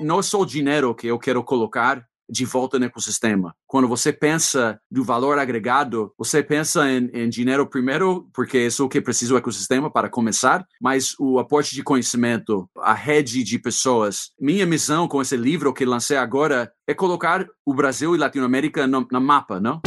não 0.00 0.18
é 0.18 0.22
só 0.22 0.40
o 0.40 0.46
dinheiro 0.46 0.94
que 0.94 1.06
eu 1.06 1.18
quero 1.18 1.42
colocar 1.42 2.04
de 2.28 2.44
volta 2.44 2.78
no 2.78 2.86
ecossistema. 2.86 3.54
Quando 3.66 3.88
você 3.88 4.12
pensa 4.12 4.78
do 4.90 5.04
valor 5.04 5.38
agregado, 5.38 6.12
você 6.18 6.42
pensa 6.42 6.90
em, 6.90 7.10
em 7.12 7.28
dinheiro 7.28 7.66
primeiro, 7.66 8.28
porque 8.32 8.58
é 8.58 8.66
isso 8.66 8.88
que 8.88 9.00
precisa 9.00 9.34
o 9.34 9.36
ecossistema 9.36 9.90
para 9.90 10.08
começar, 10.08 10.66
mas 10.80 11.14
o 11.18 11.38
aporte 11.38 11.74
de 11.74 11.82
conhecimento, 11.82 12.68
a 12.78 12.94
rede 12.94 13.42
de 13.42 13.58
pessoas. 13.58 14.30
Minha 14.40 14.66
missão 14.66 15.06
com 15.06 15.20
esse 15.20 15.36
livro 15.36 15.72
que 15.72 15.84
lancei 15.84 16.16
agora 16.16 16.72
é 16.86 16.94
colocar 16.94 17.46
o 17.64 17.74
Brasil 17.74 18.14
e 18.14 18.18
Latinoamérica 18.18 18.86
no, 18.86 19.06
no 19.10 19.20
mapa, 19.20 19.60
não? 19.60 19.80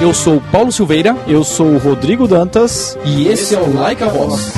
Eu 0.00 0.12
sou 0.12 0.36
o 0.36 0.40
Paulo 0.40 0.70
Silveira. 0.70 1.16
Eu 1.26 1.42
sou 1.44 1.66
o 1.74 1.78
Rodrigo 1.78 2.28
Dantas. 2.28 2.98
E 3.04 3.26
esse 3.28 3.54
é 3.54 3.58
o 3.58 3.74
Like 3.74 4.02
a 4.02 4.08
Boss. 4.08 4.52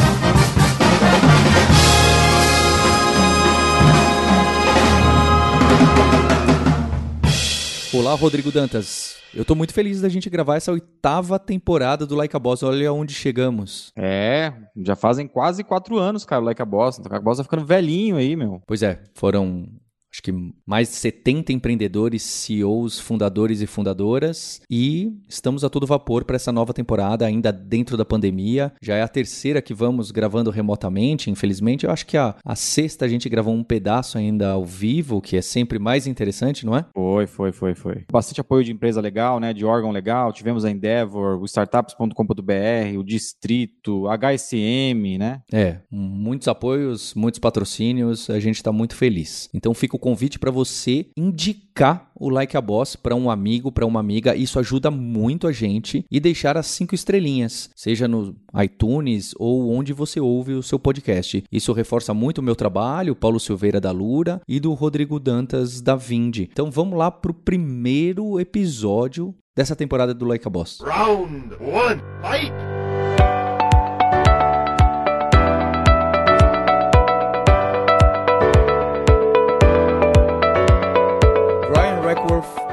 Olá, 7.94 8.14
Rodrigo 8.14 8.52
Dantas. 8.52 9.16
Eu 9.34 9.44
tô 9.44 9.54
muito 9.54 9.72
feliz 9.74 10.00
da 10.00 10.08
gente 10.08 10.30
gravar 10.30 10.56
essa 10.56 10.72
oitava 10.72 11.38
temporada 11.38 12.06
do 12.06 12.14
Like 12.14 12.34
a 12.34 12.38
Boss. 12.38 12.62
Olha 12.62 12.92
onde 12.92 13.12
chegamos. 13.12 13.92
É, 13.96 14.52
já 14.76 14.96
fazem 14.96 15.26
quase 15.26 15.62
quatro 15.62 15.98
anos, 15.98 16.24
cara, 16.24 16.42
o 16.42 16.44
Like 16.44 16.60
a 16.60 16.64
Boss. 16.64 16.98
O 16.98 17.02
Like 17.02 17.16
a 17.16 17.20
Boss 17.20 17.38
tá 17.38 17.44
ficando 17.44 17.64
velhinho 17.64 18.16
aí, 18.16 18.34
meu. 18.34 18.62
Pois 18.66 18.82
é, 18.82 19.00
foram 19.14 19.66
acho 20.16 20.22
que 20.22 20.32
mais 20.64 20.88
de 20.88 20.94
70 20.94 21.52
empreendedores, 21.52 22.22
CEOs, 22.22 22.98
fundadores 22.98 23.60
e 23.60 23.66
fundadoras. 23.66 24.62
E 24.70 25.12
estamos 25.28 25.62
a 25.62 25.68
todo 25.68 25.86
vapor 25.86 26.24
para 26.24 26.36
essa 26.36 26.50
nova 26.50 26.72
temporada, 26.72 27.26
ainda 27.26 27.52
dentro 27.52 27.96
da 27.96 28.04
pandemia. 28.04 28.72
Já 28.80 28.96
é 28.96 29.02
a 29.02 29.08
terceira 29.08 29.60
que 29.60 29.74
vamos 29.74 30.10
gravando 30.10 30.50
remotamente, 30.50 31.30
infelizmente. 31.30 31.84
Eu 31.84 31.92
acho 31.92 32.06
que 32.06 32.16
a, 32.16 32.34
a 32.44 32.56
sexta 32.56 33.04
a 33.04 33.08
gente 33.08 33.28
gravou 33.28 33.54
um 33.54 33.62
pedaço 33.62 34.16
ainda 34.16 34.52
ao 34.52 34.64
vivo, 34.64 35.20
que 35.20 35.36
é 35.36 35.42
sempre 35.42 35.78
mais 35.78 36.06
interessante, 36.06 36.64
não 36.64 36.74
é? 36.74 36.86
Foi, 36.94 37.26
foi, 37.26 37.52
foi, 37.52 37.74
foi. 37.74 38.04
Bastante 38.10 38.40
apoio 38.40 38.64
de 38.64 38.72
empresa 38.72 39.00
legal, 39.00 39.38
né? 39.38 39.52
De 39.52 39.64
órgão 39.66 39.90
legal. 39.90 40.32
Tivemos 40.32 40.64
a 40.64 40.70
Endeavor, 40.70 41.38
o 41.38 41.44
startups.com.br, 41.44 42.98
o 42.98 43.04
Distrito, 43.04 44.06
HSM, 44.08 45.18
né? 45.18 45.42
É, 45.52 45.80
muitos 45.90 46.48
apoios, 46.48 47.12
muitos 47.14 47.38
patrocínios. 47.38 48.30
A 48.30 48.40
gente 48.40 48.56
está 48.56 48.72
muito 48.72 48.94
feliz. 48.94 49.50
Então 49.52 49.74
fica 49.74 49.96
o 49.96 50.05
convite 50.06 50.38
para 50.38 50.52
você 50.52 51.06
indicar 51.16 52.12
o 52.14 52.28
Like 52.28 52.56
a 52.56 52.60
Boss 52.60 52.94
para 52.94 53.16
um 53.16 53.28
amigo, 53.28 53.72
para 53.72 53.84
uma 53.84 53.98
amiga. 53.98 54.36
Isso 54.36 54.56
ajuda 54.60 54.88
muito 54.88 55.48
a 55.48 55.52
gente 55.52 56.04
e 56.08 56.20
deixar 56.20 56.56
as 56.56 56.68
cinco 56.68 56.94
estrelinhas, 56.94 57.70
seja 57.74 58.06
no 58.06 58.36
iTunes 58.62 59.34
ou 59.36 59.68
onde 59.68 59.92
você 59.92 60.20
ouve 60.20 60.52
o 60.52 60.62
seu 60.62 60.78
podcast. 60.78 61.42
Isso 61.50 61.72
reforça 61.72 62.14
muito 62.14 62.38
o 62.38 62.42
meu 62.42 62.54
trabalho, 62.54 63.16
Paulo 63.16 63.40
Silveira 63.40 63.80
da 63.80 63.90
Lura 63.90 64.40
e 64.46 64.60
do 64.60 64.72
Rodrigo 64.74 65.18
Dantas 65.18 65.80
da 65.80 65.96
Vindi. 65.96 66.48
Então 66.52 66.70
vamos 66.70 66.96
lá 66.96 67.10
para 67.10 67.32
o 67.32 67.34
primeiro 67.34 68.38
episódio 68.38 69.34
dessa 69.56 69.74
temporada 69.74 70.14
do 70.14 70.24
Like 70.24 70.46
a 70.46 70.50
Boss. 70.50 70.78
Round 70.82 71.52
one, 71.60 72.00
fight! 72.22 72.75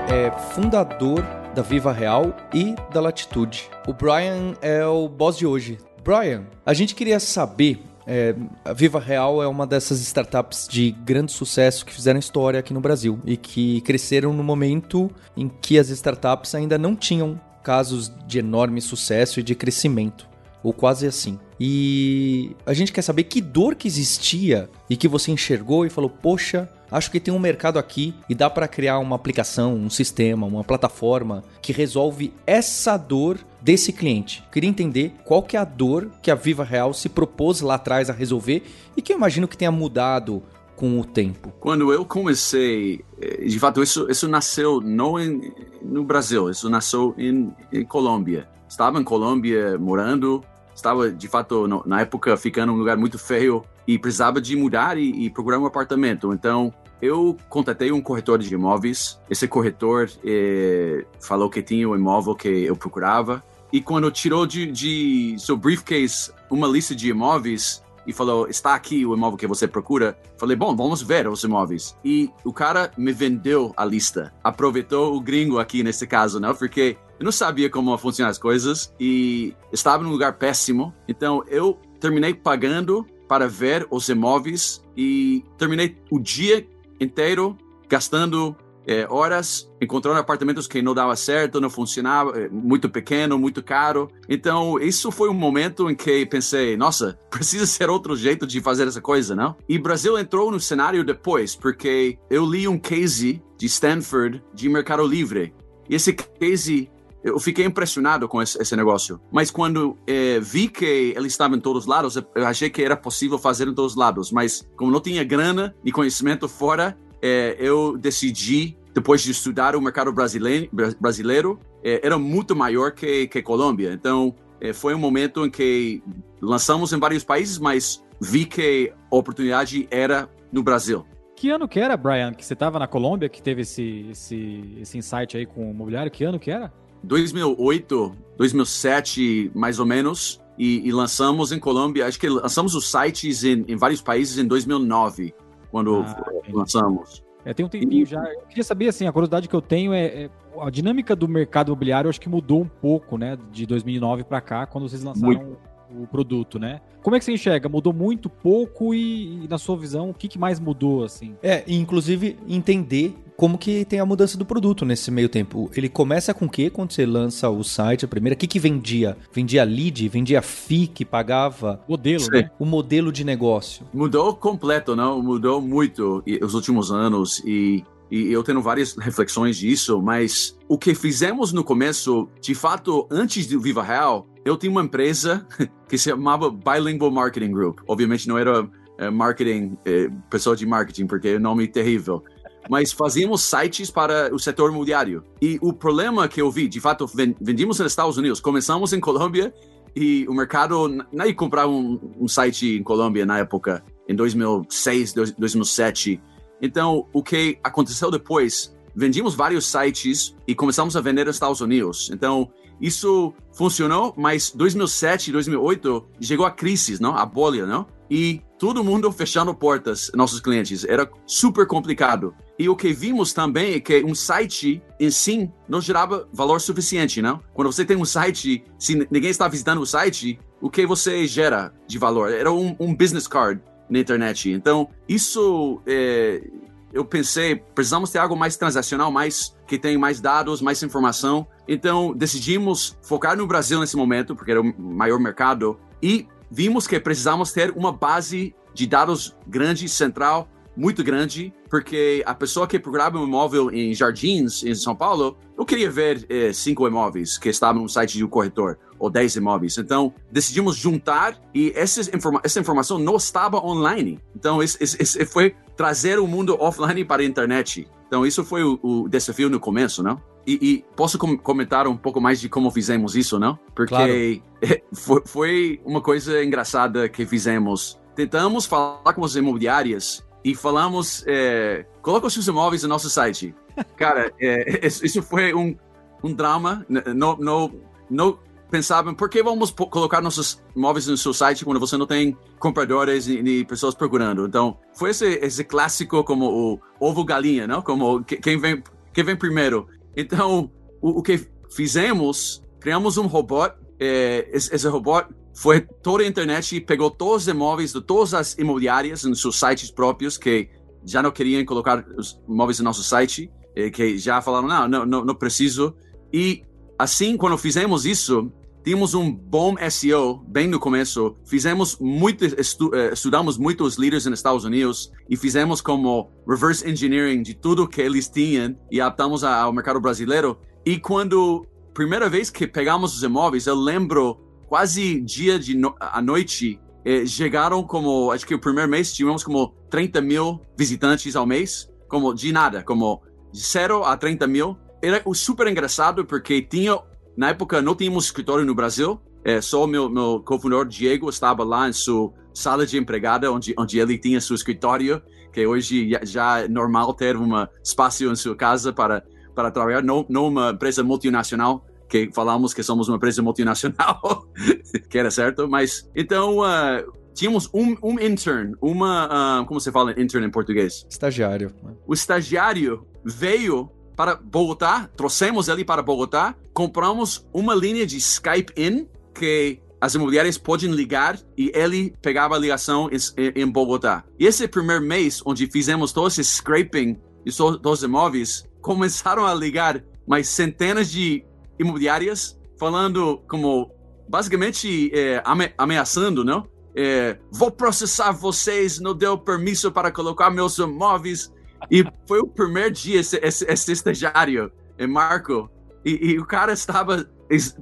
É 0.10 0.32
fundador 0.54 1.22
da 1.54 1.62
Viva 1.62 1.92
Real 1.92 2.36
e 2.54 2.76
da 2.92 3.00
Latitude. 3.00 3.70
O 3.88 3.94
Brian 3.94 4.54
é 4.62 4.86
o 4.86 5.08
boss 5.08 5.38
de 5.38 5.46
hoje. 5.46 5.78
Brian, 6.04 6.46
a 6.66 6.74
gente 6.74 6.96
queria 6.96 7.20
saber 7.20 7.84
é, 8.06 8.36
a 8.66 8.74
Viva 8.74 9.00
Real 9.00 9.42
é 9.42 9.48
uma 9.48 9.66
dessas 9.66 10.00
startups 10.02 10.68
de 10.68 10.92
grande 10.92 11.32
sucesso 11.32 11.86
que 11.86 11.94
fizeram 11.94 12.20
história 12.20 12.60
aqui 12.60 12.74
no 12.74 12.82
Brasil 12.82 13.20
e 13.26 13.38
que 13.38 13.82
cresceram 13.82 14.34
no 14.34 14.44
momento 14.44 15.10
em 15.38 15.48
que 15.48 15.78
as 15.78 15.90
startups 15.90 16.56
ainda 16.56 16.78
não 16.78 16.96
tinham 16.96 17.40
casos 17.64 18.12
de 18.28 18.40
enorme 18.40 18.82
sucesso 18.82 19.40
e 19.40 19.44
de 19.44 19.56
crescimento, 19.56 20.28
ou 20.62 20.74
quase 20.74 21.08
assim. 21.08 21.40
E 21.60 22.56
a 22.66 22.74
gente 22.74 22.92
quer 22.92 23.02
saber 23.02 23.24
que 23.24 23.40
dor 23.40 23.76
que 23.76 23.88
existia 23.88 24.70
e 24.90 24.98
que 24.98 25.08
você 25.08 25.32
enxergou 25.32 25.86
e 25.86 25.90
falou: 25.90 26.10
"Poxa, 26.10 26.68
acho 26.94 27.10
que 27.10 27.20
tem 27.20 27.34
um 27.34 27.40
mercado 27.40 27.80
aqui 27.80 28.14
e 28.30 28.36
dá 28.36 28.50
para 28.50 28.68
criar 28.68 29.00
uma 29.00 29.16
aplicação, 29.16 29.74
um 29.74 29.90
sistema, 29.90 30.46
uma 30.46 30.64
plataforma 30.64 31.44
que 31.62 31.74
resolve 31.74 32.32
essa 32.46 32.96
dor 32.96 33.40
desse 33.60 33.92
cliente. 33.92 34.44
Queria 34.52 34.70
entender 34.70 35.14
qual 35.26 35.42
que 35.42 35.58
é 35.58 35.60
a 35.60 35.66
dor 35.66 36.12
que 36.22 36.30
a 36.30 36.36
Viva 36.36 36.64
Real 36.64 36.94
se 36.94 37.10
propôs 37.10 37.62
lá 37.62 37.76
atrás 37.76 38.10
a 38.10 38.14
resolver 38.14 38.64
e 38.96 39.02
que 39.02 39.12
eu 39.12 39.18
imagino 39.18 39.48
que 39.48 39.58
tenha 39.58 39.72
mudado 39.72 40.44
com 40.76 41.00
o 41.00 41.06
tempo. 41.06 41.52
Quando 41.60 41.92
eu 41.92 42.06
comecei, 42.06 43.04
eh, 43.20 43.46
de 43.46 43.60
fato, 43.60 43.82
isso, 43.82 44.10
isso 44.10 44.28
nasceu 44.28 44.80
não 44.82 45.20
em, 45.20 45.52
no 45.82 46.04
Brasil, 46.04 46.50
isso 46.50 46.70
nasceu 46.70 47.16
em, 47.18 47.52
em 47.72 47.84
Colômbia. 47.84 48.48
Estava 48.68 49.00
em 49.00 49.04
Colômbia 49.04 49.78
morando, 49.78 50.44
estava 50.76 51.12
de 51.12 51.28
fato 51.28 51.68
no, 51.68 51.84
na 51.86 52.02
época 52.02 52.36
ficando 52.38 52.74
um 52.74 52.76
lugar 52.76 52.98
muito 52.98 53.18
feio 53.18 53.64
e 53.88 54.00
precisava 54.00 54.42
de 54.42 54.56
mudar 54.56 54.98
e, 54.98 55.26
e 55.26 55.30
procurar 55.30 55.60
um 55.60 55.66
apartamento. 55.66 56.34
Então 56.34 56.74
eu 57.04 57.38
contatei 57.50 57.92
um 57.92 58.02
corretor 58.02 58.40
de 58.40 58.54
imóveis. 58.54 59.20
Esse 59.30 59.46
corretor 59.46 60.10
eh, 60.24 61.06
falou 61.20 61.50
que 61.50 61.62
tinha 61.62 61.88
o 61.90 61.94
imóvel 61.94 62.34
que 62.34 62.48
eu 62.48 62.78
procurava. 62.78 63.44
E 63.74 63.82
quando 63.82 64.10
tirou 64.10 64.46
de, 64.46 64.72
de 64.72 65.36
seu 65.38 65.58
briefcase 65.58 66.32
uma 66.50 66.66
lista 66.66 66.96
de 66.96 67.10
imóveis 67.10 67.84
e 68.08 68.14
falou: 68.14 68.48
Está 68.48 68.74
aqui 68.74 69.06
o 69.06 69.14
imóvel 69.14 69.38
que 69.38 69.46
você 69.46 69.68
procura. 69.68 70.18
Falei: 70.38 70.56
Bom, 70.56 70.74
vamos 70.74 71.02
ver 71.02 71.28
os 71.28 71.44
imóveis. 71.44 71.94
E 72.06 72.30
o 72.42 72.54
cara 72.54 72.90
me 72.98 73.12
vendeu 73.12 73.74
a 73.76 73.84
lista. 73.84 74.34
Aproveitou 74.42 75.14
o 75.14 75.20
gringo 75.20 75.60
aqui 75.60 75.84
nesse 75.84 76.08
caso, 76.08 76.40
não? 76.40 76.56
Porque 76.56 76.96
eu 77.20 77.26
não 77.26 77.34
sabia 77.34 77.70
como 77.70 77.98
funcionam 77.98 78.32
as 78.32 78.38
coisas 78.38 78.94
e 78.98 79.54
estava 79.74 80.04
num 80.04 80.12
lugar 80.12 80.38
péssimo. 80.38 80.94
Então 81.06 81.44
eu 81.50 81.78
terminei 82.00 82.34
pagando 82.34 83.06
para 83.28 83.48
ver 83.48 83.88
os 83.90 84.08
imóveis 84.10 84.82
e 84.96 85.44
terminei 85.58 85.98
o 86.12 86.20
dia 86.20 86.66
inteiro 87.04 87.58
gastando 87.88 88.56
é, 88.86 89.08
horas 89.10 89.70
encontrando 89.82 90.20
apartamentos 90.20 90.68
que 90.68 90.82
não 90.82 90.94
dava 90.94 91.16
certo, 91.16 91.60
não 91.60 91.70
funcionava, 91.70 92.38
é, 92.38 92.50
muito 92.50 92.90
pequeno, 92.90 93.38
muito 93.38 93.64
caro. 93.64 94.10
Então, 94.28 94.80
isso 94.80 95.12
foi 95.12 95.30
um 95.30 95.34
momento 95.34 95.90
em 95.90 95.96
que 95.96 96.26
pensei, 96.26 96.78
nossa, 96.78 97.18
precisa 97.30 97.66
ser 97.66 97.90
outro 97.90 98.16
jeito 98.16 98.46
de 98.46 98.62
fazer 98.62 98.88
essa 98.88 99.02
coisa, 99.02 99.36
não? 99.36 99.56
E 99.68 99.78
Brasil 99.78 100.18
entrou 100.18 100.52
no 100.52 100.60
cenário 100.60 101.04
depois, 101.04 101.56
porque 101.56 102.18
eu 102.30 102.46
li 102.46 102.68
um 102.68 102.78
case 102.78 103.42
de 103.58 103.66
Stanford 103.66 104.44
de 104.54 104.70
Mercado 104.70 105.06
Livre. 105.06 105.54
E 105.90 105.96
esse 105.96 106.14
case 106.14 106.90
eu 107.24 107.40
fiquei 107.40 107.66
impressionado 107.66 108.28
com 108.28 108.42
esse, 108.42 108.62
esse 108.62 108.76
negócio. 108.76 109.20
Mas 109.32 109.50
quando 109.50 109.98
é, 110.06 110.40
vi 110.40 110.68
que 110.68 111.14
ele 111.16 111.28
estava 111.28 111.56
em 111.56 111.60
todos 111.60 111.84
os 111.84 111.88
lados, 111.88 112.16
eu 112.16 112.46
achei 112.46 112.70
que 112.70 112.84
era 112.84 112.98
possível 112.98 113.38
fazer 113.38 113.68
em 113.68 113.74
todos 113.74 113.94
os 113.94 113.98
lados. 113.98 114.32
Mas 114.32 114.68
como 114.76 114.92
não 114.92 115.00
tinha 115.00 115.24
grana 115.24 115.74
e 115.84 115.92
conhecimento 115.92 116.50
fora, 116.50 116.98
é, 117.22 117.56
eu 117.58 117.98
decidi, 117.98 118.78
depois 118.94 119.22
de 119.22 119.32
estudar 119.32 119.76
o 119.76 119.82
mercado 119.82 120.12
brasileiro, 120.12 121.60
é, 121.82 122.06
era 122.06 122.18
muito 122.18 122.56
maior 122.56 122.92
que, 122.92 123.28
que 123.28 123.42
Colômbia. 123.42 123.94
Então, 123.94 124.36
foi 124.76 124.96
um 124.96 124.98
momento 124.98 125.46
em 125.46 125.50
que 125.50 126.02
lançamos 126.42 126.94
em 126.94 127.00
vários 127.00 127.22
países, 127.22 127.60
mas 127.60 128.02
vi 128.22 128.46
que 128.46 128.94
a 129.12 129.16
oportunidade 129.16 129.88
era 129.92 130.30
no 130.54 130.64
Brasil. 130.64 131.06
Que 131.36 131.50
ano 131.50 131.68
que 131.68 131.80
era, 131.80 131.98
Brian, 131.98 132.34
que 132.34 132.46
você 132.46 132.54
estava 132.54 132.80
na 132.80 132.88
Colômbia, 132.88 133.28
que 133.28 133.42
teve 133.42 133.64
esse, 133.64 134.08
esse, 134.12 134.78
esse 134.80 134.98
insight 134.98 135.36
aí 135.36 135.46
com 135.46 135.70
o 135.70 135.74
mobiliário? 135.74 136.10
Que 136.10 136.24
ano 136.24 136.40
que 136.40 136.50
era? 136.50 136.72
2008, 137.04 138.16
2007, 138.38 139.52
mais 139.54 139.80
ou 139.80 139.86
menos. 139.86 140.42
E, 140.58 140.88
e, 140.88 140.92
lançamos 140.92 141.52
em 141.52 141.60
Colômbia, 141.60 142.06
acho 142.06 142.20
que 142.20 142.30
lançamos 142.30 142.76
os 142.76 142.90
sites 142.90 143.44
em, 143.44 143.66
em 143.68 143.76
vários 143.76 144.02
países 144.02 144.38
em 144.38 144.46
2009 144.46 145.34
quando 145.74 146.04
ah, 146.04 146.24
lançamos. 146.50 147.24
É, 147.44 147.52
tem 147.52 147.66
um 147.66 147.70
tempinho 147.70 148.04
e... 148.04 148.06
já. 148.06 148.24
Eu 148.24 148.42
queria 148.48 148.64
saber, 148.64 148.90
assim, 148.90 149.08
a 149.08 149.12
curiosidade 149.12 149.50
que 149.50 149.56
eu 149.56 149.62
tenho 149.62 149.92
é, 149.92 150.06
é, 150.06 150.30
a 150.60 150.70
dinâmica 150.70 151.16
do 151.16 151.28
mercado 151.28 151.70
imobiliário, 151.70 152.08
eu 152.08 152.10
acho 152.12 152.22
que 152.22 152.30
mudou 152.30 152.62
um 152.62 152.68
pouco, 152.68 153.18
né, 153.18 153.36
de 153.52 153.66
2009 153.66 154.24
para 154.24 154.40
cá, 154.40 154.68
quando 154.68 154.88
vocês 154.88 155.04
lançaram 155.04 155.34
Muito. 155.34 155.58
o 156.00 156.06
produto, 156.06 156.60
né? 156.60 156.80
Como 157.02 157.16
é 157.16 157.20
que 157.20 157.26
você 157.26 157.34
enxerga? 157.34 157.68
Mudou 157.68 157.92
muito, 157.92 158.30
pouco 158.30 158.94
e, 158.94 159.44
e 159.44 159.48
na 159.48 159.58
sua 159.58 159.76
visão, 159.76 160.12
o 160.12 160.14
que, 160.14 160.28
que 160.28 160.38
mais 160.38 160.60
mudou, 160.60 161.04
assim? 161.04 161.36
É, 161.42 161.64
inclusive 161.68 162.38
entender 162.48 163.16
como 163.36 163.58
que 163.58 163.86
tem 163.86 164.00
a 164.00 164.06
mudança 164.06 164.38
do 164.38 164.46
produto 164.46 164.86
nesse 164.86 165.12
meio 165.12 165.30
tempo. 165.30 165.70
Ele 165.76 165.90
começa 165.90 166.34
com 166.34 166.46
o 166.46 166.50
quê 166.50 166.70
quando 166.70 166.92
você 166.92 167.06
lança 167.06 167.50
o 167.50 167.64
site, 167.64 168.06
a 168.06 168.08
primeira? 168.08 168.36
O 168.36 168.38
que, 168.38 168.48
que 168.48 168.60
vendia? 168.60 169.18
Vendia 169.32 169.64
lead? 169.64 170.08
Vendia 170.10 170.42
FII 170.42 170.88
que 170.88 171.06
pagava? 171.06 171.82
Modelo, 171.88 172.24
Sim. 172.24 172.32
né? 172.32 172.52
O 172.60 172.66
modelo 172.66 173.12
de 173.12 173.24
negócio. 173.24 173.86
Mudou 173.94 174.36
completo, 174.36 174.96
não? 174.96 175.22
Mudou 175.22 175.62
muito 175.62 176.24
os 176.42 176.54
últimos 176.54 176.92
anos 176.92 177.42
e 177.46 177.84
e 178.12 178.32
eu 178.32 178.44
tenho 178.44 178.62
várias 178.62 178.96
reflexões 178.96 179.58
disso, 179.58 180.00
mas 180.00 180.56
o 180.68 180.78
que 180.78 180.94
fizemos 180.94 181.52
no 181.52 181.64
começo, 181.64 182.30
de 182.40 182.54
fato, 182.54 183.08
antes 183.10 183.48
do 183.48 183.60
Viva 183.60 183.82
Real, 183.82 184.28
eu 184.46 184.56
tinha 184.56 184.72
uma 184.72 184.84
empresa 184.84 185.48
que 185.90 185.98
se 185.98 186.12
chamava 186.12 186.52
Bilingual 186.52 187.10
Marketing 187.10 187.52
Group. 187.52 187.80
Obviamente 187.88 188.28
não 188.28 188.38
era 188.38 188.70
é, 189.00 189.10
marketing, 189.10 189.76
é, 189.84 190.10
pessoa 190.30 190.56
de 190.56 190.64
marketing, 190.64 191.08
porque 191.08 191.30
é 191.30 191.38
um 191.38 191.40
nome 191.40 191.68
terrível. 191.68 192.24
Mas 192.70 192.92
fazíamos 192.92 193.42
sites 193.42 193.92
para 193.92 194.34
o 194.34 194.40
setor 194.40 194.72
imobiliário. 194.72 195.24
E 195.42 195.60
o 195.62 195.74
problema 195.74 196.28
que 196.28 196.42
eu 196.42 196.50
vi, 196.50 196.68
de 196.68 196.80
fato, 196.80 197.06
vendíamos 197.40 197.80
nos 197.80 197.92
Estados 197.92 198.18
Unidos. 198.18 198.40
Começamos 198.40 198.94
em 198.94 199.00
Colômbia 199.00 199.54
e 199.96 200.26
o 200.28 200.34
mercado 200.34 200.88
nem 201.12 201.28
ia 201.28 201.36
comprar 201.36 201.68
um, 201.68 202.00
um 202.20 202.28
site 202.28 202.78
em 202.78 202.84
Colômbia 202.84 203.26
na 203.26 203.40
época, 203.40 203.84
em 204.08 204.16
2006, 204.16 205.14
2007. 205.38 206.22
Então, 206.62 207.08
o 207.14 207.22
que 207.22 207.60
aconteceu 207.64 208.10
depois, 208.10 208.76
vendimos 208.96 209.36
vários 209.36 209.66
sites 209.66 210.36
e 210.48 210.56
começamos 210.56 210.96
a 210.96 211.02
vender 211.02 211.26
nos 211.26 211.36
Estados 211.36 211.62
Unidos. 211.62 212.10
Então, 212.12 212.50
isso 212.82 213.34
funcionou, 213.54 214.14
mas 214.18 214.52
2007, 214.52 215.32
2008 215.32 216.06
chegou 216.22 216.46
a 216.46 216.52
crise, 216.52 217.02
não? 217.02 217.16
A 217.16 217.26
bolha, 217.26 217.66
não? 217.66 217.86
E 218.10 218.42
todo 218.58 218.84
mundo 218.84 219.12
fechando 219.12 219.54
portas, 219.54 220.12
nossos 220.14 220.40
clientes. 220.40 220.84
Era 220.84 221.10
super 221.26 221.68
complicado. 221.68 222.34
E 222.58 222.70
o 222.70 222.76
que 222.76 222.94
vimos 222.94 223.34
também 223.34 223.74
é 223.74 223.80
que 223.80 224.04
um 224.04 224.14
site 224.14 224.82
em 225.00 225.10
si 225.10 225.50
não 225.68 225.82
gerava 225.82 226.28
valor 226.32 226.62
suficiente, 226.62 227.22
não? 227.22 227.42
Quando 227.54 227.72
você 227.72 227.84
tem 227.84 227.98
um 227.98 228.06
site, 228.06 228.64
se 228.78 229.08
ninguém 229.10 229.32
está 229.32 229.48
visitando 229.48 229.82
o 229.82 229.86
site, 229.86 230.40
o 230.62 230.70
que 230.70 230.86
você 230.86 231.26
gera 231.26 231.74
de 231.88 231.98
valor? 231.98 232.32
Era 232.32 232.52
um, 232.52 232.76
um 232.80 232.96
business 232.96 233.28
card 233.28 233.62
na 233.90 234.00
internet. 234.00 234.52
Então, 234.52 234.88
isso 235.10 235.82
é, 235.88 236.48
eu 236.94 237.04
pensei, 237.04 237.56
precisamos 237.56 238.12
ter 238.12 238.20
algo 238.20 238.36
mais 238.36 238.56
transacional, 238.56 239.12
mais 239.12 239.56
que 239.68 239.80
tem 239.80 239.98
mais 239.98 240.22
dados, 240.22 240.62
mais 240.62 240.82
informação. 240.84 241.48
Então, 241.68 242.14
decidimos 242.16 242.96
focar 243.02 243.36
no 243.36 243.48
Brasil 243.48 243.80
nesse 243.80 243.98
momento, 243.98 244.36
porque 244.36 244.52
era 244.52 244.62
o 244.62 244.74
maior 244.80 245.20
mercado, 245.20 245.80
e 246.02 246.28
vimos 246.52 246.86
que 246.86 247.00
precisamos 247.00 247.52
ter 247.52 247.72
uma 247.72 247.92
base 247.92 248.56
de 248.76 248.86
dados 248.86 249.36
grande, 249.48 249.90
central, 249.90 250.48
muito 250.76 251.04
grande, 251.04 251.54
porque 251.70 252.24
a 252.26 252.34
pessoa 252.34 252.68
que 252.68 252.80
programa 252.80 253.20
um 253.20 253.26
imóvel 253.26 253.72
em 253.72 253.94
Jardins, 253.94 254.64
em 254.64 254.74
São 254.76 254.96
Paulo, 254.96 255.38
não 255.58 255.66
queria 255.66 255.90
ver 255.90 256.26
eh, 256.30 256.52
cinco 256.52 256.88
imóveis 256.88 257.38
que 257.38 257.50
estavam 257.50 257.84
no 257.84 257.90
site 257.90 258.18
de 258.18 258.24
um 258.24 258.28
corretor, 258.28 258.78
ou 258.98 259.10
dez 259.10 259.36
imóveis. 259.36 259.78
Então, 259.78 260.14
decidimos 260.32 260.76
juntar 260.76 261.40
e 261.54 261.72
essa, 261.76 262.02
informa 262.16 262.42
essa 262.44 262.60
informação 262.60 262.98
não 262.98 263.18
estava 263.18 263.58
online. 263.58 264.20
Então, 264.36 264.64
esse, 264.64 264.82
esse 264.82 265.26
foi 265.26 265.56
trazer 265.76 266.20
o 266.20 266.28
mundo 266.28 266.58
offline 266.60 267.04
para 267.06 267.22
a 267.22 267.26
internet. 267.26 267.88
Então, 268.08 268.26
isso 268.26 268.44
foi 268.44 268.64
o, 268.64 268.80
o 268.82 269.10
desafio 269.10 269.50
no 269.50 269.60
começo, 269.60 270.02
não? 270.02 270.22
E, 270.46 270.60
e, 270.62 270.86
posso 270.96 271.18
com 271.18 271.38
comentar 271.38 271.88
um 271.88 271.96
pouco 271.96 272.20
mais 272.20 272.40
de 272.40 272.50
como 272.50 272.70
fizemos 272.70 273.16
isso, 273.16 273.40
não? 273.40 273.58
Porque 273.74 273.90
claro. 273.96 274.82
foi, 274.94 275.22
foi 275.26 275.82
uma 275.86 276.02
coisa 276.02 276.44
engraçada 276.44 277.08
que 277.08 277.26
fizemos. 277.26 278.00
Tentamos 278.16 278.66
falar 278.66 279.14
com 279.14 279.24
as 279.24 279.36
imobiliárias 279.36 280.24
e 280.44 280.56
falamos, 280.56 281.24
é, 281.26 281.86
coloca 282.02 282.28
os 282.28 282.34
seus 282.34 282.48
imóveis 282.48 282.84
no 282.84 282.90
nosso 282.90 283.10
site. 283.10 283.56
Cara, 283.96 284.32
é, 284.40 284.86
isso 284.86 285.22
foi 285.24 285.54
um, 285.54 285.76
um 286.24 286.34
drama. 286.34 286.86
Não, 286.90 287.38
não, 287.38 287.72
não 288.10 288.40
pensavam, 288.70 289.14
por 289.14 289.30
que 289.30 289.42
vamos 289.44 289.72
colocar 289.72 290.20
nossos 290.20 290.62
imóveis 290.76 291.08
no 291.08 291.16
seu 291.16 291.34
site 291.34 291.64
quando 291.64 291.80
você 291.80 291.96
não 291.96 292.08
tem 292.08 292.36
compradores 292.60 293.28
e, 293.28 293.64
pessoas 293.66 293.96
procurando? 293.96 294.46
Então, 294.46 294.78
foi 294.94 295.12
esse, 295.12 295.26
esse 295.42 295.64
clássico 295.64 296.24
como 296.24 296.46
o 296.50 296.80
ovo-galinha, 297.00 297.68
não? 297.68 297.82
Como 297.82 298.24
quem 298.24 298.58
vem, 298.58 298.84
quem 299.14 299.24
vem 299.24 299.36
primeiro. 299.36 299.88
Então, 300.18 300.72
o, 301.02 301.20
o 301.20 301.24
que 301.24 301.48
fizemos, 301.70 302.64
criamos 302.80 303.18
um 303.18 303.28
robô. 303.28 303.70
É, 304.00 304.50
esse, 304.52 304.74
esse 304.76 304.88
robô 304.88 305.24
foi 305.56 305.82
toda 305.82 306.24
a 306.24 306.28
internet 306.28 306.76
e 306.76 306.82
pegou 306.82 307.12
todos 307.12 307.44
os 307.44 307.48
imóveis 307.48 307.94
de 307.94 308.02
todas 308.02 308.34
as 308.34 308.58
imobiliárias 308.58 309.24
nos 309.24 309.42
seus 309.42 309.60
sites 309.60 309.92
próprios 309.92 310.38
que 310.38 310.70
já 311.06 311.22
não 311.22 311.32
queriam 311.32 311.64
colocar 311.66 312.06
os 312.18 312.42
imóveis 312.48 312.80
no 312.80 312.86
nosso 312.86 313.04
site, 313.04 313.52
que 313.94 314.18
já 314.18 314.42
falaram, 314.42 314.88
não, 314.88 315.06
não, 315.06 315.26
não 315.26 315.36
preciso. 315.36 315.96
E 316.32 316.64
assim, 316.98 317.36
quando 317.36 317.58
fizemos 317.58 318.06
isso, 318.06 318.52
tínhamos 318.84 319.14
um 319.14 319.32
bom 319.32 319.76
SEO 319.90 320.44
bem 320.48 320.68
no 320.68 320.80
começo. 320.80 321.36
Fizemos 321.46 321.98
muito, 322.00 322.46
estu, 322.46 322.94
eh, 322.94 323.14
estudamos 323.14 323.58
muitos 323.58 323.96
líderes 323.96 324.26
nos 324.26 324.40
Estados 324.40 324.66
Unidos 324.66 325.12
e 325.30 325.38
fizemos 325.38 325.82
como 325.82 326.30
reverse 326.48 326.90
engineering 326.90 327.42
de 327.42 327.54
tudo 327.54 327.88
que 327.88 328.02
eles 328.02 328.28
tinham 328.28 328.76
e 328.92 329.00
adaptamos 329.00 329.44
ao 329.44 329.72
mercado 329.72 330.00
brasileiro. 330.00 330.58
E 330.86 331.00
quando 331.00 331.66
primeira 331.94 332.30
vez 332.30 332.50
que 332.50 332.68
pegamos 332.68 333.16
os 333.16 333.24
imóveis, 333.24 333.68
eu 333.68 333.76
lembro 333.76 334.43
quase 334.74 335.22
dia 335.22 335.60
de 335.60 335.78
no, 335.78 335.94
à 336.00 336.20
noite, 336.20 336.80
eh, 337.06 337.28
chegaram 337.28 337.84
como, 337.84 338.32
acho 338.32 338.44
que 338.44 338.56
o 338.56 338.60
primeiro 338.60 338.90
mês 338.90 339.14
tivemos 339.14 339.44
como 339.44 339.72
30 339.92 340.20
mil 340.20 340.62
visitantes 340.76 341.36
ao 341.36 341.46
mês, 341.46 341.88
como 342.08 342.34
de 342.34 342.52
nada, 342.52 342.82
como 342.82 343.22
de 343.52 343.60
0 343.60 344.04
a 344.04 344.18
30 344.18 344.48
mil. 344.48 344.76
Era 345.00 345.22
super 345.36 345.68
engraçado 345.68 346.26
porque 346.26 346.60
tinha, 346.60 346.98
na 347.38 347.50
época 347.50 347.84
não 347.84 347.94
tínhamos 347.94 348.26
escritório 348.26 348.66
no 348.66 348.74
Brasil, 348.74 349.22
é, 349.46 349.62
só 349.62 349.86
meu, 349.86 350.10
meu 350.10 350.42
cofundador 350.44 350.88
Diego 350.88 351.30
estava 351.30 351.64
lá 351.64 351.88
em 351.88 351.94
sua 351.94 352.34
sala 352.52 352.84
de 352.84 352.98
empregada, 352.98 353.52
onde, 353.52 353.76
onde 353.78 354.00
ele 354.00 354.18
tinha 354.18 354.42
seu 354.42 354.56
escritório, 354.56 355.22
que 355.52 355.68
hoje 355.68 356.10
já 356.24 356.62
é 356.62 356.68
normal 356.68 357.14
ter 357.14 357.38
um 357.38 357.52
espaço 357.84 358.26
em 358.26 358.36
sua 358.36 358.56
casa 358.56 358.92
para, 358.92 359.24
para 359.54 359.70
trabalhar, 359.70 360.02
não, 360.02 360.26
não 360.28 360.48
uma 360.48 360.72
empresa 360.72 361.04
multinacional 361.04 361.86
que 362.14 362.30
falamos 362.32 362.76
que 362.76 362.84
somos 362.84 363.08
uma 363.10 363.18
empresa 363.18 363.42
multinacional, 363.42 364.48
que 365.10 365.18
era 365.18 365.32
certo, 365.32 365.68
mas 365.68 366.08
então 366.16 366.60
uh, 366.60 367.12
tínhamos 367.34 367.68
um, 367.74 367.98
um 368.04 368.20
intern, 368.20 368.76
uma, 368.80 369.62
uh, 369.62 369.66
como 369.66 369.80
você 369.80 369.92
fala 369.92 370.12
intern 370.12 370.46
em 370.46 370.52
português? 370.52 371.08
Estagiário. 371.10 371.74
O 372.06 372.14
estagiário 372.14 373.08
veio 373.26 373.90
para 374.16 374.36
Bogotá, 374.36 375.10
trouxemos 375.18 375.68
ele 375.70 375.84
para 375.84 376.04
Bogotá, 376.04 376.56
compramos 376.72 377.48
uma 377.52 377.74
linha 377.74 378.06
de 378.06 378.18
Skype 378.18 378.72
in 378.78 379.08
que 379.34 379.80
as 380.00 380.14
imobiliárias 380.14 380.56
podem 380.56 380.92
ligar 380.92 381.40
e 381.58 381.72
ele 381.74 382.14
pegava 382.22 382.56
a 382.56 382.60
ligação 382.60 383.10
em, 383.10 383.62
em 383.64 383.68
Bogotá. 383.68 384.24
E 384.38 384.46
esse 384.46 384.68
primeiro 384.68 385.04
mês, 385.04 385.42
onde 385.44 385.66
fizemos 385.66 386.14
todo 386.14 386.28
esse 386.28 386.44
scraping 386.44 387.18
de 387.44 387.58
todos 387.58 388.00
os 388.00 388.04
imóveis, 388.04 388.70
começaram 388.82 389.48
a 389.48 389.56
ligar 389.56 390.04
mais 390.28 390.48
centenas 390.48 391.10
de 391.10 391.44
imobiliárias 391.84 392.60
falando 392.80 393.42
como 393.48 393.92
basicamente 394.28 395.12
é, 395.14 395.42
ame 395.46 395.74
ameaçando, 395.78 396.44
não? 396.44 396.68
É, 396.96 397.38
vou 397.52 397.72
processar 397.72 398.32
vocês, 398.32 399.00
não 399.00 399.16
deu 399.16 399.38
permisso 399.38 399.92
para 399.92 400.12
colocar 400.12 400.50
meus 400.50 400.78
imóveis. 400.78 401.52
E 401.90 402.06
foi 402.28 402.40
o 402.40 402.48
primeiro 402.48 402.92
dia 402.92 403.20
esse, 403.20 403.38
esse, 403.38 403.66
esse 403.66 403.92
estagiário, 403.92 404.72
é 404.98 405.06
Marco, 405.06 405.70
e, 406.06 406.32
e, 406.32 406.40
o 406.40 406.46
cara 406.46 406.74
estava 406.74 407.30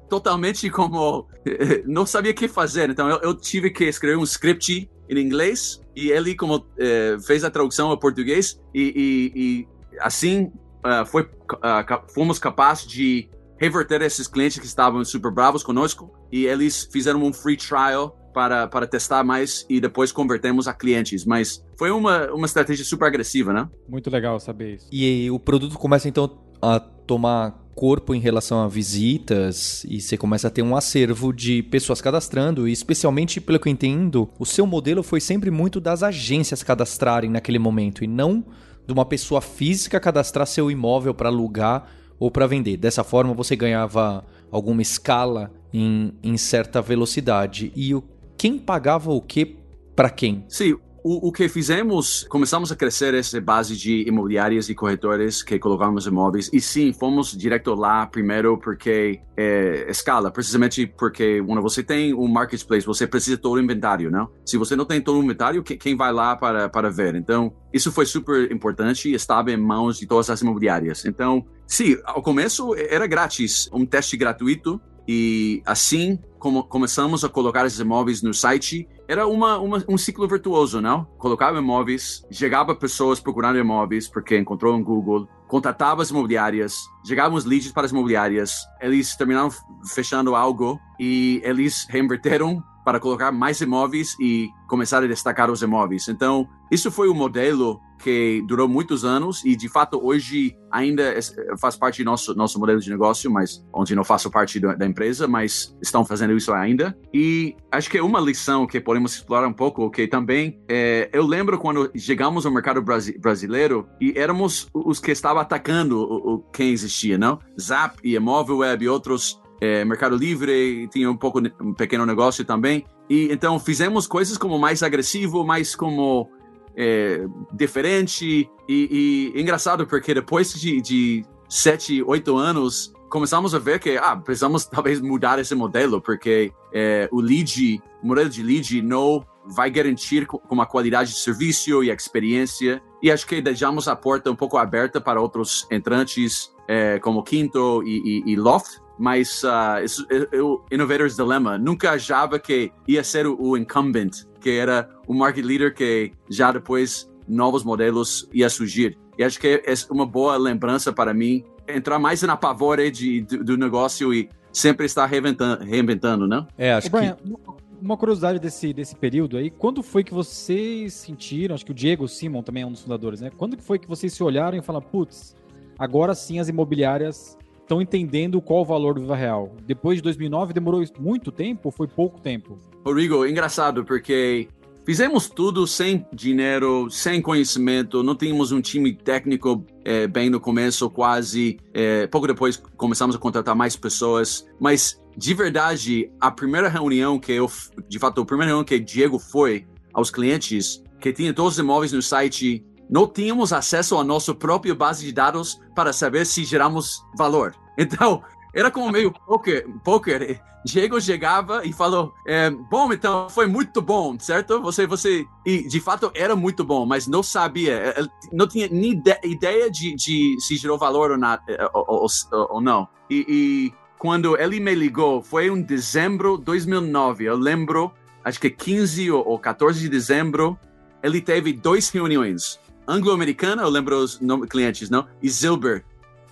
totalmente 0.09 0.69
como 0.69 1.27
não 1.85 2.05
sabia 2.05 2.31
o 2.31 2.35
que 2.35 2.47
fazer. 2.47 2.89
Então 2.89 3.09
eu, 3.09 3.19
eu, 3.21 3.33
tive 3.33 3.69
que 3.69 3.85
escrever 3.85 4.17
um 4.17 4.23
script 4.23 4.89
em 5.09 5.19
inglês 5.19 5.81
e 5.95 6.11
ele 6.11 6.35
como 6.35 6.65
é, 6.77 7.17
fez 7.25 7.43
a 7.43 7.49
tradução 7.49 7.89
ao 7.89 7.97
português 7.97 8.59
e, 8.73 9.31
e, 9.35 9.41
e 9.41 9.67
assim 9.99 10.51
uh, 10.85 11.05
foi 11.05 11.23
uh, 11.23 12.13
fomos 12.13 12.39
capazes 12.39 12.87
de 12.87 13.29
reverter 13.61 14.01
esses 14.01 14.27
clientes 14.27 14.57
que 14.57 14.65
estavam 14.65 15.05
super 15.05 15.31
bravos 15.31 15.61
conosco 15.61 16.11
e 16.31 16.47
eles 16.47 16.89
fizeram 16.91 17.21
um 17.23 17.31
free 17.31 17.55
trial 17.55 18.17
para, 18.33 18.67
para 18.67 18.87
testar 18.87 19.23
mais 19.23 19.67
e 19.69 19.79
depois 19.79 20.11
convertemos 20.11 20.67
a 20.67 20.73
clientes. 20.73 21.25
Mas 21.25 21.63
foi 21.77 21.91
uma, 21.91 22.31
uma 22.31 22.47
estratégia 22.47 22.83
super 22.83 23.05
agressiva, 23.05 23.53
né? 23.53 23.69
Muito 23.87 24.09
legal 24.09 24.39
saber 24.39 24.77
isso. 24.77 24.87
E 24.91 25.29
o 25.29 25.37
produto 25.37 25.77
começa 25.77 26.09
então 26.09 26.39
a 26.59 26.79
tomar 26.79 27.61
corpo 27.75 28.15
em 28.15 28.19
relação 28.19 28.63
a 28.63 28.67
visitas 28.67 29.85
e 29.87 30.01
você 30.01 30.17
começa 30.17 30.47
a 30.47 30.51
ter 30.51 30.63
um 30.63 30.75
acervo 30.75 31.31
de 31.31 31.61
pessoas 31.61 32.01
cadastrando 32.01 32.67
e 32.67 32.71
especialmente 32.71 33.39
pelo 33.39 33.59
que 33.59 33.67
eu 33.67 33.71
entendo, 33.71 34.27
o 34.39 34.45
seu 34.45 34.65
modelo 34.65 35.03
foi 35.03 35.21
sempre 35.21 35.51
muito 35.51 35.79
das 35.79 36.01
agências 36.01 36.63
cadastrarem 36.63 37.29
naquele 37.29 37.59
momento 37.59 38.03
e 38.03 38.07
não 38.07 38.43
de 38.87 38.91
uma 38.91 39.05
pessoa 39.05 39.39
física 39.39 39.99
cadastrar 39.99 40.47
seu 40.47 40.71
imóvel 40.71 41.13
para 41.13 41.29
alugar 41.29 42.00
ou 42.21 42.29
para 42.29 42.45
vender. 42.45 42.77
Dessa 42.77 43.03
forma 43.03 43.33
você 43.33 43.55
ganhava 43.55 44.23
alguma 44.51 44.83
escala 44.83 45.51
em, 45.73 46.13
em 46.21 46.37
certa 46.37 46.79
velocidade. 46.79 47.73
E 47.75 47.95
o, 47.95 48.03
quem 48.37 48.59
pagava 48.59 49.11
o 49.11 49.19
que 49.19 49.57
para 49.95 50.07
quem? 50.07 50.45
Sim, 50.47 50.77
o, 51.03 51.29
o, 51.29 51.31
que 51.31 51.49
fizemos, 51.49 52.23
começamos 52.29 52.71
a 52.71 52.75
crescer 52.75 53.15
essa 53.15 53.41
base 53.41 53.75
de 53.75 54.07
imobiliárias 54.07 54.69
e 54.69 54.75
corretores 54.75 55.41
que 55.41 55.57
colocamos 55.57 56.05
imóveis. 56.05 56.47
E 56.53 56.61
sim, 56.61 56.93
fomos 56.93 57.35
direto 57.35 57.73
lá 57.73 58.05
primeiro 58.05 58.55
porque 58.59 59.19
é, 59.35 59.89
escala, 59.89 60.29
precisamente 60.29 60.85
porque 60.85 61.41
quando 61.41 61.61
você 61.63 61.81
tem 61.81 62.13
um 62.13 62.27
marketplace, 62.27 62.85
você 62.85 63.07
precisa 63.07 63.35
todo 63.35 63.55
o 63.55 63.59
inventário, 63.59 64.11
não? 64.11 64.29
Se 64.45 64.57
você 64.57 64.75
não 64.75 64.85
tem 64.85 65.01
todo 65.01 65.19
o 65.19 65.23
inventário, 65.23 65.63
quem 65.63 65.95
vai 65.95 66.13
lá 66.13 66.35
para, 66.35 66.69
para 66.69 66.91
ver? 66.91 67.15
Então, 67.15 67.51
isso 67.73 67.91
foi 67.91 68.05
super 68.05 68.51
importante 68.51 69.09
e 69.09 69.15
estava 69.15 69.51
em 69.51 69.57
mãos 69.57 69.97
de 69.97 70.05
todas 70.05 70.29
as 70.29 70.41
imobiliárias. 70.41 71.03
Então, 71.05 71.43
sim, 71.71 71.97
ao 72.03 72.21
começo 72.21 72.75
era 72.75 73.07
grátis, 73.07 73.69
um 73.73 73.85
teste 73.85 74.17
gratuito 74.17 74.79
E 75.07 75.61
assim 75.65 76.19
como 76.37 76.63
começamos 76.63 77.23
a 77.23 77.29
colocar 77.29 77.67
esses 77.67 77.79
imóveis 77.79 78.23
no 78.23 78.33
site, 78.33 78.87
era 79.07 79.27
uma, 79.27 79.59
uma, 79.59 79.83
um 79.87 79.95
ciclo 79.95 80.27
virtuoso, 80.27 80.81
não? 80.81 81.05
Colocava 81.17 81.59
imóveis, 81.59 82.25
chegava 82.31 82.75
pessoas 82.75 83.19
procurando 83.19 83.59
imóveis 83.59 84.07
porque 84.07 84.37
encontrou 84.37 84.75
no 84.75 84.83
Google, 84.83 85.27
contatava 85.47 86.01
as 86.01 86.09
imobiliárias, 86.09 86.77
chegávamos 87.05 87.45
leads 87.45 87.71
para 87.71 87.85
as 87.85 87.91
imobiliárias, 87.91 88.53
eles 88.81 89.15
terminaram 89.15 89.49
fechando 89.93 90.35
algo 90.35 90.79
e 90.99 91.41
eles 91.43 91.85
reinverteram 91.87 92.63
para 92.83 92.99
colocar 92.99 93.31
mais 93.31 93.61
imóveis 93.61 94.15
e 94.19 94.49
começar 94.67 95.03
a 95.03 95.07
destacar 95.07 95.51
os 95.51 95.61
imóveis. 95.61 96.07
Então, 96.07 96.47
isso 96.71 96.89
foi 96.89 97.09
um 97.09 97.13
modelo 97.13 97.79
que 98.01 98.41
durou 98.47 98.67
muitos 98.67 99.05
anos 99.05 99.43
e, 99.45 99.55
de 99.55 99.69
fato, 99.69 99.99
hoje 100.03 100.55
ainda 100.71 101.13
faz 101.59 101.75
parte 101.75 102.03
do 102.03 102.05
nosso, 102.05 102.33
nosso 102.33 102.59
modelo 102.59 102.79
de 102.79 102.89
negócio, 102.89 103.29
mas 103.29 103.63
onde 103.73 103.93
não 103.93 104.03
faço 104.03 104.31
parte 104.31 104.59
da 104.59 104.85
empresa, 104.85 105.27
mas 105.27 105.75
estão 105.81 106.05
fazendo 106.05 106.35
isso 106.35 106.53
ainda. 106.53 106.97
E 107.13 107.55
acho 107.71 107.89
que 107.89 107.97
é 107.97 108.03
uma 108.03 108.19
lição 108.19 108.65
que 108.65 108.79
podemos 108.79 109.13
explorar 109.15 109.47
um 109.47 109.53
pouco, 109.53 109.89
que 109.91 110.07
também 110.07 110.59
é, 110.69 111.09
eu 111.13 111.25
lembro 111.25 111.59
quando 111.59 111.91
chegamos 111.95 112.45
ao 112.45 112.51
mercado 112.51 112.81
brasileiro 112.81 113.87
e 113.99 114.13
éramos 114.17 114.67
os 114.73 114.99
que 114.99 115.11
estavam 115.11 115.41
atacando 115.41 115.99
o, 115.99 116.35
o 116.35 116.39
quem 116.51 116.71
existia, 116.71 117.17
não? 117.17 117.37
Zap 117.59 117.97
e 118.03 118.15
Imóvel 118.15 118.59
Web 118.59 118.85
e 118.85 118.89
outros 118.89 119.40
é, 119.61 119.85
Mercado 119.85 120.15
Livre, 120.15 120.87
tinha 120.87 121.09
um 121.09 121.15
pouco 121.15 121.39
um 121.61 121.73
pequeno 121.73 122.03
negócio 122.03 122.43
também. 122.43 122.83
E 123.07 123.31
então 123.31 123.59
fizemos 123.59 124.07
coisas 124.07 124.35
como 124.35 124.57
mais 124.57 124.81
agressivo, 124.81 125.45
mais 125.45 125.75
como 125.75 126.27
é, 126.75 127.25
diferente. 127.53 128.49
E, 128.67 129.31
e, 129.35 129.39
engraçado 129.39 129.85
porque 129.85 130.15
depois 130.15 130.51
de, 130.53 130.81
de 130.81 131.23
sete, 131.47 132.01
oito 132.01 132.35
anos 132.35 132.91
começamos 133.07 133.53
a 133.53 133.59
ver 133.59 133.79
que 133.79 133.97
ah, 133.97 134.15
precisamos 134.15 134.65
talvez 134.65 134.99
mudar 134.99 135.37
esse 135.37 135.53
modelo 135.53 136.01
porque 136.01 136.51
é, 136.73 137.07
o 137.11 137.19
lead, 137.21 137.79
o 138.01 138.07
modelo 138.07 138.29
de 138.29 138.41
lead 138.41 138.81
não 138.81 139.23
vai 139.45 139.69
garantir 139.69 140.27
uma 140.49 140.65
qualidade 140.65 141.11
de 141.11 141.17
serviço 141.17 141.83
e 141.83 141.91
experiência. 141.91 142.81
E 143.01 143.11
acho 143.11 143.27
que 143.27 143.41
deixamos 143.41 143.87
a 143.87 143.95
porta 143.95 144.31
um 144.31 144.35
pouco 144.35 144.57
aberta 144.57 144.99
para 144.99 145.21
outros 145.21 145.67
entrantes 145.71 146.51
é, 146.67 146.97
como 146.99 147.21
Quinto 147.21 147.83
e, 147.83 148.23
e, 148.25 148.31
e 148.31 148.35
Loft 148.35 148.79
mas 149.01 149.41
uh, 149.43 149.83
isso, 149.83 150.05
eu, 150.31 150.63
Innovator's 150.71 151.15
Dilemma, 151.15 151.57
nunca 151.57 151.89
achava 151.89 152.37
que 152.37 152.71
ia 152.87 153.03
ser 153.03 153.25
o, 153.25 153.35
o, 153.41 153.57
incumbent, 153.57 154.25
que 154.39 154.51
era 154.51 154.87
o 155.07 155.13
market 155.15 155.43
leader 155.43 155.73
que 155.73 156.11
já 156.29 156.51
depois 156.51 157.11
novos 157.27 157.63
modelos 157.63 158.29
ia 158.31 158.47
surgir. 158.47 158.95
E 159.17 159.23
acho 159.23 159.39
que 159.39 159.47
é 159.65 159.73
uma 159.89 160.05
boa 160.05 160.37
lembrança 160.37 160.93
para 160.93 161.15
mim 161.15 161.43
entrar 161.67 161.97
mais 161.97 162.21
na 162.21 162.37
pavore 162.37 162.91
de, 162.91 163.21
do, 163.21 163.43
do 163.43 163.57
negócio 163.57 164.13
e 164.13 164.29
sempre 164.53 164.85
estar 164.85 165.07
reinventando, 165.07 165.63
reinventando 165.63 166.27
né? 166.27 166.45
É, 166.55 166.73
acho 166.73 166.91
Brian, 166.91 167.15
que... 167.15 167.33
Uma 167.81 167.97
curiosidade 167.97 168.37
desse, 168.37 168.71
desse 168.71 168.95
período 168.95 169.35
aí, 169.35 169.49
quando 169.49 169.81
foi 169.81 170.03
que 170.03 170.13
vocês 170.13 170.93
sentiram, 170.93 171.55
acho 171.55 171.65
que 171.65 171.71
o 171.71 171.75
Diego 171.75 172.07
Simon 172.07 172.43
também 172.43 172.61
é 172.61 172.67
um 172.67 172.71
dos 172.71 172.83
fundadores, 172.83 173.19
né? 173.19 173.31
Quando 173.35 173.57
que 173.57 173.63
foi 173.63 173.79
que 173.79 173.87
vocês 173.87 174.13
se 174.13 174.21
olharam 174.21 174.55
e 174.55 174.61
falaram, 174.61 174.85
putz, 174.85 175.35
agora 175.79 176.13
sim 176.13 176.37
as 176.37 176.47
imobiliárias 176.47 177.35
estão 177.71 177.81
entendendo 177.81 178.41
qual 178.41 178.61
o 178.61 178.65
valor 178.65 178.95
do 178.95 179.01
Viva 179.01 179.15
Real. 179.15 179.55
Depois 179.65 179.97
de 179.97 180.01
2009, 180.03 180.53
demorou 180.53 180.83
muito 180.99 181.31
tempo 181.31 181.61
ou 181.65 181.71
foi 181.71 181.87
pouco 181.87 182.19
tempo? 182.19 182.59
Rodrigo, 182.85 183.25
engraçado, 183.25 183.85
porque 183.85 184.49
fizemos 184.85 185.29
tudo 185.29 185.65
sem 185.65 186.05
dinheiro, 186.13 186.89
sem 186.89 187.21
conhecimento, 187.21 188.03
não 188.03 188.13
tínhamos 188.13 188.51
um 188.51 188.59
time 188.59 188.93
técnico 188.93 189.65
é, 189.85 190.05
bem 190.05 190.29
no 190.29 190.39
começo, 190.39 190.89
quase. 190.89 191.57
É, 191.73 192.07
pouco 192.07 192.27
depois 192.27 192.61
começamos 192.75 193.15
a 193.15 193.19
contratar 193.19 193.55
mais 193.55 193.77
pessoas, 193.77 194.45
mas 194.59 195.01
de 195.15 195.33
verdade, 195.33 196.11
a 196.19 196.29
primeira 196.29 196.67
reunião 196.67 197.17
que 197.17 197.31
eu, 197.31 197.49
de 197.87 197.99
fato, 197.99 198.19
a 198.19 198.25
primeira 198.25 198.49
reunião 198.49 198.65
que 198.65 198.77
Diego 198.79 199.17
foi 199.17 199.65
aos 199.93 200.11
clientes, 200.11 200.83
que 200.99 201.13
tinha 201.13 201.33
todos 201.33 201.53
os 201.53 201.59
imóveis 201.59 201.93
no 201.93 202.01
site, 202.01 202.65
não 202.89 203.07
tínhamos 203.07 203.53
acesso 203.53 203.97
à 203.97 204.03
nossa 204.03 204.35
própria 204.35 204.75
base 204.75 205.05
de 205.05 205.13
dados 205.13 205.57
para 205.73 205.93
saber 205.93 206.25
se 206.25 206.43
geramos 206.43 207.01
valor. 207.17 207.55
Então, 207.77 208.23
era 208.53 208.69
como 208.69 208.91
meio 208.91 209.11
poker. 209.11 209.67
poker. 209.83 210.41
Diego 210.63 211.01
chegava 211.01 211.65
e 211.65 211.73
falou: 211.73 212.13
é, 212.25 212.49
Bom, 212.49 212.93
então 212.93 213.29
foi 213.29 213.47
muito 213.47 213.81
bom, 213.81 214.17
certo? 214.19 214.61
Você, 214.61 214.85
você. 214.85 215.25
E 215.45 215.67
de 215.67 215.79
fato 215.79 216.11
era 216.13 216.35
muito 216.35 216.63
bom, 216.63 216.85
mas 216.85 217.07
não 217.07 217.23
sabia, 217.23 217.73
é, 217.73 218.01
é, 218.01 218.07
não 218.31 218.47
tinha 218.47 218.67
nem 218.67 219.01
ideia 219.23 219.71
de, 219.71 219.95
de 219.95 220.35
se 220.39 220.55
gerou 220.55 220.77
valor 220.77 221.11
ou. 221.11 221.17
É, 221.47 221.69
ou, 221.73 221.85
ou, 221.87 222.07
ou 222.49 222.61
não. 222.61 222.87
E, 223.09 223.25
e, 223.27 223.73
quando 223.97 224.37
ele 224.39 224.59
me 224.59 224.73
ligou, 224.73 225.21
foi 225.21 225.47
em 225.47 225.61
dezembro 225.61 226.37
de 226.37 226.45
2009. 226.45 227.25
Eu 227.25 227.37
lembro, 227.37 227.91
acho 228.23 228.39
que 228.39 228.49
15 228.49 229.11
ou 229.11 229.37
14 229.37 229.79
de 229.79 229.89
dezembro, 229.89 230.57
ele 231.03 231.21
teve 231.21 231.53
duas 231.53 231.89
reuniões. 231.89 232.59
Anglo-Americana, 232.87 233.61
eu 233.61 233.69
lembro 233.69 233.97
os 233.97 234.19
clientes, 234.49 234.89
não? 234.89 235.07
E 235.21 235.29
Zilber. 235.29 235.83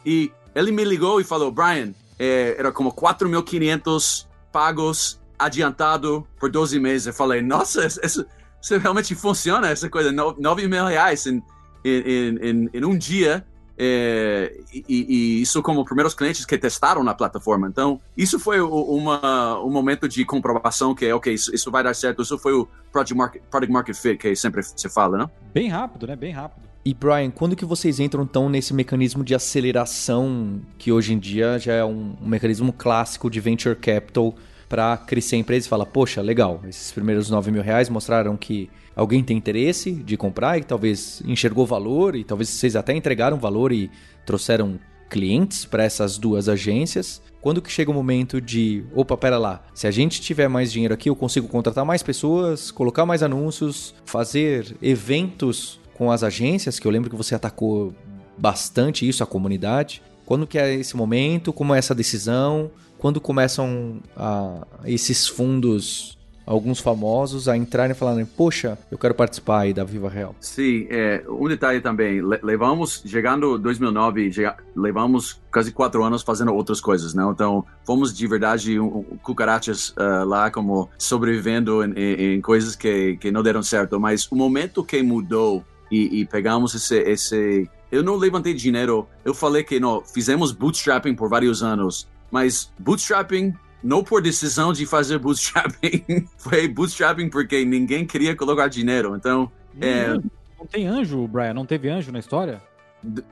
E 0.04 0.32
ele 0.60 0.72
me 0.72 0.84
ligou 0.84 1.22
e 1.22 1.24
falou, 1.24 1.52
Brian, 1.52 1.94
é, 2.20 2.56
era 2.58 2.72
como 2.72 2.92
4.500 2.92 4.28
pagos 4.52 5.20
adiantado 5.38 6.28
por 6.38 6.52
12 6.52 6.78
meses. 6.80 7.08
Eu 7.08 7.14
falei, 7.14 7.42
nossa, 7.42 7.86
isso, 7.86 8.26
isso 8.62 8.78
realmente 8.78 9.16
funciona, 9.16 9.70
essa 9.70 9.90
coisa, 9.90 10.12
9 10.12 10.68
mil 10.68 10.86
reais 10.86 11.26
em, 11.26 11.42
em, 11.84 12.38
em, 12.42 12.70
em 12.74 12.86
um 12.86 12.98
dia. 12.98 13.46
É, 13.82 14.60
e, 14.74 14.84
e, 14.90 15.42
isso 15.42 15.64
como 15.64 15.86
primeiros 15.86 16.14
clientes 16.14 16.46
que 16.46 16.58
testaram 16.58 17.02
na 17.02 17.14
plataforma. 17.14 17.66
Então, 17.66 18.02
isso 18.18 18.38
foi 18.38 18.60
uma, 18.60 19.58
um 19.64 19.70
momento 19.70 20.06
de 20.10 20.26
comprovação 20.26 20.94
que, 20.94 21.10
ok, 21.14 21.34
isso, 21.34 21.56
isso 21.56 21.72
vai 21.72 21.82
dar 21.82 21.96
certo. 21.96 22.22
Isso 22.22 22.38
foi 22.38 22.52
o 22.52 22.68
Product 22.92 23.16
Market, 23.16 23.42
product 23.50 23.72
market 23.72 23.96
Fit 23.96 24.18
que 24.18 24.36
sempre 24.36 24.62
se 24.64 24.90
fala, 24.90 25.20
né? 25.20 25.30
Bem 25.54 25.70
rápido, 25.70 26.08
né? 26.08 26.18
Bem 26.18 26.34
rápido. 26.34 26.69
E 26.90 26.94
Brian, 26.96 27.30
quando 27.30 27.56
que 27.56 27.66
vocês 27.66 28.00
entram 28.00 28.24
então 28.24 28.50
nesse 28.50 28.74
mecanismo 28.74 29.24
de 29.24 29.36
aceleração 29.36 30.60
que 30.76 30.92
hoje 30.92 31.14
em 31.14 31.20
dia 31.20 31.60
já 31.60 31.74
é 31.74 31.86
um, 31.86 32.16
um 32.20 32.28
mecanismo 32.28 32.74
clássico 32.74 33.30
de 33.30 33.40
venture 33.40 33.76
capital 33.76 34.34
para 34.68 34.98
crescer 34.98 35.36
a 35.36 35.38
empresa 35.38 35.68
e 35.68 35.70
falar, 35.70 35.86
poxa, 35.86 36.20
legal, 36.20 36.60
esses 36.68 36.92
primeiros 36.92 37.30
9 37.30 37.52
mil 37.52 37.62
reais 37.62 37.90
mostraram 37.90 38.36
que 38.36 38.72
alguém 38.96 39.24
tem 39.24 39.38
interesse 39.38 39.92
de 39.92 40.18
comprar 40.18 40.58
e 40.58 40.64
talvez 40.64 41.22
enxergou 41.28 41.64
valor 41.64 42.16
e 42.16 42.24
talvez 42.24 42.50
vocês 42.50 42.76
até 42.76 42.96
entregaram 42.96 43.38
valor 43.38 43.72
e 43.72 43.92
trouxeram 44.26 44.80
clientes 45.12 45.66
para 45.66 45.84
essas 45.84 46.18
duas 46.18 46.50
agências. 46.50 47.22
Quando 47.40 47.62
que 47.62 47.72
chega 47.72 47.92
o 47.92 47.94
momento 47.94 48.42
de, 48.42 48.84
opa, 48.96 49.16
pera 49.16 49.38
lá, 49.38 49.64
se 49.76 49.86
a 49.86 49.92
gente 49.92 50.22
tiver 50.22 50.48
mais 50.48 50.72
dinheiro 50.72 50.94
aqui, 50.94 51.08
eu 51.10 51.16
consigo 51.16 51.48
contratar 51.48 51.86
mais 51.86 52.02
pessoas, 52.02 52.72
colocar 52.72 53.06
mais 53.06 53.22
anúncios, 53.22 53.94
fazer 54.06 54.76
eventos 54.82 55.79
com 56.00 56.10
as 56.10 56.24
agências, 56.24 56.80
que 56.80 56.88
eu 56.88 56.92
lembro 56.92 57.10
que 57.10 57.16
você 57.18 57.36
atacou 57.36 57.94
bastante 58.38 59.08
isso, 59.08 59.22
a 59.22 59.28
comunidade. 59.28 60.02
Quando 60.26 60.48
que 60.48 60.58
é 60.58 60.74
esse 60.74 60.96
momento? 60.96 61.52
Como 61.52 61.76
é 61.76 61.78
essa 61.78 61.94
decisão? 61.94 62.72
Quando 62.98 63.20
começam 63.20 64.00
a, 64.16 64.66
esses 64.86 65.28
fundos 65.28 66.18
alguns 66.46 66.80
famosos 66.80 67.48
a 67.48 67.56
entrarem 67.56 67.94
falarem, 67.94 68.26
poxa, 68.26 68.76
eu 68.90 68.98
quero 68.98 69.14
participar 69.14 69.60
aí 69.60 69.74
da 69.74 69.84
Viva 69.84 70.10
Real. 70.10 70.36
Sim, 70.40 70.88
é, 70.90 71.24
um 71.30 71.48
detalhe 71.48 71.80
também, 71.80 72.22
levamos, 72.22 73.04
chegando 73.06 73.60
2009, 73.60 74.32
levamos 74.76 75.40
quase 75.52 75.72
quatro 75.72 76.04
anos 76.04 76.24
fazendo 76.24 76.52
outras 76.56 76.82
coisas, 76.82 77.14
né? 77.14 77.24
Então, 77.32 77.64
fomos 77.86 78.12
de 78.12 78.26
verdade 78.26 78.80
um, 78.80 79.04
cucarachas 79.22 79.90
uh, 79.90 80.26
lá, 80.26 80.50
como 80.50 80.90
sobrevivendo 80.98 81.84
em, 81.84 81.92
em, 81.92 82.34
em, 82.36 82.42
coisas 82.42 82.76
que, 82.76 83.18
que 83.18 83.30
não 83.30 83.44
deram 83.44 83.62
certo, 83.62 84.00
mas 84.00 84.28
o 84.32 84.36
momento 84.36 84.84
que 84.84 85.04
mudou 85.04 85.64
e, 85.92 86.22
e 86.22 86.26
pegamos 86.26 86.74
esse, 86.76 86.98
esse 87.00 87.70
eu 87.92 88.04
não 88.04 88.16
levantei 88.16 88.54
dinheiro. 88.54 89.08
Eu 89.26 89.34
falei 89.34 89.64
que 89.64 89.80
não, 89.80 90.02
fizemos 90.02 90.52
bootstrapping 90.52 91.16
por 91.16 91.30
vários 91.30 91.64
anos, 91.64 92.08
mas 92.32 92.72
bootstrapping 92.80 93.54
não 93.84 94.04
por 94.04 94.22
decisão 94.22 94.74
de 94.74 94.86
fazer 94.86 95.18
bootstrapping, 95.20 96.28
foi 96.38 96.68
bootstrapping 96.68 97.30
porque 97.30 97.64
ninguém 97.66 98.06
queria 98.06 98.36
colocar 98.36 98.68
dinheiro. 98.68 99.16
Então, 99.16 99.52
é... 99.80 100.14
não 100.14 100.68
tem 100.70 100.88
anjo, 100.88 101.28
Brian, 101.28 101.54
não 101.54 101.66
teve 101.66 101.90
anjo 101.90 102.12
na 102.12 102.20
história? 102.20 102.62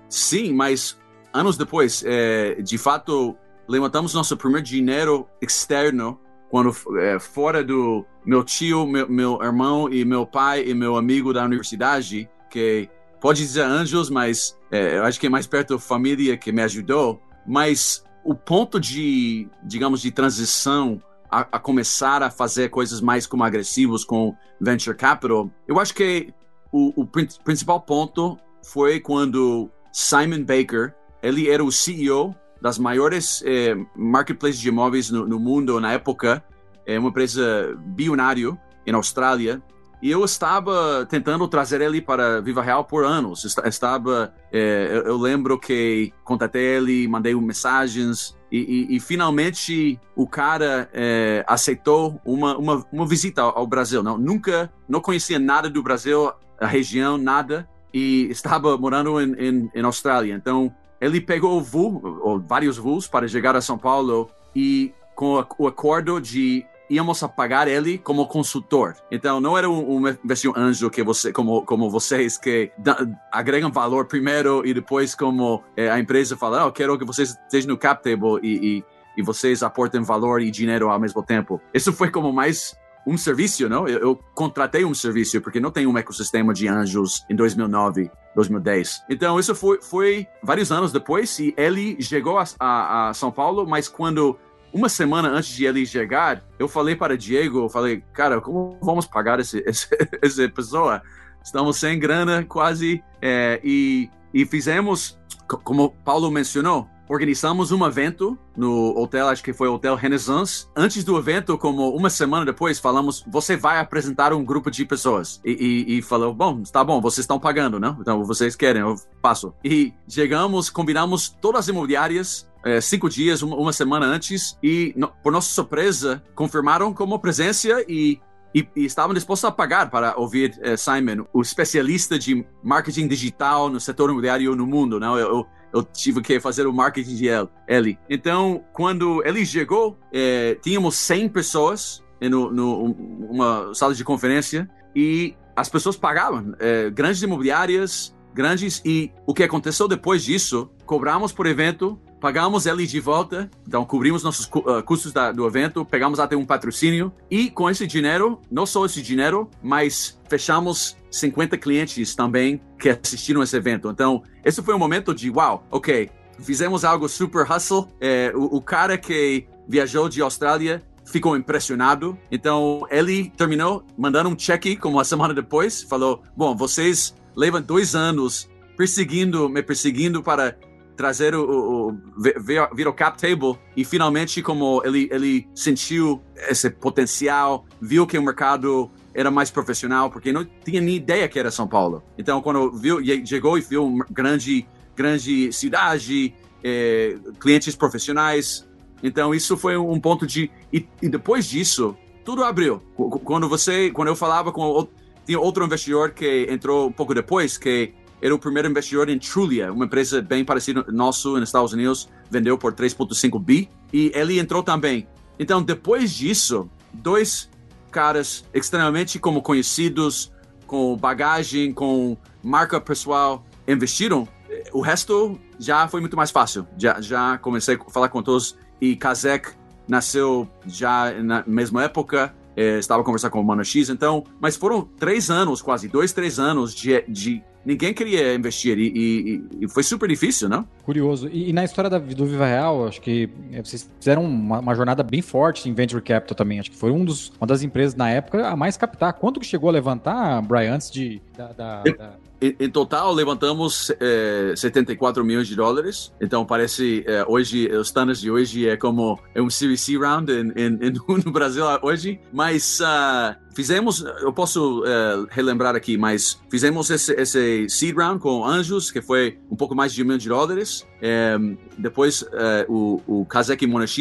Sim, 0.10 0.54
mas 0.54 0.98
anos 1.34 1.58
depois, 1.58 2.04
é, 2.06 2.56
de 2.62 2.78
fato, 2.78 3.36
levantamos 3.68 4.14
nosso 4.14 4.36
primeiro 4.38 4.66
dinheiro 4.66 5.28
externo 5.42 6.20
quando 6.50 6.74
é, 6.98 7.20
fora 7.20 7.62
do 7.62 8.06
meu 8.26 8.42
tio, 8.44 8.88
meu, 8.88 9.10
meu 9.10 9.40
irmão 9.44 9.92
e 9.92 10.06
meu 10.06 10.26
pai 10.26 10.64
e 10.66 10.74
meu 10.74 10.96
amigo 10.96 11.34
da 11.34 11.44
universidade 11.44 12.30
que 12.50 12.90
pode 13.20 13.40
dizer 13.40 13.64
anjos, 13.64 14.10
mas 14.10 14.58
é, 14.72 14.98
eu 14.98 15.04
acho 15.04 15.20
que 15.20 15.28
é 15.28 15.30
mais 15.30 15.48
perto 15.48 15.76
da 15.76 15.80
família 15.80 16.38
que 16.38 16.52
me 16.52 16.62
ajudou. 16.62 17.22
Mas 17.46 18.04
o 18.24 18.36
ponto 18.36 18.80
de, 18.80 19.48
digamos, 19.64 20.02
de 20.02 20.12
transição 20.12 21.02
a, 21.30 21.42
a, 21.42 21.60
começar 21.60 22.22
a 22.24 22.30
fazer 22.30 22.70
coisas 22.70 23.02
mais 23.02 23.26
como 23.26 23.44
agressivos 23.44 24.04
com 24.04 24.36
venture 24.60 24.96
capital, 24.96 25.50
eu 25.68 25.80
acho 25.80 25.94
que 25.94 26.34
o, 26.72 27.02
o 27.02 27.06
principal 27.06 27.82
ponto 27.82 28.38
foi 28.64 29.00
quando 29.00 29.70
Simon 29.92 30.44
Baker, 30.44 30.94
ele 31.22 31.50
era 31.50 31.64
o 31.64 31.72
CEO 31.72 32.36
das 32.62 32.78
maiores 32.78 33.42
é, 33.46 33.76
marketplaces 33.96 34.60
de 34.60 34.70
imóveis 34.70 35.10
no, 35.10 35.28
no, 35.28 35.40
mundo 35.40 35.80
na 35.80 35.94
época, 35.94 36.44
é 36.86 36.98
uma 36.98 37.10
empresa 37.10 37.78
bilionário 37.86 38.58
em 38.86 38.94
Austrália. 38.94 39.62
E 40.02 40.12
eu 40.12 40.24
estava 40.24 41.08
tentando 41.10 41.48
trazer 41.48 41.82
ele 41.82 42.02
para 42.02 42.40
Viva 42.40 42.62
Real 42.62 42.84
por 42.84 43.04
anos. 43.04 43.44
Estava, 43.66 44.34
é, 44.52 45.02
eu, 45.06 45.18
lembro 45.18 45.58
que 45.58 46.14
contatei 46.24 46.64
ele, 46.64 47.08
mandei 47.08 47.34
mensagens 47.34 48.38
e, 48.52 48.60
e, 48.92 48.96
e 48.96 49.00
finalmente 49.00 50.00
o 50.16 50.28
cara 50.28 50.88
é, 50.94 51.44
aceitou 51.48 52.22
uma, 52.24 52.56
uma, 52.58 52.86
uma 52.92 53.08
visita 53.08 53.42
ao, 53.42 53.60
ao 53.60 53.68
Brasil. 53.68 54.04
Não, 54.04 54.18
nunca, 54.18 54.72
não 54.88 55.02
conhecia 55.02 55.40
nada 55.40 55.70
do 55.70 55.82
Brasil, 55.82 56.32
a 56.60 56.68
região, 56.68 57.18
nada 57.18 57.68
e 57.94 58.28
estava 58.30 58.78
morando 58.78 59.20
em, 59.20 59.34
em, 59.34 59.72
em 59.74 59.84
Austrália. 59.84 60.36
Então, 60.36 60.74
ele 61.02 61.22
pegou 61.22 61.58
o 61.58 61.62
voo, 61.62 62.20
ou 62.22 62.40
vários 62.40 62.78
voos, 62.78 63.08
para 63.08 63.28
chegar 63.28 63.56
a 63.56 63.62
São 63.62 63.78
Paulo 63.78 64.30
e 64.56 64.94
com 65.16 65.44
o 65.58 65.68
acordo 65.68 66.22
de 66.22 66.64
íamos 66.90 67.22
a 67.24 67.28
pagar 67.28 67.68
ele 67.68 67.98
como 67.98 68.28
consultor. 68.28 68.96
Então, 69.12 69.40
não 69.40 69.58
era 69.58 69.70
um, 69.70 70.08
investidor 70.08 70.58
anjo 70.58 70.90
que 70.90 71.04
você, 71.04 71.32
como, 71.32 71.64
como 71.64 71.90
vocês 71.90 72.38
que 72.38 72.72
da, 72.78 73.06
agregam 73.32 73.72
valor 73.72 74.06
primeiro 74.06 74.66
e 74.66 74.74
depois 74.74 75.14
como 75.16 75.64
é, 75.76 75.90
a 75.90 76.00
empresa 76.00 76.38
fala, 76.38 76.66
oh, 76.66 76.72
quero 76.72 76.98
que 76.98 77.06
vocês 77.06 77.38
estejam 77.46 77.70
no 77.70 77.78
cap 77.78 78.04
table 78.04 78.40
e, 78.42 78.78
e, 78.78 78.86
e 79.18 79.22
vocês 79.22 79.64
aportem 79.64 80.02
valor 80.02 80.42
e 80.42 80.52
dinheiro 80.52 80.90
ao 80.90 81.00
mesmo 81.00 81.24
tempo. 81.24 81.62
Isso 81.74 81.92
foi 81.92 82.10
como 82.10 82.32
mais 82.32 82.76
um 83.08 83.18
serviço, 83.18 83.70
não? 83.70 83.88
Eu, 83.88 84.00
eu, 84.00 84.20
contratei 84.36 84.84
um 84.84 84.94
serviço 84.94 85.40
porque 85.40 85.62
não 85.62 85.72
tem 85.72 85.88
um 85.88 85.98
ecossistema 85.98 86.54
de 86.54 86.68
anjos 86.68 87.26
em 87.30 87.36
2009, 87.36 88.12
2010. 88.36 89.04
Então 89.10 89.40
isso 89.40 89.56
foi, 89.56 89.82
foi 89.82 90.28
vários 90.44 90.74
anos 90.74 90.92
depois 90.92 91.40
e 91.40 91.54
ele 91.56 92.00
chegou 92.02 92.38
a, 92.38 92.44
a, 92.60 93.10
a 93.10 93.14
São 93.14 93.32
Paulo, 93.32 93.66
mas 93.66 93.88
quando 93.88 94.38
uma 94.78 94.90
semana 94.90 95.30
antes 95.30 95.50
de 95.50 95.66
ele 95.66 95.86
chegar, 95.86 96.44
eu 96.60 96.68
falei 96.68 96.96
para 96.96 97.18
Diego, 97.18 97.64
eu 97.66 97.70
falei, 97.70 98.04
cara, 98.14 98.40
como 98.40 98.78
vamos 98.82 99.08
pagar 99.08 99.40
esse, 99.40 99.64
esse, 99.66 99.88
essa 100.22 100.48
pessoa? 100.50 101.02
Estamos 101.44 101.78
sem 101.78 101.98
grana 101.98 102.44
quase 102.44 103.04
é, 103.22 103.60
e, 103.64 104.10
e 104.34 104.46
fizemos, 104.46 105.18
como 105.48 105.90
Paulo 106.04 106.30
mencionou, 106.30 106.88
organizamos 107.10 107.72
um 107.72 107.86
evento 107.86 108.38
no 108.56 108.98
hotel, 108.98 109.30
acho 109.30 109.44
que 109.44 109.54
foi 109.54 109.68
o 109.68 109.76
Hotel 109.76 109.96
Renaissance. 109.96 110.68
Antes 110.76 111.04
do 111.04 111.18
evento, 111.18 111.58
como 111.58 111.90
uma 111.96 112.10
semana 112.10 112.46
depois, 112.46 112.80
falamos: 112.80 113.24
você 113.28 113.56
vai 113.56 113.80
apresentar 113.80 114.34
um 114.34 114.44
grupo 114.44 114.70
de 114.70 114.86
pessoas. 114.86 115.40
E, 115.44 115.86
e, 115.88 115.98
e 115.98 116.02
falou: 116.02 116.34
bom, 116.34 116.62
está 116.62 116.84
bom, 116.84 117.02
vocês 117.02 117.24
estão 117.24 117.40
pagando, 117.40 117.80
né? 117.80 117.96
Então 118.00 118.24
vocês 118.24 118.56
querem, 118.56 118.82
eu 118.82 118.96
passo. 119.22 119.54
E 119.64 119.94
chegamos, 120.08 120.70
combinamos 120.70 121.30
todas 121.30 121.62
as 121.62 121.68
imobiliárias. 121.70 122.48
É, 122.68 122.82
cinco 122.82 123.10
dias, 123.10 123.42
uma, 123.42 123.56
uma, 123.56 123.72
semana 123.72 124.06
antes, 124.06 124.58
e 124.62 124.94
no, 124.98 125.08
por 125.24 125.32
nossa 125.32 125.50
surpresa, 125.50 126.22
confirmaram 126.36 126.94
como 126.94 127.18
presença 127.18 127.82
e 127.88 128.20
e, 128.56 128.68
e, 128.76 128.86
estavam 128.86 129.14
dispostos 129.14 129.48
a 129.48 129.52
pagar 129.52 129.90
para 129.90 130.18
ouvir 130.18 130.58
uh, 130.60 130.78
Simon, 130.78 131.26
o 131.34 131.42
especialista 131.42 132.18
de 132.18 132.46
marketing 132.64 133.08
digital 133.08 133.70
no 133.70 133.80
setor 133.80 134.10
imobiliário 134.10 134.56
no 134.56 134.66
mundo. 134.66 135.00
Não? 135.00 135.18
Eu, 135.18 135.28
eu, 135.28 135.48
eu 135.74 135.84
tive 135.84 136.22
que 136.22 136.40
fazer 136.40 136.66
o 136.66 136.74
marketing 136.74 137.16
de 137.16 137.28
ele. 137.68 138.00
Então, 138.10 138.64
quando 138.74 139.22
ele 139.26 139.46
chegou, 139.46 140.00
é, 140.12 140.56
tínhamos 140.56 140.96
100 140.96 141.30
pessoas 141.30 142.04
no, 142.22 142.52
no 142.52 142.84
uma 143.30 143.74
sala 143.76 143.94
de 143.94 144.04
conferência 144.04 144.68
e 144.96 145.36
as 145.56 145.70
pessoas 145.70 145.96
pagavam. 145.96 146.56
É, 146.60 146.90
grandes 146.90 147.22
imobiliárias, 147.22 148.16
grandes. 148.34 148.82
E 148.86 149.12
o 149.26 149.34
que 149.34 149.44
aconteceu 149.44 149.88
depois 149.88 150.24
disso, 150.24 150.72
cobramos 150.86 151.32
por 151.32 151.46
evento, 151.46 152.00
pagamos 152.20 152.66
ele 152.66 152.86
de 152.86 153.00
volta, 153.00 153.50
então 153.68 153.86
cobrimos 153.86 154.24
nossos 154.24 154.46
uh, 154.46 154.84
custos 154.84 155.12
da, 155.12 155.32
do 155.32 155.46
evento, 155.46 155.86
pegamos 155.86 156.20
até 156.20 156.36
um 156.36 156.46
patrocínio 156.46 157.12
e 157.30 157.50
com 157.50 157.70
esse 157.70 157.86
dinheiro, 157.86 158.40
não 158.50 158.66
só 158.66 158.86
esse 158.86 159.02
dinheiro, 159.02 159.50
mas 159.62 160.20
fechamos 160.30 160.98
50 161.12 161.58
clientes 161.58 162.16
também 162.16 162.62
que 162.80 162.90
assistiram 162.90 163.42
esse 163.44 163.56
evento. 163.56 163.90
Então, 163.90 164.24
esse 164.44 164.62
foi 164.62 164.74
um 164.74 164.80
momento 164.80 165.14
de 165.14 165.30
uau, 165.30 165.66
ok, 165.72 166.10
fizemos 166.40 166.84
algo 166.84 167.08
super 167.08 167.50
hustle. 167.50 167.88
É, 168.00 168.32
o, 168.36 168.58
o 168.58 168.62
cara 168.62 168.98
que 168.98 169.48
viajou 169.68 170.10
de 170.10 170.22
Austrália 170.22 170.82
ficou 171.06 171.36
impressionado. 171.36 172.18
Então, 172.32 172.86
ele 172.90 173.30
terminou 173.36 173.84
mandando 173.98 174.30
um 174.30 174.38
cheque 174.38 174.76
como 174.76 174.98
uma 174.98 175.04
semana 175.04 175.34
depois. 175.34 175.82
Falou: 175.84 176.22
Bom, 176.36 176.56
vocês 176.56 177.16
levam 177.36 177.62
dois 177.62 177.96
anos 177.96 178.50
perseguindo, 178.76 179.50
me 179.50 179.64
perseguindo 179.64 180.22
para 180.22 180.56
trazer 180.98 181.36
o, 181.36 181.44
o, 181.44 181.90
o 181.90 181.98
vir, 182.18 182.68
vir, 182.74 182.92
cap 182.94 183.22
table 183.22 183.58
e 183.76 183.86
finalmente 183.86 184.42
como 184.42 184.82
ele 184.84 185.08
ele 185.12 185.48
sentiu 185.54 186.22
esse 186.50 186.70
potencial 186.72 187.66
viu 187.80 188.06
que 188.08 188.18
o 188.18 188.22
mercado 188.22 188.90
era 189.14 189.30
mais 189.30 189.52
profissional 189.52 190.10
porque 190.10 190.34
não 190.34 190.46
tinha 190.66 190.82
nem 190.82 190.96
ideia 190.96 191.28
que 191.30 191.40
era 191.40 191.52
São 191.52 191.68
Paulo. 191.68 192.04
Então 192.18 192.42
quando 192.42 192.72
viu 192.72 192.98
chegou 193.26 193.58
e 193.58 193.62
viu 193.62 193.86
uma 193.86 194.06
grande 194.10 194.68
grande 194.96 195.54
cidade 195.54 196.34
eh, 196.64 197.16
clientes 197.40 197.76
profissionais. 197.76 198.68
Então 199.04 199.34
isso 199.34 199.56
foi 199.56 199.78
um 199.78 200.00
ponto 200.00 200.26
de 200.26 200.50
e, 200.74 200.86
e, 201.02 201.08
depois 201.08 201.46
disso 201.46 201.96
tudo 202.26 202.44
abriu. 202.44 202.82
Quando 203.24 203.48
você 203.48 203.92
quando 203.92 204.08
eu 204.08 204.16
falava 204.16 204.52
com 204.52 204.88
tinha 205.26 205.40
outro 205.40 205.64
investidor 205.64 206.12
que 206.12 206.48
entrou 206.50 206.88
um 206.88 206.92
pouco 206.92 207.14
depois 207.14 207.58
que 207.58 207.94
era 208.22 208.34
o 208.34 208.40
primeiro 208.40 208.68
investidor 208.68 209.10
em 209.10 209.20
Trulia, 209.20 209.72
uma 209.72 209.86
empresa 209.86 210.22
bem 210.22 210.44
parecida 210.44 210.86
nosso 210.90 211.38
nos 211.40 211.50
Estados 211.50 211.74
Unidos, 211.74 212.10
vendeu 212.30 212.58
por 212.58 212.74
3.5 212.74 213.44
bi 213.44 213.70
e 213.94 214.12
ele 214.14 214.40
entrou 214.40 214.64
também. 214.64 215.08
Então, 215.40 215.62
depois 215.62 216.12
disso, 216.12 216.70
dois 216.92 217.50
caras 217.92 218.44
extremamente 218.54 219.20
como 219.20 219.42
conhecidos, 219.42 220.32
com 220.66 220.96
bagagem, 220.98 221.74
com 221.74 222.18
marca 222.44 222.80
pessoal, 222.82 223.46
investiram. 223.68 224.28
O 224.74 224.82
resto 224.82 225.40
já 225.60 225.88
foi 225.88 226.02
muito 226.02 226.18
mais 226.18 226.32
fácil. 226.32 226.68
Já, 226.78 227.00
já 227.00 227.38
comecei 227.38 227.76
a 227.76 227.92
falar 227.92 228.10
com 228.10 228.22
todos 228.22 228.58
e 228.82 228.96
Kazek 228.96 229.50
nasceu 229.88 230.48
já 230.66 231.12
na 231.24 231.44
mesma 231.48 231.84
época. 231.84 232.36
É, 232.56 232.80
estava 232.80 233.04
conversando 233.04 233.32
com 233.32 233.40
o 233.40 233.44
Mano 233.44 233.64
X, 233.64 233.88
então, 233.88 234.24
mas 234.40 234.56
foram 234.56 234.82
três 234.82 235.30
anos, 235.30 235.62
quase 235.62 235.88
dois, 235.88 236.12
três 236.12 236.40
anos 236.40 236.74
de, 236.74 237.04
de 237.08 237.44
ninguém 237.68 237.94
queria 237.94 238.34
investir 238.34 238.80
e, 238.80 238.88
e, 238.88 239.66
e, 239.66 239.68
foi 239.68 239.84
super 239.84 240.08
difícil, 240.08 240.48
não? 240.48 240.66
Curioso. 240.84 241.28
E, 241.28 241.50
e 241.50 241.54
na 241.54 241.66
história 241.66 241.90
da, 241.90 242.00
do 242.00 242.26
Viva 242.26 242.46
Real, 242.46 242.88
acho 242.88 243.02
que 243.02 243.30
é, 243.52 243.62
vocês 243.62 243.92
fizeram 244.00 244.24
uma, 244.24 244.60
uma, 244.60 244.74
jornada 244.74 245.04
bem 245.04 245.22
forte 245.22 245.70
em 245.70 245.74
Venture 245.74 246.02
Capital 246.02 246.34
também. 246.34 246.62
Acho 246.62 246.72
que 246.72 246.78
foi 246.78 246.92
um 246.92 247.04
dos, 247.04 247.34
uma 247.40 247.46
das 247.46 247.64
empresas 247.64 247.94
na 247.94 248.10
época 248.10 248.48
a 248.48 248.56
mais 248.56 248.78
captar. 248.78 249.12
Quanto 249.14 249.40
que 249.40 249.46
chegou 249.46 249.70
a 249.70 249.74
levantar, 249.74 250.42
Brian, 250.44 250.76
antes 250.76 250.90
de, 250.90 251.22
da, 251.36 251.52
da, 251.52 251.84
da... 251.84 252.14
Em, 252.40 252.70
total, 252.70 253.14
levantamos 253.14 253.92
é, 254.00 254.54
74 254.56 255.26
milhões 255.26 255.48
de 255.48 255.56
dólares. 255.56 256.14
Então, 256.22 256.46
parece, 256.46 257.04
é, 257.08 257.26
hoje, 257.28 257.68
os 257.76 257.88
standards 257.88 258.22
de 258.22 258.30
hoje 258.30 258.68
é 258.68 258.78
como 258.78 259.20
é 259.34 259.42
um 259.42 259.50
Series 259.50 259.82
C 259.82 259.98
round 259.98 260.32
in, 260.32 260.52
in, 260.56 260.88
in, 260.88 260.94
no 261.26 261.32
Brasil 261.32 261.64
hoje. 261.82 262.20
Mas 262.32 262.80
uh, 262.80 263.36
fizemos, 263.56 264.06
eu 264.22 264.32
posso 264.32 264.82
uh, 264.82 265.28
relembrar 265.32 265.76
aqui, 265.76 265.98
mas 265.98 266.40
fizemos 266.50 266.92
esse, 266.92 267.12
esse 267.14 267.68
seed 267.70 267.96
round 267.96 268.20
com 268.20 268.46
Anjos, 268.46 268.92
que 268.92 269.02
foi 269.02 269.40
um 269.50 269.56
pouco 269.56 269.74
mais 269.74 269.92
de 269.92 270.04
um 270.04 270.06
milhão 270.06 270.20
de 270.20 270.30
dólares. 270.30 270.86
É, 271.02 271.36
depois, 271.76 272.22
uh, 272.22 272.28
o, 272.68 273.22
o 273.22 273.26
Kazek 273.26 273.66
e 273.66 273.68
Monax 273.68 273.98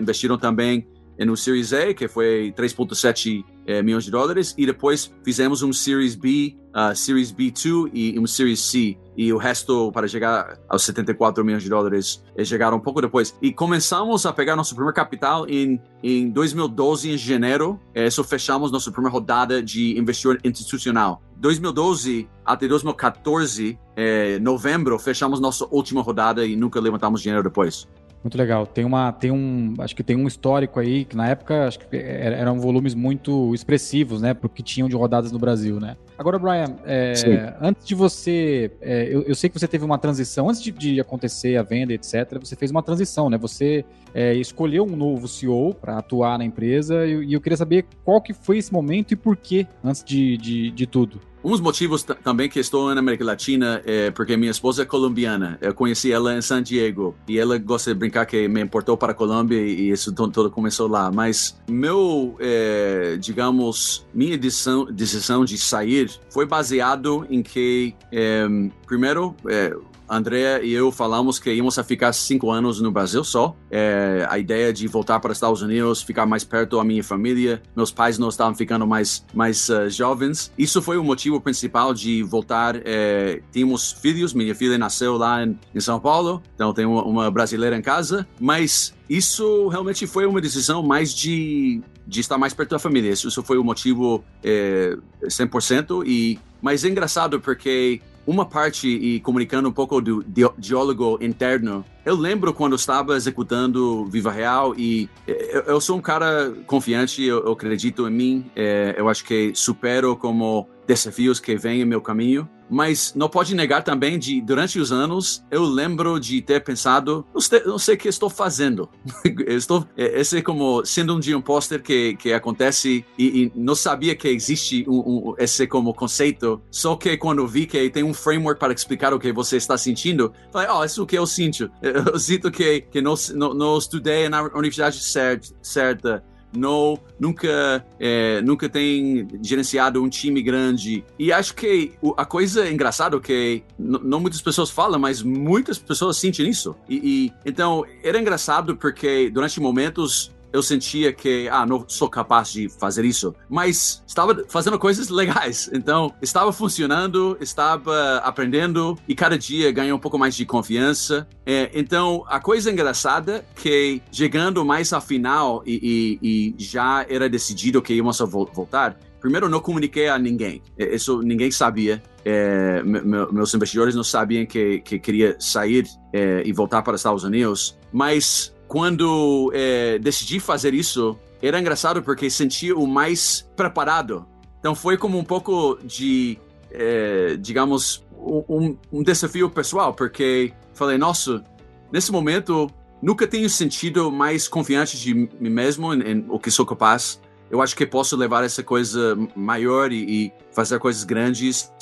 investiram 0.00 0.36
também 0.36 0.86
no 1.18 1.36
Series 1.36 1.72
A, 1.72 1.94
que 1.94 2.06
foi 2.06 2.52
3,7 2.56 3.44
é, 3.68 3.82
milhões 3.82 4.04
de 4.04 4.10
dólares, 4.10 4.54
e 4.56 4.64
depois 4.64 5.12
fizemos 5.22 5.62
um 5.62 5.74
Series 5.74 6.14
B, 6.14 6.56
uh, 6.74 6.96
Series 6.96 7.30
B2 7.30 7.90
e 7.92 8.18
um 8.18 8.26
Series 8.26 8.60
C, 8.60 8.96
e 9.14 9.30
o 9.30 9.36
resto 9.36 9.92
para 9.92 10.08
chegar 10.08 10.58
aos 10.68 10.82
74 10.84 11.44
milhões 11.44 11.62
de 11.62 11.68
dólares 11.68 12.24
chegaram 12.44 12.78
um 12.78 12.80
pouco 12.80 13.02
depois. 13.02 13.36
E 13.42 13.52
começamos 13.52 14.24
a 14.24 14.32
pegar 14.32 14.56
nosso 14.56 14.74
primeiro 14.74 14.94
capital 14.94 15.46
em, 15.46 15.78
em 16.02 16.30
2012, 16.30 17.10
em 17.10 17.18
janeiro, 17.18 17.78
é, 17.94 18.06
isso 18.06 18.24
fechamos 18.24 18.72
nossa 18.72 18.90
primeira 18.90 19.12
rodada 19.12 19.62
de 19.62 19.98
investidor 19.98 20.40
institucional. 20.42 21.20
2012 21.36 22.26
até 22.46 22.66
2014, 22.66 23.78
é, 23.94 24.38
novembro, 24.38 24.98
fechamos 24.98 25.40
nossa 25.40 25.66
última 25.70 26.00
rodada 26.00 26.46
e 26.46 26.56
nunca 26.56 26.80
levantamos 26.80 27.20
dinheiro 27.20 27.42
depois. 27.42 27.86
Muito 28.22 28.36
legal. 28.36 28.66
Tem 28.66 28.84
uma, 28.84 29.12
tem 29.12 29.30
um, 29.30 29.74
acho 29.78 29.94
que 29.94 30.02
tem 30.02 30.16
um 30.16 30.26
histórico 30.26 30.80
aí 30.80 31.04
que 31.04 31.16
na 31.16 31.28
época 31.28 31.68
acho 31.68 31.78
que 31.78 31.96
eram 31.96 32.58
volumes 32.58 32.94
muito 32.94 33.54
expressivos, 33.54 34.20
né, 34.20 34.34
porque 34.34 34.62
tinham 34.62 34.88
de 34.88 34.96
rodadas 34.96 35.30
no 35.30 35.38
Brasil, 35.38 35.78
né. 35.78 35.96
Agora, 36.18 36.36
Brian, 36.36 36.76
é, 36.84 37.54
antes 37.60 37.86
de 37.86 37.94
você, 37.94 38.72
é, 38.80 39.06
eu, 39.08 39.22
eu, 39.22 39.36
sei 39.36 39.48
que 39.48 39.58
você 39.58 39.68
teve 39.68 39.84
uma 39.84 39.98
transição 39.98 40.48
antes 40.48 40.60
de, 40.60 40.72
de, 40.72 41.00
acontecer 41.00 41.56
a 41.56 41.62
venda, 41.62 41.92
etc. 41.92 42.38
Você 42.40 42.56
fez 42.56 42.72
uma 42.72 42.82
transição, 42.82 43.30
né? 43.30 43.38
Você 43.38 43.84
é, 44.12 44.34
escolheu 44.34 44.84
um 44.84 44.96
novo 44.96 45.28
CEO 45.28 45.72
para 45.74 45.96
atuar 45.96 46.36
na 46.36 46.44
empresa 46.44 47.06
e, 47.06 47.26
e, 47.26 47.32
eu 47.34 47.40
queria 47.40 47.56
saber 47.56 47.86
qual 48.04 48.20
que 48.20 48.32
foi 48.32 48.58
esse 48.58 48.72
momento 48.72 49.12
e 49.12 49.16
por 49.16 49.36
quê 49.36 49.64
antes 49.84 50.02
de, 50.02 50.36
de, 50.38 50.70
de 50.72 50.86
tudo. 50.88 51.20
Uns 51.48 51.60
motivos 51.60 52.02
também 52.02 52.48
que 52.48 52.60
estou 52.60 52.92
na 52.94 53.00
América 53.00 53.24
Latina 53.24 53.82
é 53.86 54.10
porque 54.10 54.36
minha 54.36 54.50
esposa 54.50 54.82
é 54.82 54.84
colombiana. 54.84 55.58
Eu 55.62 55.72
conheci 55.72 56.12
ela 56.12 56.36
em 56.36 56.42
San 56.42 56.62
Diego 56.62 57.16
e 57.26 57.38
ela 57.38 57.56
gosta 57.56 57.92
de 57.92 57.98
brincar 57.98 58.26
que 58.26 58.46
me 58.46 58.60
importou 58.60 58.96
para 58.96 59.12
a 59.12 59.14
Colômbia 59.14 59.58
e 59.60 59.90
isso 59.90 60.12
todo 60.12 60.50
começou 60.50 60.86
lá. 60.88 61.10
Mas 61.10 61.58
meu, 61.68 62.36
é, 62.38 63.16
digamos, 63.18 64.06
minha 64.12 64.36
decisão, 64.36 64.84
decisão 64.84 65.44
de 65.44 65.56
sair 65.56 66.10
foi 66.30 66.44
baseado 66.44 67.26
em 67.30 67.42
que, 67.42 67.94
é, 68.12 68.46
primeiro, 68.86 69.34
é, 69.48 69.74
Andrea 70.08 70.62
e 70.62 70.72
eu 70.72 70.90
falamos 70.90 71.38
que 71.38 71.52
íamos 71.52 71.78
a 71.78 71.84
ficar 71.84 72.12
cinco 72.12 72.50
anos 72.50 72.80
no 72.80 72.90
Brasil 72.90 73.22
só. 73.22 73.54
É, 73.70 74.26
a 74.28 74.38
ideia 74.38 74.72
de 74.72 74.86
voltar 74.88 75.20
para 75.20 75.30
os 75.32 75.36
Estados 75.36 75.62
Unidos, 75.62 76.02
ficar 76.02 76.26
mais 76.26 76.44
perto 76.44 76.76
da 76.76 76.84
minha 76.84 77.04
família. 77.04 77.62
Meus 77.76 77.90
pais 77.90 78.18
não 78.18 78.28
estavam 78.28 78.54
ficando 78.54 78.86
mais, 78.86 79.24
mais 79.34 79.68
uh, 79.68 79.88
jovens. 79.88 80.52
Isso 80.56 80.80
foi 80.80 80.96
o 80.96 81.04
motivo 81.04 81.40
principal 81.40 81.92
de 81.92 82.22
voltar. 82.22 82.80
É, 82.84 83.42
tínhamos 83.52 83.92
filhos, 83.92 84.32
minha 84.32 84.54
filha 84.54 84.78
nasceu 84.78 85.16
lá 85.16 85.44
em, 85.44 85.58
em 85.74 85.80
São 85.80 86.00
Paulo, 86.00 86.42
então 86.54 86.72
tenho 86.72 86.90
uma, 86.90 87.04
uma 87.04 87.30
brasileira 87.30 87.76
em 87.76 87.82
casa. 87.82 88.26
Mas 88.40 88.94
isso 89.08 89.68
realmente 89.68 90.06
foi 90.06 90.26
uma 90.26 90.40
decisão 90.40 90.82
mais 90.82 91.14
de, 91.14 91.80
de 92.06 92.20
estar 92.20 92.38
mais 92.38 92.52
perto 92.54 92.70
da 92.70 92.78
família. 92.78 93.10
Isso, 93.10 93.28
isso 93.28 93.42
foi 93.42 93.58
o 93.58 93.64
motivo 93.64 94.24
é, 94.42 94.96
100%. 95.24 96.04
E, 96.06 96.38
mas 96.60 96.84
é 96.84 96.88
engraçado 96.88 97.40
porque 97.40 98.00
uma 98.28 98.44
parte 98.44 98.86
e 98.86 99.20
comunicando 99.20 99.70
um 99.70 99.72
pouco 99.72 100.02
do 100.02 100.22
diálogo 100.58 101.18
interno. 101.18 101.82
Eu 102.04 102.14
lembro 102.14 102.52
quando 102.52 102.76
estava 102.76 103.16
executando 103.16 104.04
Viva 104.04 104.30
Real 104.30 104.74
e 104.76 105.08
eu, 105.26 105.62
eu 105.62 105.80
sou 105.80 105.96
um 105.96 106.00
cara 106.02 106.52
confiante, 106.66 107.24
eu, 107.24 107.46
eu 107.46 107.52
acredito 107.52 108.06
em 108.06 108.10
mim, 108.10 108.50
é, 108.54 108.94
eu 108.98 109.08
acho 109.08 109.24
que 109.24 109.52
supero 109.54 110.14
como 110.14 110.68
desafios 110.86 111.40
que 111.40 111.56
vêm 111.56 111.80
em 111.80 111.86
meu 111.86 112.02
caminho. 112.02 112.46
Mas 112.70 113.14
não 113.14 113.28
pode 113.28 113.54
negar 113.54 113.82
também 113.82 114.18
de, 114.18 114.40
durante 114.40 114.78
os 114.78 114.92
anos, 114.92 115.44
eu 115.50 115.64
lembro 115.64 116.18
de 116.18 116.40
ter 116.42 116.62
pensado, 116.62 117.26
não 117.32 117.40
sei, 117.40 117.62
não 117.64 117.78
sei 117.78 117.94
o 117.94 117.98
que 117.98 118.08
estou 118.08 118.30
fazendo. 118.30 118.88
estou, 119.46 119.86
é, 119.96 120.20
esse 120.20 120.38
é 120.38 120.42
como 120.42 120.84
sendo 120.84 121.14
um 121.14 121.20
dia 121.20 121.36
um 121.36 121.40
pôster 121.40 121.82
que, 121.82 122.14
que 122.16 122.32
acontece 122.32 123.04
e, 123.18 123.24
e, 123.44 123.52
não 123.54 123.74
sabia 123.74 124.14
que 124.14 124.28
existe 124.28 124.84
um, 124.88 124.98
um, 124.98 125.34
esse 125.38 125.66
como 125.66 125.94
conceito. 125.94 126.60
Só 126.70 126.96
que 126.96 127.16
quando 127.16 127.46
vi 127.46 127.66
que 127.66 127.90
tem 127.90 128.02
um 128.02 128.14
framework 128.14 128.58
para 128.60 128.72
explicar 128.72 129.12
o 129.12 129.18
que 129.18 129.32
você 129.32 129.56
está 129.56 129.76
sentindo, 129.76 130.32
falei, 130.52 130.68
oh, 130.70 130.84
isso 130.84 131.00
é 131.00 131.04
o 131.04 131.06
que 131.06 131.18
eu 131.18 131.26
sinto. 131.26 131.70
Eu 132.08 132.18
sinto 132.18 132.50
que, 132.50 132.82
que 132.82 133.00
não, 133.00 133.14
não, 133.34 133.54
não 133.54 133.78
estudei 133.78 134.28
na 134.28 134.42
universidade 134.42 135.02
certa, 135.02 135.48
certa 135.62 136.24
não, 136.52 136.98
nunca, 137.18 137.84
é, 137.98 138.40
nunca 138.42 138.68
tem 138.68 139.28
gerenciado 139.42 140.02
um 140.02 140.08
time 140.08 140.42
grande. 140.42 141.04
E 141.18 141.32
acho 141.32 141.54
que 141.54 141.92
a 142.16 142.24
coisa 142.24 142.70
engraçada 142.70 143.16
é 143.16 143.20
que 143.20 143.62
não 143.78 144.20
muitas 144.20 144.40
pessoas 144.40 144.70
falam, 144.70 144.98
mas 144.98 145.22
muitas 145.22 145.78
pessoas 145.78 146.16
sentem 146.16 146.48
isso. 146.48 146.74
E, 146.88 146.96
e 146.96 147.32
então 147.44 147.84
era 148.02 148.18
engraçado 148.18 148.76
porque 148.76 149.30
durante 149.30 149.60
momentos 149.60 150.32
eu 150.52 150.62
sentia 150.62 151.12
que, 151.12 151.48
ah, 151.50 151.66
não 151.66 151.84
sou 151.88 152.08
capaz 152.08 152.50
de 152.52 152.68
fazer 152.68 153.04
isso, 153.04 153.34
mas 153.48 154.02
estava 154.06 154.44
fazendo 154.48 154.78
coisas 154.78 155.08
legais. 155.08 155.70
Então, 155.72 156.12
estava 156.22 156.52
funcionando, 156.52 157.36
estava 157.40 158.18
aprendendo 158.18 158.96
e 159.06 159.14
cada 159.14 159.38
dia 159.38 159.70
ganhei 159.70 159.92
um 159.92 159.98
pouco 159.98 160.18
mais 160.18 160.34
de 160.34 160.44
confiança. 160.44 161.28
É, 161.44 161.70
então, 161.74 162.24
a 162.28 162.40
coisa 162.40 162.70
engraçada 162.70 163.44
que 163.54 164.02
chegando 164.10 164.64
mais 164.64 164.92
ao 164.92 165.00
final 165.00 165.62
e, 165.66 166.18
e, 166.22 166.54
e 166.58 166.64
já 166.64 167.06
era 167.08 167.28
decidido 167.28 167.82
que 167.82 167.94
íamos 167.94 168.18
voltar, 168.18 168.98
primeiro 169.20 169.48
não 169.48 169.60
comuniquei 169.60 170.08
a 170.08 170.18
ninguém. 170.18 170.62
É, 170.78 170.94
isso 170.94 171.20
ninguém 171.22 171.50
sabia. 171.50 172.02
É, 172.24 172.82
meus 172.82 173.54
investidores 173.54 173.94
não 173.94 174.04
sabiam 174.04 174.44
que, 174.44 174.80
que 174.80 174.98
queria 174.98 175.36
sair 175.38 175.86
é, 176.12 176.42
e 176.44 176.52
voltar 176.52 176.82
para 176.82 176.94
os 176.94 177.00
Estados 177.00 177.24
Unidos, 177.24 177.78
mas 177.92 178.54
quando 178.68 179.50
é, 179.54 179.98
decidi 179.98 180.38
fazer 180.38 180.74
isso, 180.74 181.18
era 181.40 181.58
engraçado 181.58 182.02
porque 182.02 182.28
sentia 182.28 182.76
o 182.76 182.86
mais 182.86 183.48
preparado. 183.56 184.26
Então 184.60 184.74
foi 184.74 184.98
como 184.98 185.18
um 185.18 185.24
pouco 185.24 185.78
de, 185.82 186.38
é, 186.70 187.36
digamos, 187.40 188.04
um, 188.18 188.76
um, 188.92 189.02
desafio 189.02 189.48
pessoal, 189.48 189.94
porque 189.94 190.52
falei, 190.74 190.98
nossa, 190.98 191.42
nesse 191.90 192.12
momento 192.12 192.70
nunca 193.00 193.26
tenho 193.26 193.48
sentido 193.48 194.12
mais 194.12 194.46
confiante 194.46 194.98
de 194.98 195.14
mim 195.14 195.28
mesmo 195.40 195.94
em, 195.94 196.02
em 196.02 196.26
o 196.28 196.38
que 196.38 196.50
sou 196.50 196.66
capaz. 196.66 197.20
Eu 197.50 197.62
acho 197.62 197.74
que 197.74 197.86
posso 197.86 198.16
levar 198.16 198.44
essa 198.44 198.62
coisa 198.62 199.16
maior 199.34 199.90
e, 199.90 200.26
e 200.26 200.32
fazer 200.52 200.78
coisas 200.78 201.04
grandes. 201.04 201.72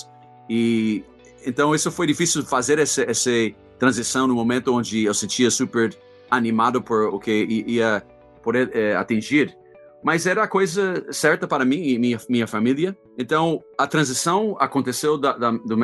E 0.48 1.02
então 1.44 1.74
isso 1.74 1.90
foi 1.90 2.06
difícil 2.06 2.44
fazer 2.44 2.78
essa, 2.78 3.02
essa 3.02 3.30
transição 3.76 4.28
no 4.28 4.34
momento 4.34 4.72
onde 4.72 5.04
eu 5.04 5.14
sentia 5.14 5.50
super 5.50 5.96
animado 6.30 6.82
por 6.82 7.08
o 7.14 7.18
que 7.18 7.64
ia 7.66 8.02
poder 8.42 8.70
é, 8.74 8.94
atingir, 8.94 9.56
mas 10.02 10.26
era 10.26 10.44
a 10.44 10.48
coisa 10.48 11.04
certa 11.10 11.48
para 11.48 11.64
mim 11.64 11.82
e 11.82 11.98
minha, 11.98 12.18
minha 12.28 12.46
família. 12.46 12.96
Então, 13.18 13.60
a 13.76 13.86
transição 13.86 14.56
aconteceu 14.60 15.18
da, 15.18 15.36
da, 15.36 15.50
do, 15.50 15.76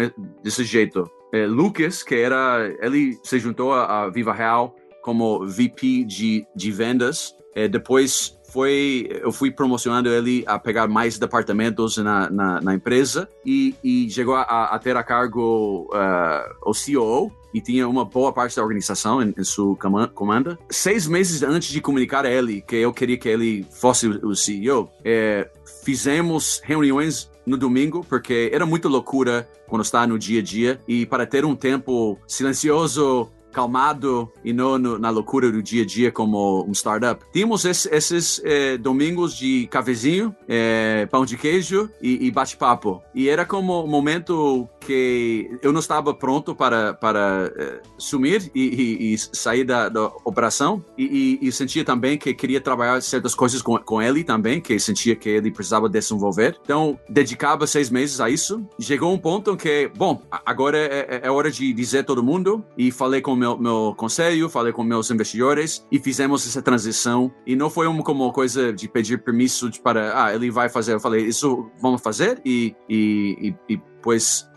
desse 0.42 0.62
jeito. 0.64 1.11
É, 1.33 1.46
Lucas, 1.46 2.02
que 2.02 2.14
era, 2.14 2.72
ele 2.81 3.18
se 3.24 3.38
juntou 3.38 3.72
a 3.72 4.09
Viva 4.11 4.33
Real 4.33 4.76
como 5.02 5.44
VP 5.46 6.05
de, 6.05 6.46
de 6.55 6.70
vendas. 6.70 7.35
É, 7.55 7.66
depois 7.66 8.38
foi, 8.52 9.09
eu 9.11 9.33
fui 9.33 9.50
promocionando 9.50 10.09
ele 10.11 10.44
a 10.46 10.59
pegar 10.59 10.87
mais 10.87 11.18
departamentos 11.18 11.96
na, 11.96 12.31
na, 12.31 12.61
na 12.61 12.74
empresa 12.74 13.28
e, 13.44 13.74
e 13.83 14.11
chegou 14.11 14.37
a, 14.37 14.42
a, 14.42 14.78
ter 14.78 14.96
a 14.96 15.02
cargo 15.02 15.90
uh, 15.92 16.70
o 16.70 16.74
CEO 16.74 17.33
e 17.52 17.60
tinha 17.60 17.88
uma 17.88 18.04
boa 18.04 18.32
parte 18.32 18.56
da 18.56 18.62
organização 18.62 19.22
em, 19.22 19.34
em 19.36 19.44
sua 19.44 19.76
comanda. 20.14 20.58
Seis 20.70 21.06
meses 21.06 21.42
antes 21.42 21.68
de 21.70 21.80
comunicar 21.80 22.24
a 22.24 22.30
ele 22.30 22.60
que 22.60 22.76
eu 22.76 22.92
queria 22.92 23.16
que 23.16 23.28
ele 23.28 23.66
fosse 23.70 24.06
o 24.06 24.34
CEO, 24.34 24.88
é, 25.04 25.50
fizemos 25.84 26.60
reuniões 26.64 27.30
no 27.46 27.56
domingo, 27.56 28.04
porque 28.08 28.50
era 28.52 28.64
muita 28.64 28.88
loucura 28.88 29.48
quando 29.68 29.82
está 29.82 30.06
no 30.06 30.18
dia 30.18 30.40
a 30.40 30.42
dia. 30.42 30.80
E 30.86 31.04
para 31.06 31.26
ter 31.26 31.44
um 31.44 31.56
tempo 31.56 32.18
silencioso, 32.26 33.30
calmado 33.52 34.30
e 34.44 34.52
não 34.52 34.78
no, 34.78 34.98
na 34.98 35.10
loucura 35.10 35.50
do 35.50 35.62
dia 35.62 35.82
a 35.82 35.86
dia 35.86 36.10
como 36.10 36.64
um 36.64 36.72
startup. 36.72 37.24
Tínhamos 37.32 37.64
esse, 37.64 37.88
esses 37.94 38.40
eh, 38.44 38.76
domingos 38.76 39.36
de 39.36 39.66
cafezinho, 39.68 40.34
eh, 40.48 41.06
pão 41.10 41.24
de 41.24 41.36
queijo 41.36 41.88
e, 42.00 42.26
e 42.26 42.30
bate-papo. 42.30 43.02
E 43.14 43.28
era 43.28 43.44
como 43.44 43.84
um 43.84 43.86
momento 43.86 44.68
que 44.80 45.58
eu 45.62 45.72
não 45.72 45.80
estava 45.80 46.12
pronto 46.12 46.54
para, 46.54 46.94
para 46.94 47.52
eh, 47.56 47.80
sumir 47.96 48.50
e, 48.54 48.62
e, 48.62 49.14
e, 49.14 49.18
sair 49.18 49.64
da, 49.64 49.88
da 49.88 50.06
operação. 50.24 50.84
E, 50.98 51.38
e, 51.40 51.52
sentia 51.52 51.84
também 51.84 52.18
que 52.18 52.34
queria 52.34 52.60
trabalhar 52.60 53.00
certas 53.02 53.34
coisas 53.34 53.62
com, 53.62 53.76
com 53.78 54.02
ele 54.02 54.24
também, 54.24 54.60
que 54.60 54.78
sentia 54.78 55.14
que 55.14 55.28
ele 55.28 55.50
precisava 55.50 55.88
desenvolver. 55.88 56.58
Então, 56.64 56.98
dedicava 57.08 57.66
seis 57.66 57.90
meses 57.90 58.20
a 58.20 58.28
isso. 58.28 58.66
Chegou 58.80 59.12
um 59.12 59.18
ponto 59.18 59.52
em 59.52 59.56
que, 59.56 59.90
bom, 59.96 60.22
agora 60.44 60.78
é, 60.78 61.06
é, 61.08 61.20
é 61.24 61.30
hora 61.30 61.50
de 61.50 61.72
dizer 61.72 62.04
todo 62.04 62.22
mundo. 62.22 62.64
E 62.76 62.90
falei 62.90 63.20
com 63.20 63.36
meu, 63.42 63.59
meu 63.59 63.94
conselho, 63.96 64.48
falei 64.48 64.72
com 64.72 64.85
meus 64.85 65.11
investidores 65.11 65.85
e 65.90 65.98
fizemos 65.98 66.46
essa 66.46 66.62
transição. 66.62 67.33
E 67.44 67.57
não 67.57 67.68
foi 67.68 67.88
uma 67.88 68.02
como 68.05 68.33
coisa 68.33 68.72
de 68.72 68.88
pedir 68.88 69.22
permisso 69.22 69.68
para, 69.83 70.24
ah, 70.24 70.35
ele 70.35 70.50
vai 70.50 70.68
fazer. 70.68 70.94
Eu 70.94 71.00
falei, 71.00 71.26
isso 71.26 71.68
vamos 71.81 72.00
fazer 72.00 72.40
e, 72.44 72.74
e, 72.88 73.55
e, 73.68 73.74
e 73.74 73.81
pois 74.00 74.48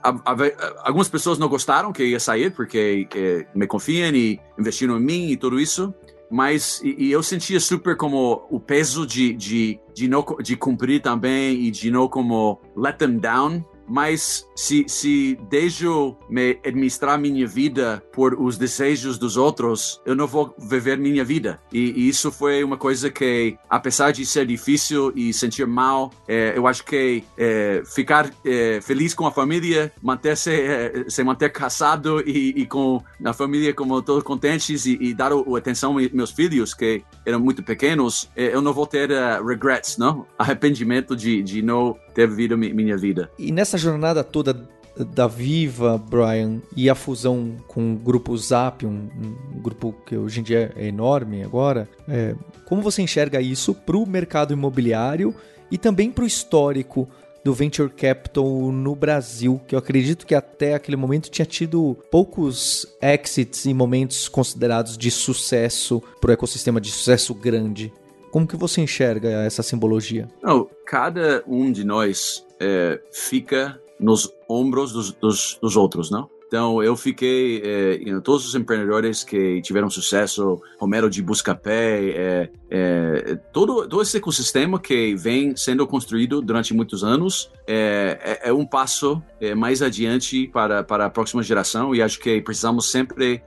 algumas 0.84 1.10
pessoas 1.10 1.39
não 1.39 1.48
gostaram 1.48 1.91
que 1.91 2.04
ia 2.04 2.19
sair 2.19 2.52
porque 2.54 3.08
me 3.56 3.67
confiam 3.67 4.13
e 4.13 4.39
investiram 4.58 4.98
em 4.98 5.04
mim 5.04 5.30
e 5.30 5.38
tudo 5.38 5.60
isso 5.60 5.93
mas 6.32 6.82
e, 6.84 6.95
e, 7.06 7.12
eu 7.12 7.21
sentia 7.21 7.60
super 7.60 7.95
como 7.95 8.48
o 8.50 8.60
peso 8.60 9.06
de, 9.06 9.34
de, 9.34 9.80
de, 9.93 10.08
não, 10.08 10.26
de 10.41 10.56
cumprir 10.56 11.00
também 11.00 11.62
e 11.62 11.69
de 11.69 11.91
não 11.91 12.08
como 12.08 12.60
let 12.76 12.98
them 12.98 13.19
down 13.19 13.63
mas 13.88 14.48
se, 14.56 14.86
se 14.88 15.38
deixo 15.50 16.15
me 16.30 16.60
administrar 16.65 17.19
minha 17.19 17.48
vida 17.48 18.04
por 18.13 18.34
os 18.39 18.58
desejos 18.58 19.17
dos 19.17 19.38
outros, 19.38 20.02
eu 20.06 20.15
não 20.15 20.28
vou 20.28 20.56
viver 20.58 20.98
minha 20.98 21.24
vida. 21.24 21.60
E, 21.71 21.91
e 21.91 22.10
isso 22.10 22.32
foi 22.32 22.63
uma 22.63 22.78
coisa 22.78 23.10
que, 23.10 23.58
apesar 23.69 24.12
de 24.12 24.26
ser 24.26 24.45
difícil 24.45 25.12
e 25.15 25.34
sentir 25.34 25.67
mal, 25.67 26.12
é, 26.28 26.54
eu 26.56 26.67
acho 26.67 26.84
que 26.84 27.24
é, 27.38 27.84
ficar 27.86 28.30
é, 28.45 28.80
feliz 28.82 29.13
com 29.13 29.26
a 29.26 29.32
família, 29.32 29.91
manter-se, 30.02 30.52
é, 30.52 31.06
se 31.08 31.24
manter 31.24 31.52
casado 31.52 32.21
e, 32.21 32.62
e, 32.62 32.65
com 32.65 33.02
a 33.24 33.34
família 33.34 33.74
como 33.74 34.02
todos 34.02 34.24
contentes 34.24 34.86
e, 34.86 34.98
e 35.02 35.13
dar 35.13 35.34
o, 35.34 35.43
o 35.48 35.56
atenção 35.56 35.98
aos 35.98 36.12
meus 36.12 36.32
filhos, 36.32 36.74
que 36.74 37.04
eram 37.26 37.39
muito 37.39 37.63
pequenos, 37.63 38.30
é, 38.36 38.54
eu 38.54 38.62
não 38.62 38.74
vou 38.74 38.88
ter 38.88 39.12
uh, 39.12 39.45
regrets, 39.45 39.98
não? 39.98 40.26
Arrependimento 40.38 41.15
de, 41.15 41.41
de 41.41 41.62
não 41.62 41.98
ter 42.15 42.28
vivido 42.28 42.58
minha 42.58 42.97
vida. 42.97 43.30
E 43.38 43.51
nessa 43.51 43.78
jornada 43.78 44.23
toda 44.23 44.67
da 45.13 45.28
Viva, 45.28 45.97
Brian, 45.97 46.62
e 46.75 46.89
a 46.89 46.95
fusão 46.95 47.58
com 47.67 47.93
o 47.93 47.97
grupo 47.97 48.36
Zap, 48.38 48.86
um, 48.86 49.10
um 49.54 49.62
grupo 49.62 49.93
que 50.06 50.15
hoje 50.15 50.39
em 50.39 50.43
dia 50.43 50.71
é 50.75 50.88
enorme 50.88 51.43
agora, 51.43 51.88
é, 52.08 52.34
como 52.65 52.82
você 52.82 53.01
enxerga 53.01 53.41
isso 53.41 53.75
para 53.75 53.97
o 53.97 54.08
mercado 54.08 54.54
imobiliário 54.54 55.36
e 55.69 55.78
também 55.78 56.10
para 56.10 56.23
o 56.23 56.28
histórico 56.28 57.10
do 57.43 57.54
venture 57.54 57.89
capital 57.89 58.71
no 58.71 58.95
Brasil, 58.95 59.62
que 59.67 59.75
eu 59.75 59.80
acredito 59.80 60.25
que 60.25 60.34
até 60.34 60.73
aquele 60.73 60.97
momento 60.97 61.30
tinha 61.30 61.45
tido 61.45 61.95
poucos 62.10 62.88
exits 62.99 63.65
e 63.65 63.73
momentos 63.73 64.28
considerados 64.28 64.97
de 64.97 65.12
sucesso 65.12 66.01
para 66.19 66.32
o 66.32 66.34
ecossistema 66.34 66.82
de 66.82 66.89
sucesso 66.89 67.36
grande. 67.36 67.93
Como 68.36 68.45
que 68.45 68.58
você 68.58 68.82
enxerga 68.82 69.30
essa 69.30 69.63
simbologia? 69.63 70.28
Não, 70.43 70.69
cada 70.86 71.41
um 71.48 71.71
de 71.71 71.86
nós 71.86 72.45
é, 72.60 73.00
fica 73.10 73.80
nos 73.98 74.30
ombros 74.50 74.91
dos, 74.91 75.13
dos, 75.13 75.58
dos 75.62 75.78
outros, 75.78 76.12
não? 76.12 76.30
Então, 76.45 76.84
eu 76.84 76.98
fiquei, 76.98 77.62
é, 77.63 77.93
you 77.93 78.12
know, 78.12 78.21
todos 78.21 78.45
os 78.45 78.54
empreendedores 78.54 79.24
que 79.24 79.62
tiveram 79.62 79.89
sucesso, 79.89 80.62
Romero 80.78 81.10
de 81.10 81.24
Buscapé, 81.24 82.10
é, 82.10 82.50
é, 82.69 83.39
todo, 83.54 83.88
todo 83.88 84.02
esse 84.02 84.17
ecossistema 84.17 84.82
que 84.82 85.15
vem 85.15 85.56
sendo 85.56 85.88
construído 85.88 86.41
durante 86.41 86.74
muitos 86.74 87.06
anos 87.06 87.50
é, 87.65 88.41
é, 88.43 88.50
é 88.50 88.54
um 88.54 88.65
passo 88.65 89.24
é, 89.39 89.56
mais 89.56 89.82
adiante 89.82 90.50
para, 90.50 90.84
para 90.84 91.06
a 91.06 91.10
próxima 91.10 91.41
geração 91.41 91.95
e 91.95 92.02
acho 92.02 92.19
que 92.19 92.41
precisamos 92.41 92.91
sempre 92.91 93.41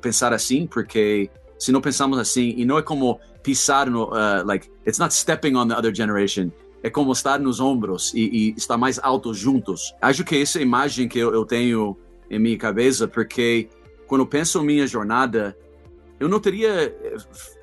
pensar 0.00 0.32
assim, 0.32 0.66
porque 0.66 1.28
se 1.58 1.70
não 1.70 1.82
pensamos 1.82 2.18
assim, 2.18 2.54
e 2.56 2.64
não 2.64 2.78
é 2.78 2.82
como 2.82 3.20
pisar 3.46 3.88
no, 3.88 4.06
uh, 4.06 4.44
like, 4.44 4.68
it's 4.84 4.98
not 4.98 5.14
stepping 5.14 5.54
on 5.54 5.68
the 5.68 5.74
other 5.76 5.94
generation, 5.94 6.50
é 6.82 6.90
como 6.90 7.12
estar 7.12 7.38
nos 7.38 7.60
ombros 7.60 8.12
e, 8.12 8.50
e 8.50 8.54
estar 8.56 8.76
mais 8.76 8.98
alto 8.98 9.32
juntos. 9.32 9.94
Acho 10.02 10.24
que 10.24 10.42
essa 10.42 10.60
imagem 10.60 11.06
que 11.06 11.16
eu, 11.16 11.32
eu 11.32 11.44
tenho 11.44 11.96
em 12.28 12.40
minha 12.40 12.58
cabeça, 12.58 13.06
porque 13.06 13.68
quando 14.08 14.26
penso 14.26 14.60
em 14.60 14.66
minha 14.66 14.86
jornada, 14.88 15.56
eu 16.18 16.28
não 16.28 16.40
teria 16.40 16.86
eh, 16.86 17.16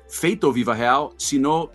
feito 0.08 0.48
o 0.48 0.52
Viva 0.52 0.72
Real 0.72 1.12
se 1.18 1.38
não 1.38 1.68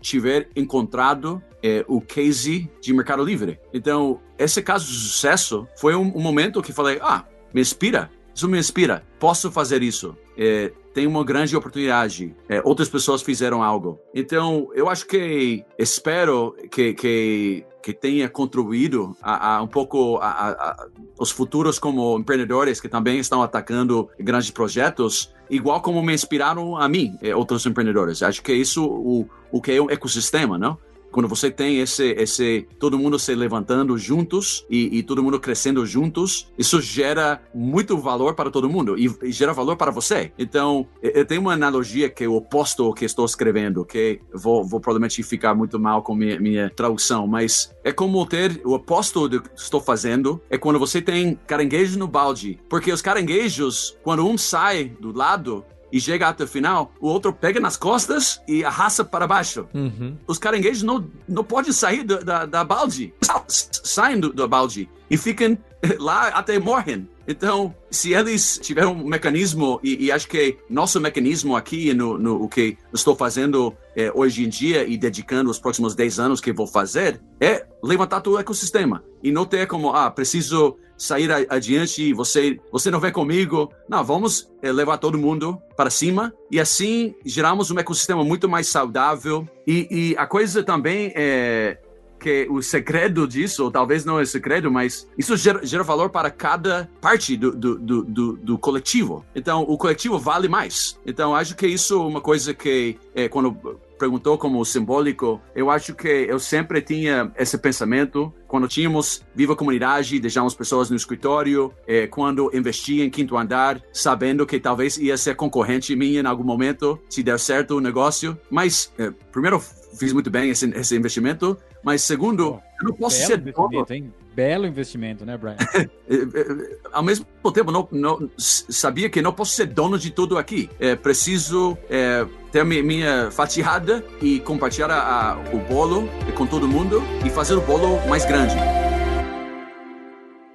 tiver 0.00 0.48
encontrado 0.56 1.40
é, 1.62 1.84
o 1.86 2.00
case 2.00 2.68
de 2.80 2.92
Mercado 2.92 3.22
Livre. 3.22 3.60
Então, 3.72 4.18
esse 4.36 4.60
caso 4.60 4.86
de 4.86 4.98
sucesso 4.98 5.68
foi 5.76 5.94
um, 5.94 6.16
um, 6.16 6.20
momento 6.20 6.60
que 6.60 6.72
falei, 6.72 6.98
ah, 7.00 7.24
me 7.54 7.60
inspira, 7.60 8.10
isso 8.34 8.48
me 8.48 8.58
inspira, 8.58 9.06
posso 9.20 9.52
fazer 9.52 9.84
isso. 9.84 10.16
É, 10.36 10.72
tem 10.92 11.06
uma 11.06 11.24
grande 11.24 11.56
oportunidade. 11.56 12.34
É, 12.48 12.60
outras 12.64 12.88
pessoas 12.88 13.22
fizeram 13.22 13.62
algo. 13.62 13.98
Então, 14.14 14.68
eu 14.74 14.88
acho 14.88 15.06
que 15.06 15.64
espero 15.78 16.54
que, 16.70 16.94
que, 16.94 17.64
que 17.82 17.92
tenha 17.92 18.28
contribuído 18.28 19.16
a, 19.22 19.56
a 19.56 19.62
um 19.62 19.66
pouco 19.66 20.18
a, 20.18 20.50
a, 20.50 20.86
os 21.18 21.30
futuros 21.30 21.78
como 21.78 22.18
empreendedores 22.18 22.80
que 22.80 22.88
também 22.88 23.18
estão 23.18 23.42
atacando 23.42 24.08
grandes 24.18 24.50
projetos, 24.50 25.32
igual 25.48 25.80
como 25.80 26.02
me 26.02 26.14
inspiraram 26.14 26.76
a 26.76 26.88
mim, 26.88 27.16
é, 27.22 27.34
outros 27.34 27.64
empreendedores. 27.66 28.22
Acho 28.22 28.42
que 28.42 28.52
isso 28.52 28.84
o, 28.84 29.28
o 29.50 29.60
que 29.60 29.72
é 29.72 29.82
um 29.82 29.90
ecossistema, 29.90 30.58
não? 30.58 30.78
Quando 31.12 31.28
você 31.28 31.50
tem 31.50 31.78
esse, 31.78 32.12
esse 32.12 32.66
todo 32.78 32.98
mundo 32.98 33.18
se 33.18 33.34
levantando 33.34 33.96
juntos 33.98 34.66
e, 34.68 34.98
e 34.98 35.02
todo 35.02 35.22
mundo 35.22 35.38
crescendo 35.38 35.84
juntos, 35.86 36.50
isso 36.58 36.80
gera 36.80 37.40
muito 37.54 37.96
valor 37.98 38.34
para 38.34 38.50
todo 38.50 38.68
mundo 38.68 38.98
e, 38.98 39.14
e, 39.22 39.30
gera 39.30 39.52
valor 39.52 39.76
para 39.76 39.90
você. 39.90 40.32
Então, 40.38 40.88
eu 41.00 41.24
tenho 41.24 41.42
uma 41.42 41.52
analogia 41.52 42.08
que 42.08 42.24
é 42.24 42.28
o 42.28 42.34
oposto 42.34 42.84
ao 42.84 42.94
que 42.94 43.04
estou 43.04 43.24
escrevendo, 43.24 43.84
que 43.84 44.20
vou, 44.34 44.64
vou 44.64 44.80
provavelmente 44.80 45.22
ficar 45.22 45.54
muito 45.54 45.78
mal 45.78 46.02
com 46.02 46.14
minha, 46.14 46.40
minha 46.40 46.70
tradução, 46.70 47.26
mas 47.26 47.74
é 47.84 47.92
como 47.92 48.24
ter 48.26 48.60
o 48.64 48.72
oposto 48.72 49.28
do 49.28 49.42
que 49.42 49.50
estou 49.54 49.80
fazendo 49.80 50.40
é 50.48 50.56
quando 50.56 50.78
você 50.78 51.02
tem 51.02 51.38
caranguejo 51.46 51.98
no 51.98 52.08
balde, 52.08 52.58
porque 52.68 52.90
os 52.90 53.02
caranguejos, 53.02 53.96
quando 54.02 54.26
um 54.26 54.38
sai 54.38 54.84
do 54.84 55.16
lado, 55.16 55.64
e 55.92 56.00
chega 56.00 56.28
até 56.28 56.44
o 56.44 56.48
final, 56.48 56.92
o 57.00 57.06
outro 57.06 57.32
pega 57.32 57.60
nas 57.60 57.76
costas 57.76 58.40
e 58.48 58.64
arrasta 58.64 59.04
para 59.04 59.26
baixo. 59.26 59.66
Uhum. 59.74 60.16
Os 60.26 60.38
caranguejos 60.38 60.82
não, 60.82 61.06
não 61.28 61.44
podem 61.44 61.72
sair 61.72 62.02
do, 62.02 62.24
da, 62.24 62.46
da 62.46 62.64
balde. 62.64 63.12
Saem 63.46 64.18
do, 64.18 64.32
do 64.32 64.48
balde 64.48 64.88
e 65.10 65.16
ficam 65.18 65.58
lá 65.98 66.28
até 66.28 66.58
morrem. 66.58 67.08
Então, 67.26 67.74
se 67.90 68.12
eles 68.12 68.58
tiverem 68.60 68.90
um 68.90 69.04
mecanismo, 69.04 69.78
e, 69.82 70.06
e 70.06 70.12
acho 70.12 70.26
que 70.26 70.56
nosso 70.68 71.00
mecanismo 71.00 71.54
aqui, 71.54 71.94
no, 71.94 72.18
no 72.18 72.42
o 72.42 72.48
que 72.48 72.76
estou 72.92 73.14
fazendo 73.14 73.74
é, 73.94 74.10
hoje 74.14 74.44
em 74.44 74.48
dia 74.48 74.86
e 74.86 74.96
dedicando 74.96 75.50
os 75.50 75.58
próximos 75.58 75.94
10 75.94 76.18
anos 76.18 76.40
que 76.40 76.52
vou 76.52 76.66
fazer, 76.66 77.20
é 77.40 77.66
levantar 77.82 78.20
todo 78.20 78.34
o 78.34 78.38
ecossistema. 78.38 79.04
E 79.22 79.30
não 79.30 79.44
ter 79.44 79.66
como, 79.66 79.90
ah, 79.90 80.10
preciso 80.10 80.76
sair 81.02 81.30
adiante 81.50 82.02
e 82.02 82.12
você, 82.12 82.60
você 82.70 82.90
não 82.90 83.00
vem 83.00 83.12
comigo. 83.12 83.72
Não, 83.88 84.04
vamos 84.04 84.50
é, 84.62 84.70
levar 84.70 84.98
todo 84.98 85.18
mundo 85.18 85.60
para 85.76 85.90
cima 85.90 86.32
e 86.50 86.60
assim 86.60 87.14
geramos 87.24 87.70
um 87.70 87.78
ecossistema 87.78 88.22
muito 88.22 88.48
mais 88.48 88.68
saudável. 88.68 89.48
E, 89.66 89.88
e 89.90 90.16
a 90.16 90.26
coisa 90.26 90.62
também 90.62 91.12
é 91.16 91.78
que 92.20 92.46
o 92.48 92.62
segredo 92.62 93.26
disso, 93.26 93.64
ou 93.64 93.70
talvez 93.70 94.04
não 94.04 94.20
é 94.20 94.24
segredo, 94.24 94.70
mas 94.70 95.08
isso 95.18 95.36
gera, 95.36 95.66
gera 95.66 95.82
valor 95.82 96.08
para 96.08 96.30
cada 96.30 96.88
parte 97.00 97.36
do, 97.36 97.50
do, 97.50 97.78
do, 97.78 98.04
do, 98.04 98.32
do 98.34 98.58
coletivo. 98.58 99.24
Então, 99.34 99.62
o 99.62 99.76
coletivo 99.76 100.20
vale 100.20 100.46
mais. 100.46 100.96
Então, 101.04 101.34
acho 101.34 101.56
que 101.56 101.66
isso 101.66 101.94
é 101.94 102.06
uma 102.06 102.20
coisa 102.20 102.54
que, 102.54 102.96
é, 103.12 103.28
quando 103.28 103.80
perguntou 104.02 104.36
como 104.36 104.64
simbólico, 104.64 105.40
eu 105.54 105.70
acho 105.70 105.94
que 105.94 106.08
eu 106.08 106.40
sempre 106.40 106.82
tinha 106.82 107.30
esse 107.38 107.56
pensamento 107.56 108.34
quando 108.48 108.66
tínhamos 108.66 109.22
Viva 109.32 109.54
Comunidade, 109.54 110.18
deixamos 110.18 110.56
pessoas 110.56 110.90
no 110.90 110.96
escritório, 110.96 111.72
é, 111.86 112.08
quando 112.08 112.50
investia 112.52 113.04
em 113.04 113.08
quinto 113.08 113.36
andar, 113.36 113.80
sabendo 113.92 114.44
que 114.44 114.58
talvez 114.58 114.98
ia 114.98 115.16
ser 115.16 115.36
concorrente 115.36 115.94
minha 115.94 116.20
em 116.20 116.26
algum 116.26 116.42
momento, 116.42 117.00
se 117.08 117.22
der 117.22 117.38
certo 117.38 117.76
o 117.76 117.80
negócio. 117.80 118.36
Mas, 118.50 118.92
é, 118.98 119.12
primeiro, 119.30 119.62
fiz 119.96 120.12
muito 120.12 120.30
bem 120.30 120.50
esse, 120.50 120.68
esse 120.70 120.96
investimento, 120.96 121.56
mas 121.82 122.02
segundo, 122.02 122.60
eu 122.80 122.88
não 122.88 122.94
posso 122.94 123.16
ser 123.16 123.38
dono. 123.38 123.86
Hein? 123.90 124.12
Belo 124.34 124.66
investimento, 124.66 125.24
né, 125.24 125.36
Brian? 125.36 125.56
É, 126.08 126.14
é, 126.14 126.78
ao 126.92 127.02
mesmo 127.02 127.24
tempo, 127.54 127.72
não, 127.72 127.88
não, 127.90 128.28
sabia 128.36 129.08
que 129.08 129.22
não 129.22 129.32
posso 129.32 129.52
ser 129.52 129.66
dono 129.66 129.98
de 129.98 130.10
tudo 130.10 130.36
aqui. 130.36 130.68
É, 130.78 130.94
preciso 130.94 131.78
é, 131.88 132.26
ter 132.50 132.62
minha, 132.64 132.82
minha 132.82 133.30
fatiada 133.30 134.04
e 134.20 134.38
compartilhar 134.40 134.90
a, 134.90 135.32
a, 135.32 135.38
o 135.54 135.58
bolo 135.60 136.06
com 136.36 136.46
todo 136.46 136.68
mundo 136.68 137.02
e 137.24 137.30
fazer 137.30 137.54
o 137.54 137.62
bolo 137.62 137.98
mais 138.08 138.26
grande. 138.26 138.54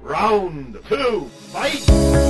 Round 0.04 0.78
two, 0.88 1.28
fight! 1.52 2.27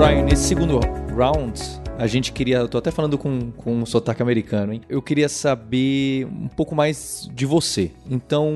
Brian, 0.00 0.22
nesse 0.22 0.44
segundo 0.44 0.80
round, 1.14 1.60
a 1.98 2.06
gente 2.06 2.32
queria. 2.32 2.56
Eu 2.56 2.68
tô 2.68 2.78
até 2.78 2.90
falando 2.90 3.18
com, 3.18 3.50
com 3.50 3.80
um 3.80 3.84
sotaque 3.84 4.22
americano, 4.22 4.72
hein? 4.72 4.80
Eu 4.88 5.02
queria 5.02 5.28
saber 5.28 6.24
um 6.24 6.48
pouco 6.48 6.74
mais 6.74 7.28
de 7.34 7.44
você. 7.44 7.90
Então, 8.10 8.50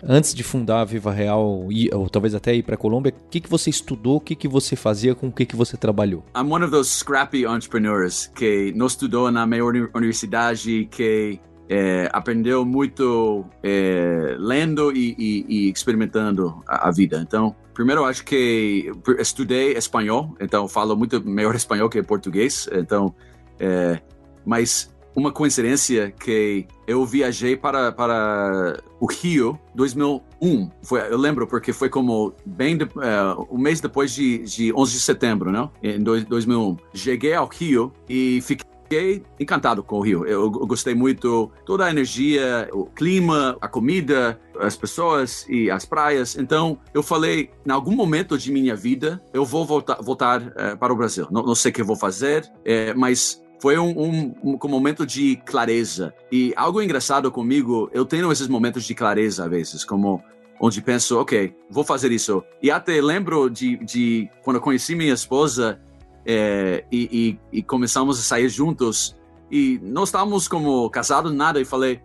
antes 0.00 0.32
de 0.32 0.44
fundar 0.44 0.82
a 0.82 0.84
Viva 0.84 1.10
Real, 1.10 1.66
ou 1.92 2.08
talvez 2.08 2.36
até 2.36 2.54
ir 2.54 2.62
pra 2.62 2.76
Colômbia, 2.76 3.12
o 3.12 3.28
que, 3.28 3.40
que 3.40 3.50
você 3.50 3.68
estudou, 3.68 4.18
o 4.18 4.20
que, 4.20 4.36
que 4.36 4.46
você 4.46 4.76
fazia, 4.76 5.12
com 5.12 5.26
o 5.26 5.32
que, 5.32 5.44
que 5.44 5.56
você 5.56 5.76
trabalhou? 5.76 6.24
I'm 6.36 6.48
one 6.48 6.62
of 6.62 6.70
those 6.70 6.88
scrappy 6.88 7.44
entrepreneurs 7.44 8.30
que 8.32 8.72
não 8.76 8.86
estudou 8.86 9.28
na 9.32 9.44
maior 9.44 9.74
universidade, 9.92 10.86
que 10.88 11.40
é, 11.70 12.08
aprendeu 12.12 12.64
muito 12.64 13.44
é, 13.62 14.34
lendo 14.38 14.90
e, 14.92 15.14
e, 15.16 15.46
e 15.48 15.70
experimentando 15.70 16.60
a, 16.66 16.88
a, 16.88 16.90
vida. 16.90 17.20
Então, 17.24 17.54
primeiro, 17.80 18.04
acho 18.04 18.22
que 18.26 18.92
estudei 19.18 19.72
espanhol, 19.72 20.36
então 20.38 20.68
falo 20.68 20.94
muito 20.94 21.18
melhor 21.26 21.54
espanhol 21.54 21.88
que 21.88 22.02
português. 22.02 22.68
Então, 22.70 23.14
é, 23.58 23.98
mas 24.44 24.94
uma 25.16 25.32
coincidência 25.32 26.10
que 26.10 26.66
eu 26.86 27.06
viajei 27.06 27.56
para, 27.56 27.90
para 27.90 28.82
o 29.00 29.06
Rio 29.06 29.58
2001. 29.74 30.70
Foi, 30.82 31.00
eu 31.10 31.16
lembro 31.16 31.46
porque 31.46 31.72
foi 31.72 31.88
como 31.88 32.34
bem 32.44 32.76
de, 32.76 32.84
uh, 32.84 33.48
um 33.50 33.56
mês 33.56 33.80
depois 33.80 34.12
de, 34.12 34.40
de 34.40 34.74
11 34.74 34.92
de 34.92 35.00
setembro, 35.00 35.50
não? 35.50 35.72
Em 35.82 36.02
2001. 36.02 36.76
Cheguei 36.92 37.32
ao 37.32 37.48
Rio 37.48 37.94
e 38.06 38.42
fiquei 38.42 38.69
fiquei 38.90 39.22
encantado 39.38 39.84
com 39.84 39.98
o 39.98 40.00
Rio. 40.00 40.26
Eu, 40.26 40.42
eu, 40.42 40.66
gostei 40.66 40.96
muito 40.96 41.50
toda 41.64 41.86
a 41.86 41.90
energia, 41.90 42.68
o 42.72 42.86
clima, 42.86 43.56
a 43.60 43.68
comida, 43.68 44.40
as 44.58 44.76
pessoas 44.76 45.46
e 45.48 45.70
as 45.70 45.84
praias. 45.84 46.36
Então 46.36 46.76
eu 46.92 47.00
falei, 47.00 47.50
em 47.64 47.70
algum 47.70 47.94
momento 47.94 48.36
de 48.36 48.50
minha 48.50 48.74
vida 48.74 49.22
eu 49.32 49.44
vou 49.44 49.64
voltar, 49.64 50.02
voltar 50.02 50.42
uh, 50.42 50.76
para 50.76 50.92
o 50.92 50.96
Brasil. 50.96 51.28
Não, 51.30 51.44
não, 51.44 51.54
sei 51.54 51.70
o 51.70 51.74
que 51.74 51.82
vou 51.84 51.94
fazer, 51.94 52.50
é, 52.64 52.92
mas 52.92 53.40
foi 53.60 53.78
um, 53.78 53.90
um, 53.90 54.34
um, 54.42 54.58
um, 54.60 54.68
momento 54.68 55.06
de 55.06 55.36
clareza. 55.46 56.12
E 56.32 56.52
algo 56.56 56.82
engraçado 56.82 57.30
comigo, 57.30 57.88
eu 57.92 58.04
tenho 58.04 58.32
esses 58.32 58.48
momentos 58.48 58.84
de 58.84 58.94
clareza 58.94 59.44
às 59.44 59.50
vezes, 59.50 59.84
como 59.84 60.20
onde 60.60 60.82
penso, 60.82 61.18
ok, 61.18 61.54
vou 61.70 61.84
fazer 61.84 62.10
isso. 62.10 62.42
E 62.60 62.70
até 62.70 63.00
lembro 63.00 63.48
de, 63.48 63.76
de 63.78 64.28
quando 64.42 64.56
eu 64.56 64.62
conheci 64.62 64.94
minha 64.96 65.14
esposa, 65.14 65.80
é, 66.24 66.84
e, 66.90 67.38
e, 67.52 67.58
e, 67.58 67.62
começamos 67.62 68.18
a 68.18 68.22
sair 68.22 68.48
juntos. 68.48 69.16
E 69.50 69.80
não 69.82 70.04
estávamos 70.04 70.46
como 70.46 70.88
casados, 70.90 71.32
nada. 71.32 71.60
E 71.60 71.64
falei, 71.64 72.00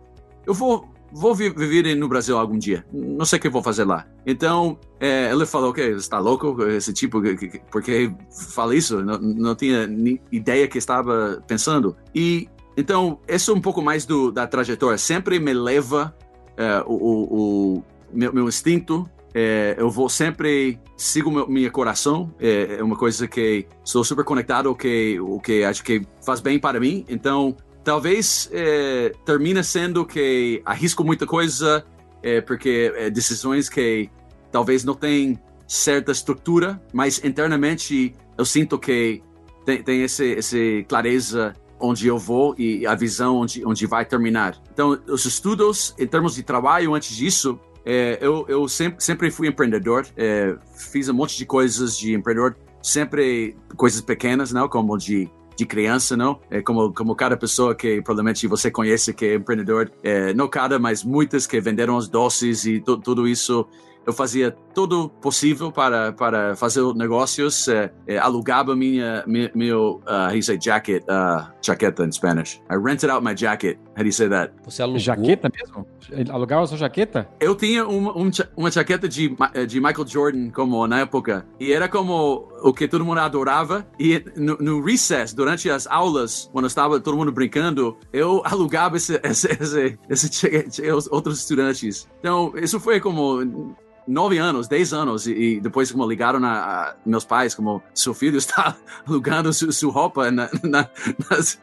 eu 0.46 0.54
vou 0.54 0.88
vou 1.12 1.34
viver 1.34 1.94
no 1.94 2.08
Brasil 2.08 2.36
algum 2.36 2.58
dia. 2.58 2.84
Não 2.92 3.24
sei 3.24 3.38
o 3.38 3.42
que 3.42 3.48
vou 3.48 3.62
fazer 3.62 3.84
lá. 3.84 4.06
Então, 4.26 4.78
é, 5.00 5.30
ele 5.30 5.46
falou 5.46 5.72
que 5.72 5.80
está 5.80 6.18
louco 6.18 6.62
esse 6.64 6.92
tipo, 6.92 7.22
porque 7.70 8.12
fala 8.54 8.74
isso. 8.74 9.02
Não, 9.02 9.18
não 9.18 9.54
tinha 9.54 9.88
ideia 10.30 10.68
que 10.68 10.78
estava 10.78 11.42
pensando. 11.46 11.96
E 12.14 12.48
então, 12.76 13.18
isso 13.26 13.50
é 13.50 13.54
um 13.54 13.60
pouco 13.60 13.80
mais 13.80 14.04
do, 14.04 14.30
da 14.30 14.46
trajetória. 14.46 14.98
Sempre 14.98 15.38
me 15.38 15.54
leva 15.54 16.14
é, 16.56 16.82
o, 16.86 16.92
o, 16.92 17.78
o 17.78 17.84
meu, 18.12 18.32
meu, 18.32 18.48
instinto. 18.48 19.08
É, 19.38 19.74
eu 19.76 19.90
vou 19.90 20.08
sempre 20.08 20.80
sigo 20.96 21.30
meu, 21.30 21.46
meu 21.46 21.70
coração. 21.70 22.34
É, 22.40 22.78
é, 22.78 22.82
uma 22.82 22.96
coisa 22.96 23.28
que 23.28 23.66
sou 23.84 24.02
super 24.02 24.24
conectado, 24.24 24.74
que 24.74 25.20
o 25.20 25.38
que 25.38 25.62
acho 25.62 25.84
que 25.84 26.00
faz 26.24 26.40
bem 26.40 26.58
para 26.58 26.80
mim. 26.80 27.04
Então, 27.06 27.54
talvez 27.84 28.48
é, 28.50 29.12
termine 29.26 29.62
sendo 29.62 30.06
que 30.06 30.62
arrisco 30.64 31.04
muita 31.04 31.26
coisa, 31.26 31.84
é, 32.22 32.40
porque 32.40 32.90
é, 32.96 33.10
decisões 33.10 33.68
que 33.68 34.08
talvez 34.50 34.84
não 34.84 34.94
tem 34.94 35.38
certa 35.68 36.12
estrutura, 36.12 36.80
mas 36.90 37.22
internamente 37.22 38.14
eu 38.38 38.44
sinto 38.46 38.78
que 38.78 39.22
tem, 39.66 39.82
tem 39.82 40.02
esse, 40.02 40.24
esse 40.24 40.86
clareza 40.88 41.52
onde 41.78 42.06
eu 42.06 42.16
vou 42.16 42.54
e 42.56 42.86
a 42.86 42.94
visão 42.94 43.36
onde, 43.36 43.62
onde 43.66 43.84
vai 43.84 44.06
terminar. 44.06 44.58
Então, 44.72 44.98
os 45.06 45.26
estudos, 45.26 45.94
em 45.98 46.06
termos 46.06 46.36
de 46.36 46.42
trabalho, 46.42 46.94
antes 46.94 47.14
disso, 47.14 47.60
é, 47.86 48.18
eu, 48.20 48.44
eu 48.48 48.68
sempre, 48.68 49.02
sempre 49.02 49.30
fui 49.30 49.46
empreendedor, 49.46 50.06
é, 50.16 50.56
fiz 50.74 51.08
um 51.08 51.14
monte 51.14 51.38
de 51.38 51.46
coisas 51.46 51.96
de 51.96 52.12
empreendedor, 52.14 52.56
sempre 52.82 53.56
coisas 53.76 54.00
pequenas, 54.00 54.52
não, 54.52 54.68
como 54.68 54.98
de 54.98 55.30
de 55.56 55.64
criança, 55.64 56.16
não? 56.16 56.38
É 56.50 56.60
como, 56.60 56.92
como 56.92 57.16
cada 57.16 57.36
pessoa 57.36 57.74
que 57.74 58.02
provavelmente 58.02 58.46
você 58.46 58.70
conhece 58.70 59.14
que 59.14 59.24
é 59.24 59.34
empreendedor, 59.36 59.90
é, 60.02 60.34
não 60.34 60.48
cada, 60.48 60.78
mas 60.78 61.02
muitas 61.02 61.46
que 61.46 61.58
venderam 61.60 61.96
os 61.96 62.08
doces 62.08 62.66
e 62.66 62.78
tudo 62.80 63.26
isso 63.26 63.66
eu 64.06 64.12
fazia 64.12 64.56
tudo 64.74 65.08
possível 65.08 65.72
para 65.72 66.12
para 66.12 66.54
fazer 66.56 66.82
negócios. 66.94 67.68
É, 67.68 67.92
é, 68.06 68.18
alugava 68.18 68.76
minha, 68.76 69.24
minha 69.26 69.50
meu 69.54 70.00
uh, 70.06 70.26
how 70.26 70.28
do 70.28 70.36
you 70.36 70.42
say 70.42 70.58
jacket, 70.60 71.02
uh, 71.04 71.50
jaqueta 71.60 72.04
in 72.04 72.12
Spanish. 72.12 72.60
I 72.70 72.76
rented 72.76 73.10
out 73.10 73.24
my 73.24 73.34
jacket. 73.36 73.78
How 73.96 74.02
do 74.02 74.06
you 74.06 74.12
say 74.12 74.28
that? 74.28 74.52
Você 74.64 74.82
alugou? 74.82 75.00
Jaqueta 75.00 75.50
mesmo? 75.52 75.86
Alugava 76.30 76.66
sua 76.66 76.78
jaqueta? 76.78 77.28
Eu 77.40 77.54
tinha 77.56 77.86
uma, 77.86 78.12
uma 78.56 78.70
jaqueta 78.70 79.08
de, 79.08 79.34
de 79.66 79.80
Michael 79.80 80.06
Jordan 80.06 80.50
como 80.50 80.86
na 80.86 81.00
época 81.00 81.46
e 81.58 81.72
era 81.72 81.88
como 81.88 82.48
o 82.62 82.72
que 82.72 82.86
todo 82.86 83.04
mundo 83.04 83.18
adorava. 83.18 83.86
E 83.98 84.22
no, 84.36 84.56
no 84.58 84.84
recess, 84.84 85.34
durante 85.34 85.68
as 85.68 85.86
aulas, 85.86 86.48
quando 86.52 86.66
estava 86.66 87.00
todo 87.00 87.16
mundo 87.16 87.32
brincando, 87.32 87.96
eu 88.12 88.42
alugava 88.44 88.96
esse, 88.96 89.18
esse, 89.24 89.48
esse, 89.48 89.98
esse, 90.08 90.46
esse 90.46 90.90
outros 91.10 91.40
estudantes. 91.40 92.08
Então, 92.20 92.52
isso 92.56 92.78
foi 92.78 93.00
como 93.00 93.74
nove 94.06 94.38
anos, 94.38 94.68
dez 94.68 94.92
anos, 94.92 95.26
e, 95.26 95.32
e 95.32 95.60
depois 95.60 95.90
como 95.90 96.08
ligaram 96.08 96.44
a, 96.44 96.50
a, 96.50 96.94
meus 97.04 97.24
pais, 97.24 97.54
como 97.54 97.82
seu 97.94 98.14
filho 98.14 98.36
está 98.38 98.76
alugando 99.06 99.52
su, 99.52 99.72
sua 99.72 99.92
roupa 99.92 100.30
na, 100.30 100.48
na, 100.62 100.88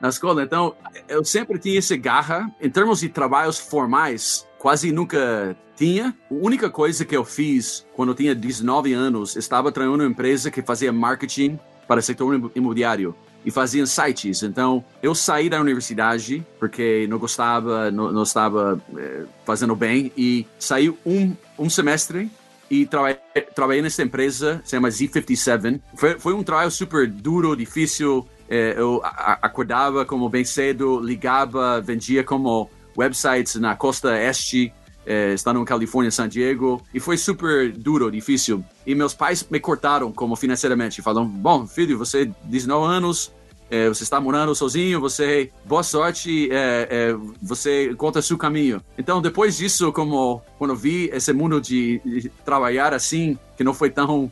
na 0.01 0.10
escola. 0.10 0.43
Então, 0.43 0.75
eu 1.08 1.23
sempre 1.23 1.58
tinha 1.60 1.79
essa 1.79 1.95
garra. 1.95 2.49
Em 2.62 2.69
termos 2.69 2.99
de 2.99 3.10
trabalhos 3.10 3.58
formais, 3.60 4.47
quase 4.58 4.91
nunca 4.91 5.56
tinha. 5.75 6.15
A 6.29 6.34
única 6.34 6.69
coisa 6.69 7.06
que 7.06 7.15
eu 7.15 7.25
fiz 7.25 7.86
quando 7.95 8.10
eu 8.10 8.15
tinha 8.15 8.36
19 8.36 8.93
anos, 8.93 9.36
estava 9.36 9.71
trabalhando 9.71 10.01
uma 10.01 10.10
empresa 10.10 10.51
que 10.51 10.62
fazia 10.62 10.91
marketing 10.91 11.60
para 11.88 11.99
o 11.99 12.03
setor 12.03 12.51
imobiliário 12.56 13.15
e 13.45 13.51
faziam 13.51 13.86
sites. 13.86 14.43
Então, 14.43 14.84
eu 15.01 15.13
saí 15.13 15.49
da 15.49 15.60
universidade 15.60 16.45
porque 16.60 17.06
não 17.10 17.17
gostava, 17.17 17.91
não, 17.91 18.12
não 18.12 18.23
estava 18.23 18.82
eh, 18.97 19.23
fazendo 19.45 19.75
bem 19.75 20.12
e 20.17 20.45
saí 20.58 20.89
um, 21.06 21.36
um 21.58 21.69
semestre 21.69 22.29
e 22.69 22.86
trabalhei, 22.86 23.19
trabalhei 23.53 23.82
nessa 23.82 24.01
empresa, 24.01 24.62
se 24.63 24.71
chama 24.71 24.89
Z57. 24.89 25.82
Foi, 25.95 26.19
foi 26.19 26.34
um 26.34 26.43
trabalho 26.43 26.71
super 26.71 27.08
duro, 27.08 27.56
difícil. 27.56 28.27
Eh, 28.49 28.75
eu 28.77 29.01
acordava 29.03 30.06
como 30.06 30.29
bem 30.29 30.45
cedo, 30.45 30.99
ligava, 30.99 31.82
vendia 31.82 32.23
como 32.23 32.69
websites 32.97 33.56
na 33.56 33.75
costa 33.75 34.17
este 34.19 34.71
é, 35.05 35.33
estando 35.33 35.59
em 35.59 35.65
Califórnia, 35.65 36.11
San 36.11 36.27
Diego, 36.27 36.81
e 36.93 36.99
foi 36.99 37.17
super 37.17 37.71
duro, 37.71 38.11
difícil. 38.11 38.63
E 38.85 38.95
meus 38.95 39.13
pais 39.13 39.45
me 39.49 39.59
cortaram 39.59 40.11
como 40.11 40.35
financeiramente, 40.35 41.01
falam: 41.01 41.27
bom, 41.27 41.67
filho, 41.67 41.97
você 41.97 42.31
19 42.45 42.93
anos, 42.93 43.31
é, 43.69 43.87
você 43.87 44.03
está 44.03 44.19
morando 44.19 44.53
sozinho, 44.53 44.99
você 44.99 45.51
boa 45.65 45.83
sorte, 45.83 46.49
é, 46.51 46.87
é, 46.89 47.15
você 47.41 47.89
encontra 47.91 48.21
seu 48.21 48.37
caminho. 48.37 48.81
Então, 48.97 49.21
depois 49.21 49.57
disso, 49.57 49.91
como 49.91 50.41
quando 50.57 50.75
vi 50.75 51.09
esse 51.11 51.33
mundo 51.33 51.59
de, 51.59 51.99
de 52.05 52.29
trabalhar 52.45 52.93
assim, 52.93 53.37
que 53.57 53.63
não 53.63 53.73
foi 53.73 53.89
tão 53.89 54.31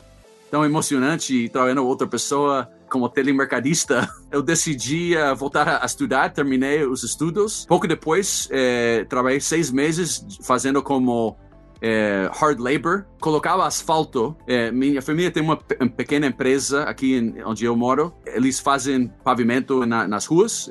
tão 0.50 0.66
emocionante 0.66 1.48
trabalhando 1.48 1.84
outra 1.86 2.06
pessoa 2.06 2.68
como 2.92 3.08
telemercadista, 3.08 4.06
eu 4.30 4.42
decidi 4.42 5.16
uh, 5.16 5.34
voltar 5.34 5.82
a 5.82 5.86
estudar, 5.86 6.30
terminei 6.30 6.84
os 6.84 7.02
estudos. 7.02 7.64
Pouco 7.64 7.88
depois, 7.88 8.48
eh, 8.50 9.06
trabalhei 9.08 9.40
seis 9.40 9.70
meses 9.70 10.22
fazendo 10.42 10.82
como 10.82 11.34
eh, 11.80 12.28
hard 12.34 12.60
labor, 12.60 13.06
colocava 13.18 13.66
asfalto. 13.66 14.36
Eh, 14.46 14.70
minha 14.70 15.00
família 15.00 15.30
tem 15.30 15.42
uma, 15.42 15.56
pequena 15.56 16.26
empresa 16.26 16.82
aqui 16.82 17.14
em, 17.16 17.42
onde 17.44 17.64
eu 17.64 17.74
moro. 17.74 18.12
Eles 18.26 18.60
fazem 18.60 19.10
pavimento 19.24 19.86
na, 19.86 20.06
nas 20.06 20.26
ruas. 20.26 20.68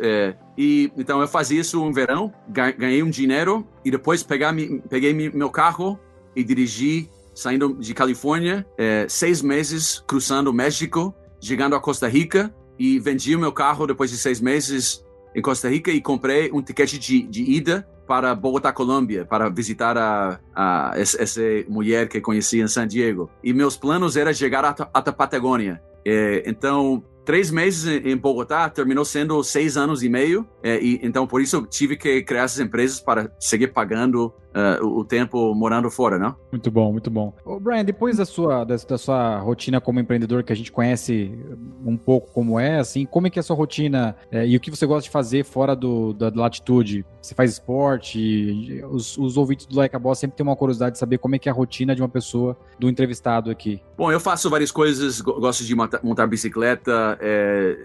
e 0.56 0.92
então 0.96 1.22
eu 1.22 1.28
fazia 1.28 1.60
isso 1.60 1.84
no 1.84 1.92
verão, 1.92 2.32
ganhei 2.48 3.02
um 3.02 3.10
dinheiro 3.10 3.68
e 3.84 3.90
depois 3.90 4.22
pegar, 4.22 4.54
peguei 4.90 5.12
meu 5.14 5.50
carro 5.50 6.00
e 6.36 6.44
dirigi 6.44 7.10
saindo 7.34 7.74
de 7.80 7.94
Califórnia, 7.94 8.66
seis 9.08 9.42
meses 9.42 10.04
cruzando 10.06 10.50
o 10.50 10.54
México 10.54 11.16
chegando 11.42 11.76
a 11.76 11.80
Costa 11.80 12.08
Rica 12.08 12.54
e 12.78 13.00
vendi 13.00 13.36
o 13.36 13.40
meu 13.40 13.52
carro 13.52 13.86
depois 13.88 14.10
de 14.10 14.18
seis 14.18 14.40
meses 14.40 15.04
em 15.36 15.42
Costa 15.42 15.70
Rica 15.70 15.92
e 15.92 16.02
comprei 16.02 16.52
um 16.52 16.62
ticket 16.62 16.94
de, 16.98 17.22
de 17.24 17.44
ida 17.44 17.88
para 18.08 18.36
Bogotá, 18.36 18.74
Colômbia, 18.74 19.26
para 19.26 19.50
visitar 19.50 19.98
a, 19.98 20.40
a, 20.54 20.92
essa 20.96 21.42
mulher 21.70 22.10
que 22.10 22.20
conheci 22.20 22.60
em 22.60 22.68
San 22.68 22.86
Diego. 22.86 23.30
E 23.42 23.54
meus 23.54 23.78
planos 23.78 24.18
era 24.18 24.34
chegar 24.34 24.66
até 24.66 25.12
Patagônia. 25.12 25.82
É, 26.06 26.44
então, 26.46 27.02
três 27.24 27.50
meses 27.50 27.86
em 28.04 28.18
Bogotá 28.18 28.70
terminou 28.70 29.06
sendo 29.06 29.42
seis 29.44 29.78
anos 29.78 30.04
e 30.04 30.10
meio. 30.10 30.46
É, 30.62 30.78
e, 30.82 31.00
então, 31.02 31.26
por 31.26 31.42
isso, 31.42 31.66
tive 31.70 31.96
que 31.96 32.22
criar 32.24 32.44
essas 32.44 32.60
empresas 32.60 33.00
para 33.00 33.32
seguir 33.40 33.68
pagando 33.68 34.34
uh, 34.56 34.86
o 34.86 35.04
tempo 35.04 35.54
morando 35.54 35.90
fora, 35.90 36.18
não? 36.18 36.36
Muito 36.52 36.70
bom, 36.72 36.92
muito 36.92 37.10
bom. 37.10 37.34
Ô, 37.46 37.60
Brian, 37.60 37.84
depois 37.84 38.18
da 38.18 38.26
sua, 38.26 38.64
da, 38.64 38.76
da, 38.76 38.98
sua 38.98 39.40
rotina 39.40 39.82
como 39.82 40.00
empreendedor, 40.00 40.44
que 40.44 40.54
a 40.54 40.56
gente 40.56 40.72
conhece 40.72 41.38
um 41.86 41.98
pouco 41.98 42.32
como 42.32 42.60
é, 42.60 42.80
assim, 42.80 43.06
como 43.06 43.28
é 43.28 43.30
que 43.30 43.40
é 43.40 43.42
a 43.42 43.44
sua 43.44 43.56
rotina 43.56 44.16
é, 44.32 44.46
e 44.46 44.56
o 44.56 44.60
que 44.60 44.70
você 44.70 44.86
gosta 44.86 45.04
de 45.04 45.10
fazer 45.10 45.44
fora 45.44 45.76
do, 45.76 46.14
da 46.14 46.32
latitude? 46.34 47.06
Você 47.22 47.36
faz 47.36 47.52
esporte? 47.52 48.82
Os, 48.90 49.18
os 49.18 49.38
ouvintes 49.38 49.66
do 49.66 49.78
Like 49.78 49.96
a 49.96 50.00
Boss 50.00 50.20
sempre 50.20 50.38
têm 50.38 50.46
uma 50.46 50.56
curiosidade 50.56 50.94
de 50.94 51.00
saber 51.00 51.18
como 51.18 51.36
é 51.36 51.40
que 51.40 51.48
é 51.48 51.52
a 51.52 51.56
rotina 51.56 51.96
de 51.96 52.02
uma 52.02 52.10
pessoa, 52.10 52.58
do 52.80 52.90
entrevistado 52.90 53.52
aqui. 53.52 53.82
Bom, 53.98 54.12
eu 54.12 54.20
faço 54.20 54.50
várias 54.50 54.72
coisas, 54.72 55.22
gosto 55.22 55.64
de 55.64 55.76
montar, 55.76 56.00
montar 56.04 56.28
bicicleta, 56.28 57.18
é, 57.22 57.78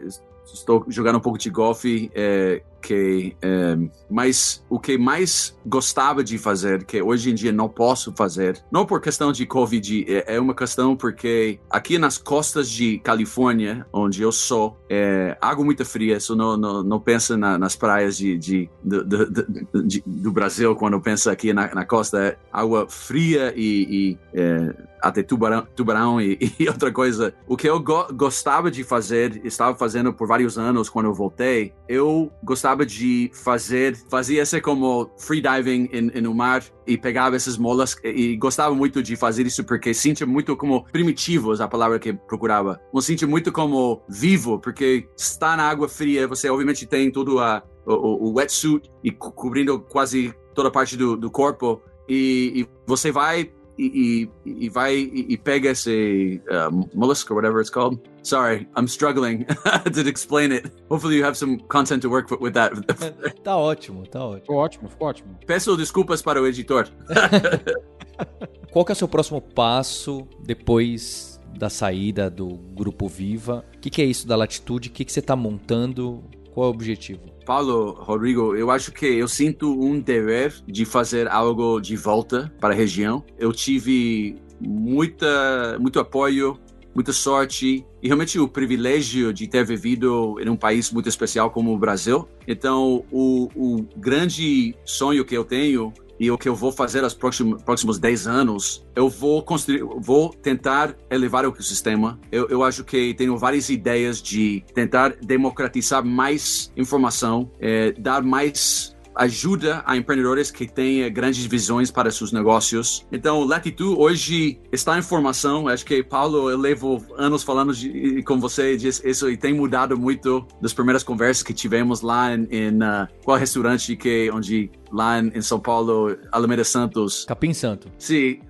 estou 0.55 0.85
jogando 0.89 1.17
um 1.17 1.21
pouco 1.21 1.39
de 1.39 1.51
golfe, 1.51 2.11
é, 2.15 2.63
é, 2.95 3.77
mas 4.11 4.65
o 4.69 4.79
que 4.79 4.97
mais 4.99 5.57
gostava 5.65 6.23
de 6.23 6.39
fazer, 6.39 6.85
que 6.85 7.01
hoje 7.03 7.31
em 7.31 7.35
dia 7.35 7.53
não 7.53 7.69
posso 7.69 8.13
fazer, 8.17 8.63
não 8.71 8.87
por 8.87 9.01
questão 9.01 9.33
de 9.33 9.47
Covid, 9.47 10.05
é, 10.09 10.37
é 10.37 10.41
uma 10.41 10.55
questão 10.55 10.97
porque 10.97 11.59
aqui 11.71 11.99
nas 11.99 12.19
costas 12.19 12.69
de 12.69 12.99
Califórnia, 12.99 13.87
onde 13.93 14.23
eu 14.23 14.33
sou, 14.33 14.79
é 14.89 15.37
água 15.41 15.65
muito 15.65 15.85
fria, 15.85 16.21
só 16.21 16.35
não, 16.35 16.57
não, 16.57 16.83
não 16.83 17.01
pensa 17.01 17.37
na, 17.37 17.59
nas 17.59 17.77
praias 17.77 18.17
de, 18.17 18.39
de, 18.39 18.71
de, 18.85 19.83
de, 19.85 20.03
do 20.07 20.31
Brasil 20.31 20.75
quando 20.77 21.01
pensa 21.01 21.33
aqui 21.33 21.53
na, 21.53 21.75
na 21.75 21.85
costa, 21.85 22.19
é 22.19 22.39
água 22.53 22.87
fria 22.89 23.53
e, 23.57 24.17
e 24.17 24.19
é, 24.35 24.75
até 25.01 25.23
tubarão, 25.23 25.67
tubarão 25.75 26.21
e, 26.21 26.39
e, 26.59 26.69
outra 26.69 26.93
coisa. 26.93 27.35
O 27.47 27.57
que 27.57 27.69
eu 27.69 27.81
go 27.81 28.07
gostava 28.13 28.71
de 28.71 28.85
fazer, 28.85 29.41
estava 29.45 29.77
fazendo 29.77 30.13
por 30.13 30.27
vários 30.27 30.59
anos 30.59 30.89
quando 30.89 31.07
eu 31.07 31.15
voltei, 31.15 31.73
eu 31.89 32.31
gostava 32.43 32.76
de 32.85 33.31
fazer, 33.33 33.97
fazia 34.09 34.43
esse 34.43 34.61
como 34.61 35.11
freediving 35.19 35.89
no 36.21 36.35
mar 36.35 36.65
e 36.87 36.99
pegava 36.99 37.37
essas 37.37 37.57
molas 37.57 37.97
e 38.03 38.37
gostava 38.37 38.75
muito 38.75 39.03
de 39.03 39.17
fazer 39.17 39.47
isso 39.47 39.65
porque 39.65 39.95
sentia 39.95 40.27
muito 40.27 40.57
como 40.57 40.85
primitivos, 40.85 41.61
a 41.61 41.69
palavra 41.69 41.99
que 41.99 42.13
procurava. 42.13 42.81
Eu 42.93 43.01
sentia 43.01 43.29
muito 43.29 43.53
como 43.53 44.03
vivo, 44.09 44.59
porque 44.59 45.09
está 45.17 45.57
na 45.57 45.65
água 45.65 45.89
fria, 45.89 46.29
você 46.29 46.51
obviamente 46.51 46.87
tem 46.87 47.11
todo 47.11 47.39
a, 47.39 47.63
o, 47.87 48.29
o 48.29 48.35
wetsuit 48.35 48.91
e 49.03 49.11
co 49.11 49.31
cobrindo 49.33 49.81
quase 49.81 50.35
toda 50.55 50.69
a 50.69 50.73
parte 50.73 50.97
do, 50.97 51.17
do 51.17 51.31
corpo 51.31 51.81
e, 52.09 52.53
e 52.63 52.69
você 52.87 53.13
vai 53.13 53.53
e, 53.79 54.29
e, 54.45 54.65
e 54.65 54.69
vai 54.69 54.95
e, 54.95 55.27
e, 55.31 55.37
pega 55.37 55.71
esse 55.71 56.41
uh, 56.49 56.89
mollusk 56.95 57.31
or 57.31 57.37
whatever 57.37 57.61
it's 57.61 57.71
called. 57.71 58.01
Sorry, 58.23 58.67
I'm 58.77 58.87
struggling 58.87 59.45
to 59.93 60.09
explain 60.09 60.53
it. 60.53 60.71
Hopefully 60.91 61.17
you 61.17 61.25
have 61.25 61.37
some 61.37 61.59
content 61.69 62.03
to 62.03 62.11
work 62.11 62.31
with 62.41 62.53
that. 62.53 62.73
tá 63.45 63.57
ótimo, 63.57 64.07
tá 64.07 64.25
ótimo. 64.25 64.41
Ficou 64.41 64.57
ótimo, 64.57 64.89
ficou 64.89 65.09
ótimo. 65.09 65.39
Peço 65.47 65.77
desculpas 65.77 66.23
para 66.23 66.41
o 66.41 66.47
editor. 66.47 66.89
Qual 68.73 68.85
que 68.85 68.93
é 68.93 68.95
o 68.95 68.97
seu 68.97 69.09
próximo 69.09 69.41
passo 69.41 70.27
depois 70.45 71.41
da 71.57 71.71
saída 71.71 72.29
do 72.31 72.49
Grupo 72.49 73.09
Viva? 73.09 73.65
O 73.77 73.79
que, 73.79 73.91
que 73.91 74.03
é 74.03 74.05
isso 74.05 74.27
da 74.27 74.37
Latitude? 74.37 74.89
O 74.89 74.93
que, 74.93 75.05
que 75.05 75.13
você 75.13 75.21
está 75.21 75.37
montando? 75.37 76.25
Qual 76.57 76.69
é 76.69 76.71
o 76.71 76.73
objetivo? 76.73 77.21
Paulo, 77.45 77.93
Rodrigo, 77.93 78.57
eu 78.57 78.71
acho 78.71 78.91
que 78.91 79.05
eu 79.05 79.29
sinto 79.29 79.79
um 79.79 80.01
dever 80.01 80.55
de 80.67 80.87
fazer 80.87 81.29
algo 81.29 81.79
de 81.83 81.95
volta 81.97 82.51
para 82.59 82.73
a 82.73 82.77
região. 82.77 83.23
Eu 83.39 83.53
tive 83.53 84.37
muita, 84.59 85.79
muito 85.79 86.01
apoio, 86.01 86.59
muita 86.95 87.13
sorte 87.13 87.85
e 88.03 88.07
realmente 88.07 88.39
o 88.39 88.49
privilégio 88.49 89.35
de 89.35 89.47
ter 89.47 89.67
vivido 89.67 90.41
em 90.41 90.49
um 90.49 90.57
país 90.57 90.91
muito 90.91 91.11
especial 91.11 91.51
como 91.51 91.75
o 91.75 91.79
Brasil. 91.79 92.27
Então, 92.49 93.05
o, 93.13 93.51
o 93.55 93.87
grande 93.95 94.75
sonho 94.83 95.27
que 95.27 95.37
eu 95.37 95.45
tenho 95.45 95.93
e 96.19 96.31
o 96.31 96.39
que 96.39 96.49
eu 96.49 96.55
vou 96.55 96.73
fazer 96.73 97.03
nos 97.03 97.15
próximos, 97.15 97.63
próximos 97.63 97.99
10 97.99 98.27
anos, 98.27 98.87
eu 98.95 99.09
vou 99.09 99.43
construir, 99.43 99.83
vou 99.99 100.31
tentar 100.31 100.97
elevar 101.11 101.45
o 101.45 101.49
ecossistema. 101.49 102.19
Eu, 102.33 102.49
eu 102.49 102.63
acho 102.63 102.85
que 102.85 103.15
tenho 103.15 103.37
várias 103.37 103.69
ideias 103.69 104.23
de 104.23 104.65
tentar 104.75 105.15
democratizar 105.23 106.05
mais 106.05 106.73
informação, 106.77 107.51
é, 107.61 107.93
dar 107.93 108.23
mais 108.23 108.96
ajuda 109.17 109.83
a 109.87 109.97
empreendedores 109.97 110.51
que 110.51 110.67
têm 110.67 111.11
grandes 111.13 111.45
visões 111.47 111.91
para 111.91 112.11
seus 112.11 112.33
negócios. 112.33 113.07
Então, 113.11 113.45
Latitude 113.45 113.99
hoje 113.99 114.61
está 114.71 114.99
em 114.99 115.03
formação. 115.03 115.69
Acho 115.69 115.85
que, 115.85 116.03
Paulo, 116.03 116.51
eu 116.51 116.59
levo 116.59 117.05
anos 117.17 117.43
falando 117.43 117.75
de, 117.75 118.23
com 118.23 118.39
você 118.39 118.77
disso 118.77 119.07
isso 119.07 119.31
e 119.31 119.37
tem 119.37 119.55
mudado 119.55 119.99
muito 119.99 120.47
das 120.61 120.73
primeiras 120.73 121.03
conversas 121.03 121.43
que 121.43 121.53
tivemos 121.53 122.01
lá 122.01 122.35
em, 122.35 122.47
em 122.51 122.77
uh, 122.77 123.09
qual 123.25 123.39
restaurante 123.39 123.97
que 123.97 124.31
onde 124.31 124.71
lá 124.93 125.19
em, 125.19 125.41
São 125.41 125.59
Paulo, 125.59 126.17
Alameda 126.31 126.65
Santos. 126.65 127.25
Capim 127.25 127.53
Santo. 127.53 127.91
Sim, 127.99 128.41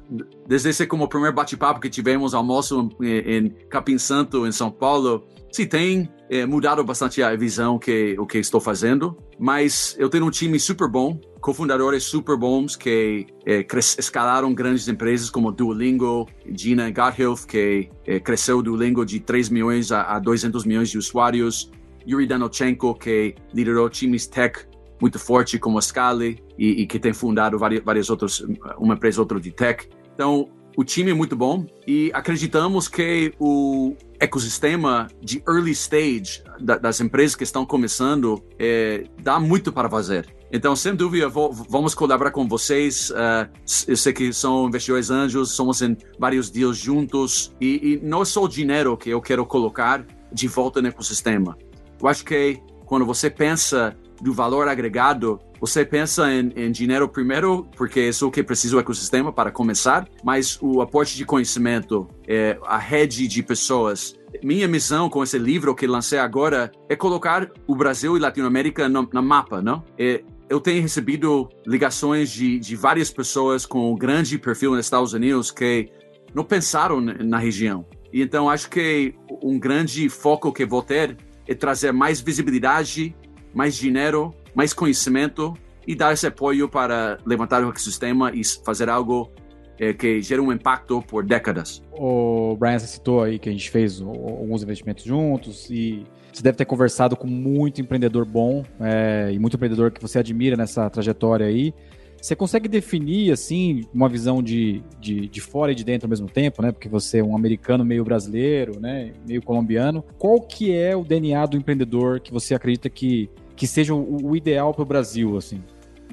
desde 0.46 0.70
esse 0.70 0.86
como 0.86 1.04
o 1.04 1.08
primeiro 1.08 1.34
bate-papo 1.34 1.80
que 1.80 1.88
tivemos 1.88 2.34
almoço 2.34 2.90
em, 3.00 3.06
em 3.06 3.48
Capim 3.68 3.98
Santo, 3.98 4.46
em 4.46 4.52
São 4.52 4.70
Paulo. 4.70 5.26
Sim, 5.56 5.66
tem 5.66 6.10
é, 6.28 6.44
mudado 6.44 6.84
bastante 6.84 7.22
a 7.22 7.34
visão 7.34 7.78
que 7.78 8.14
o 8.18 8.26
que 8.26 8.36
estou 8.36 8.60
fazendo, 8.60 9.16
mas 9.38 9.96
eu 9.98 10.10
tenho 10.10 10.26
um 10.26 10.30
time 10.30 10.60
super 10.60 10.86
bom, 10.86 11.18
cofundadores 11.40 12.04
super 12.04 12.36
bons 12.36 12.76
que 12.76 13.26
é, 13.46 13.66
escalaram 13.98 14.52
grandes 14.52 14.86
empresas 14.86 15.30
como 15.30 15.50
Duolingo, 15.50 16.28
Gina 16.46 16.90
Gotthilf, 16.90 17.46
que 17.46 17.88
é, 18.06 18.20
cresceu 18.20 18.60
Duolingo 18.60 19.02
de 19.02 19.18
3 19.18 19.48
milhões 19.48 19.90
a, 19.90 20.02
a 20.02 20.18
200 20.18 20.66
milhões 20.66 20.90
de 20.90 20.98
usuários, 20.98 21.70
Yuri 22.06 22.26
Danochenko, 22.26 22.94
que 22.94 23.34
liderou 23.54 23.88
times 23.88 24.26
tech 24.26 24.66
muito 25.00 25.18
forte 25.18 25.58
como 25.58 25.78
a 25.78 25.80
Scali 25.80 26.38
e, 26.58 26.82
e 26.82 26.86
que 26.86 26.98
tem 26.98 27.14
fundado 27.14 27.58
várias, 27.58 27.82
várias 27.82 28.10
outras, 28.10 28.44
uma 28.76 28.92
empresa 28.92 29.22
outra 29.22 29.40
de 29.40 29.52
tech. 29.52 29.88
Então, 30.12 30.50
o 30.76 30.84
time 30.84 31.10
é 31.10 31.14
muito 31.14 31.34
bom 31.34 31.66
e 31.86 32.10
acreditamos 32.12 32.86
que 32.86 33.32
o 33.40 33.96
ecossistema 34.20 35.08
de 35.22 35.42
early 35.48 35.72
stage 35.72 36.42
da, 36.60 36.76
das 36.76 37.00
empresas 37.00 37.34
que 37.34 37.44
estão 37.44 37.64
começando 37.64 38.44
é, 38.58 39.04
dá 39.22 39.40
muito 39.40 39.72
para 39.72 39.88
fazer. 39.88 40.26
Então, 40.52 40.76
sem 40.76 40.94
dúvida, 40.94 41.28
vou, 41.28 41.52
vamos 41.52 41.94
colaborar 41.94 42.30
com 42.30 42.46
vocês. 42.46 43.10
Uh, 43.10 43.48
eu 43.88 43.96
sei 43.96 44.12
que 44.12 44.32
são 44.32 44.68
investidores 44.68 45.10
anjos, 45.10 45.52
somos 45.52 45.80
em 45.80 45.96
vários 46.18 46.50
deals 46.50 46.76
juntos 46.76 47.52
e, 47.60 47.94
e 47.94 48.06
não 48.06 48.22
é 48.22 48.24
só 48.24 48.44
o 48.44 48.48
dinheiro 48.48 48.96
que 48.96 49.10
eu 49.10 49.20
quero 49.20 49.44
colocar 49.46 50.06
de 50.30 50.46
volta 50.46 50.82
no 50.82 50.88
ecossistema. 50.88 51.56
Eu 52.00 52.06
acho 52.06 52.24
que 52.24 52.60
quando 52.84 53.04
você 53.04 53.30
pensa 53.30 53.96
do 54.20 54.32
valor 54.32 54.68
agregado, 54.68 55.40
você 55.60 55.84
pensa 55.84 56.30
em, 56.32 56.52
em, 56.56 56.70
dinheiro 56.70 57.08
primeiro, 57.08 57.66
porque 57.76 58.00
é 58.00 58.08
isso 58.08 58.30
que 58.30 58.42
precisa 58.42 58.76
o 58.76 58.80
ecossistema 58.80 59.32
para 59.32 59.50
começar, 59.50 60.08
mas 60.22 60.58
o 60.60 60.80
aporte 60.80 61.16
de 61.16 61.24
conhecimento, 61.24 62.08
é, 62.26 62.58
a 62.64 62.78
rede 62.78 63.26
de 63.26 63.42
pessoas. 63.42 64.14
Minha 64.42 64.68
missão 64.68 65.08
com 65.08 65.22
esse 65.22 65.38
livro 65.38 65.74
que 65.74 65.86
lancei 65.86 66.18
agora 66.18 66.70
é 66.88 66.96
colocar 66.96 67.50
o 67.66 67.74
Brasil 67.74 68.16
e 68.16 68.20
Latinoamérica 68.20 68.88
no, 68.88 69.08
no 69.10 69.22
mapa, 69.22 69.62
não? 69.62 69.82
É, 69.98 70.22
eu 70.48 70.60
tenho 70.60 70.82
recebido 70.82 71.48
ligações 71.66 72.30
de, 72.30 72.58
de 72.58 72.76
várias 72.76 73.10
pessoas 73.10 73.66
com 73.66 73.92
um 73.92 73.96
grande 73.96 74.38
perfil 74.38 74.72
nos 74.72 74.86
Estados 74.86 75.12
Unidos 75.12 75.50
que 75.50 75.88
não 76.34 76.44
pensaram 76.44 77.00
na 77.00 77.38
região. 77.38 77.86
E 78.12 78.22
então 78.22 78.48
acho 78.48 78.70
que 78.70 79.14
um 79.42 79.58
grande 79.58 80.08
foco 80.08 80.52
que 80.52 80.64
vou 80.64 80.82
ter 80.82 81.16
é 81.46 81.54
trazer 81.54 81.92
mais 81.92 82.20
visibilidade 82.20 83.14
mais 83.56 83.74
dinheiro, 83.74 84.34
mais 84.54 84.74
conhecimento 84.74 85.54
e 85.86 85.94
dar 85.94 86.12
esse 86.12 86.26
apoio 86.26 86.68
para 86.68 87.16
levantar 87.24 87.64
o 87.64 87.70
ecossistema 87.70 88.30
e 88.34 88.42
fazer 88.62 88.90
algo 88.90 89.30
é, 89.78 89.94
que 89.94 90.20
gere 90.20 90.42
um 90.42 90.52
impacto 90.52 91.00
por 91.00 91.24
décadas. 91.24 91.82
O 91.92 92.54
Brian 92.58 92.78
você 92.78 92.86
citou 92.86 93.22
aí 93.22 93.38
que 93.38 93.48
a 93.48 93.52
gente 93.52 93.70
fez 93.70 94.02
alguns 94.02 94.62
investimentos 94.62 95.04
juntos 95.04 95.70
e 95.70 96.04
você 96.30 96.42
deve 96.42 96.58
ter 96.58 96.66
conversado 96.66 97.16
com 97.16 97.26
muito 97.26 97.80
empreendedor 97.80 98.26
bom 98.26 98.62
é, 98.78 99.30
e 99.32 99.38
muito 99.38 99.56
empreendedor 99.56 99.90
que 99.90 100.02
você 100.02 100.18
admira 100.18 100.54
nessa 100.54 100.90
trajetória 100.90 101.46
aí. 101.46 101.72
Você 102.20 102.34
consegue 102.34 102.68
definir, 102.68 103.30
assim, 103.30 103.84
uma 103.94 104.08
visão 104.08 104.42
de, 104.42 104.82
de, 105.00 105.28
de, 105.28 105.40
fora 105.40 105.72
e 105.72 105.74
de 105.74 105.84
dentro 105.84 106.06
ao 106.06 106.10
mesmo 106.10 106.28
tempo, 106.28 106.60
né? 106.60 106.72
Porque 106.72 106.88
você 106.88 107.18
é 107.18 107.24
um 107.24 107.36
americano 107.36 107.84
meio 107.84 108.02
brasileiro, 108.04 108.80
né? 108.80 109.12
Meio 109.28 109.42
colombiano. 109.42 110.04
Qual 110.18 110.40
que 110.40 110.74
é 110.74 110.96
o 110.96 111.04
DNA 111.04 111.46
do 111.46 111.56
empreendedor 111.56 112.20
que 112.20 112.32
você 112.32 112.54
acredita 112.54 112.90
que 112.90 113.30
que 113.56 113.66
seja 113.66 113.94
o, 113.94 114.30
o 114.30 114.36
ideal 114.36 114.72
para 114.72 114.82
o 114.82 114.86
Brasil, 114.86 115.36
assim? 115.36 115.62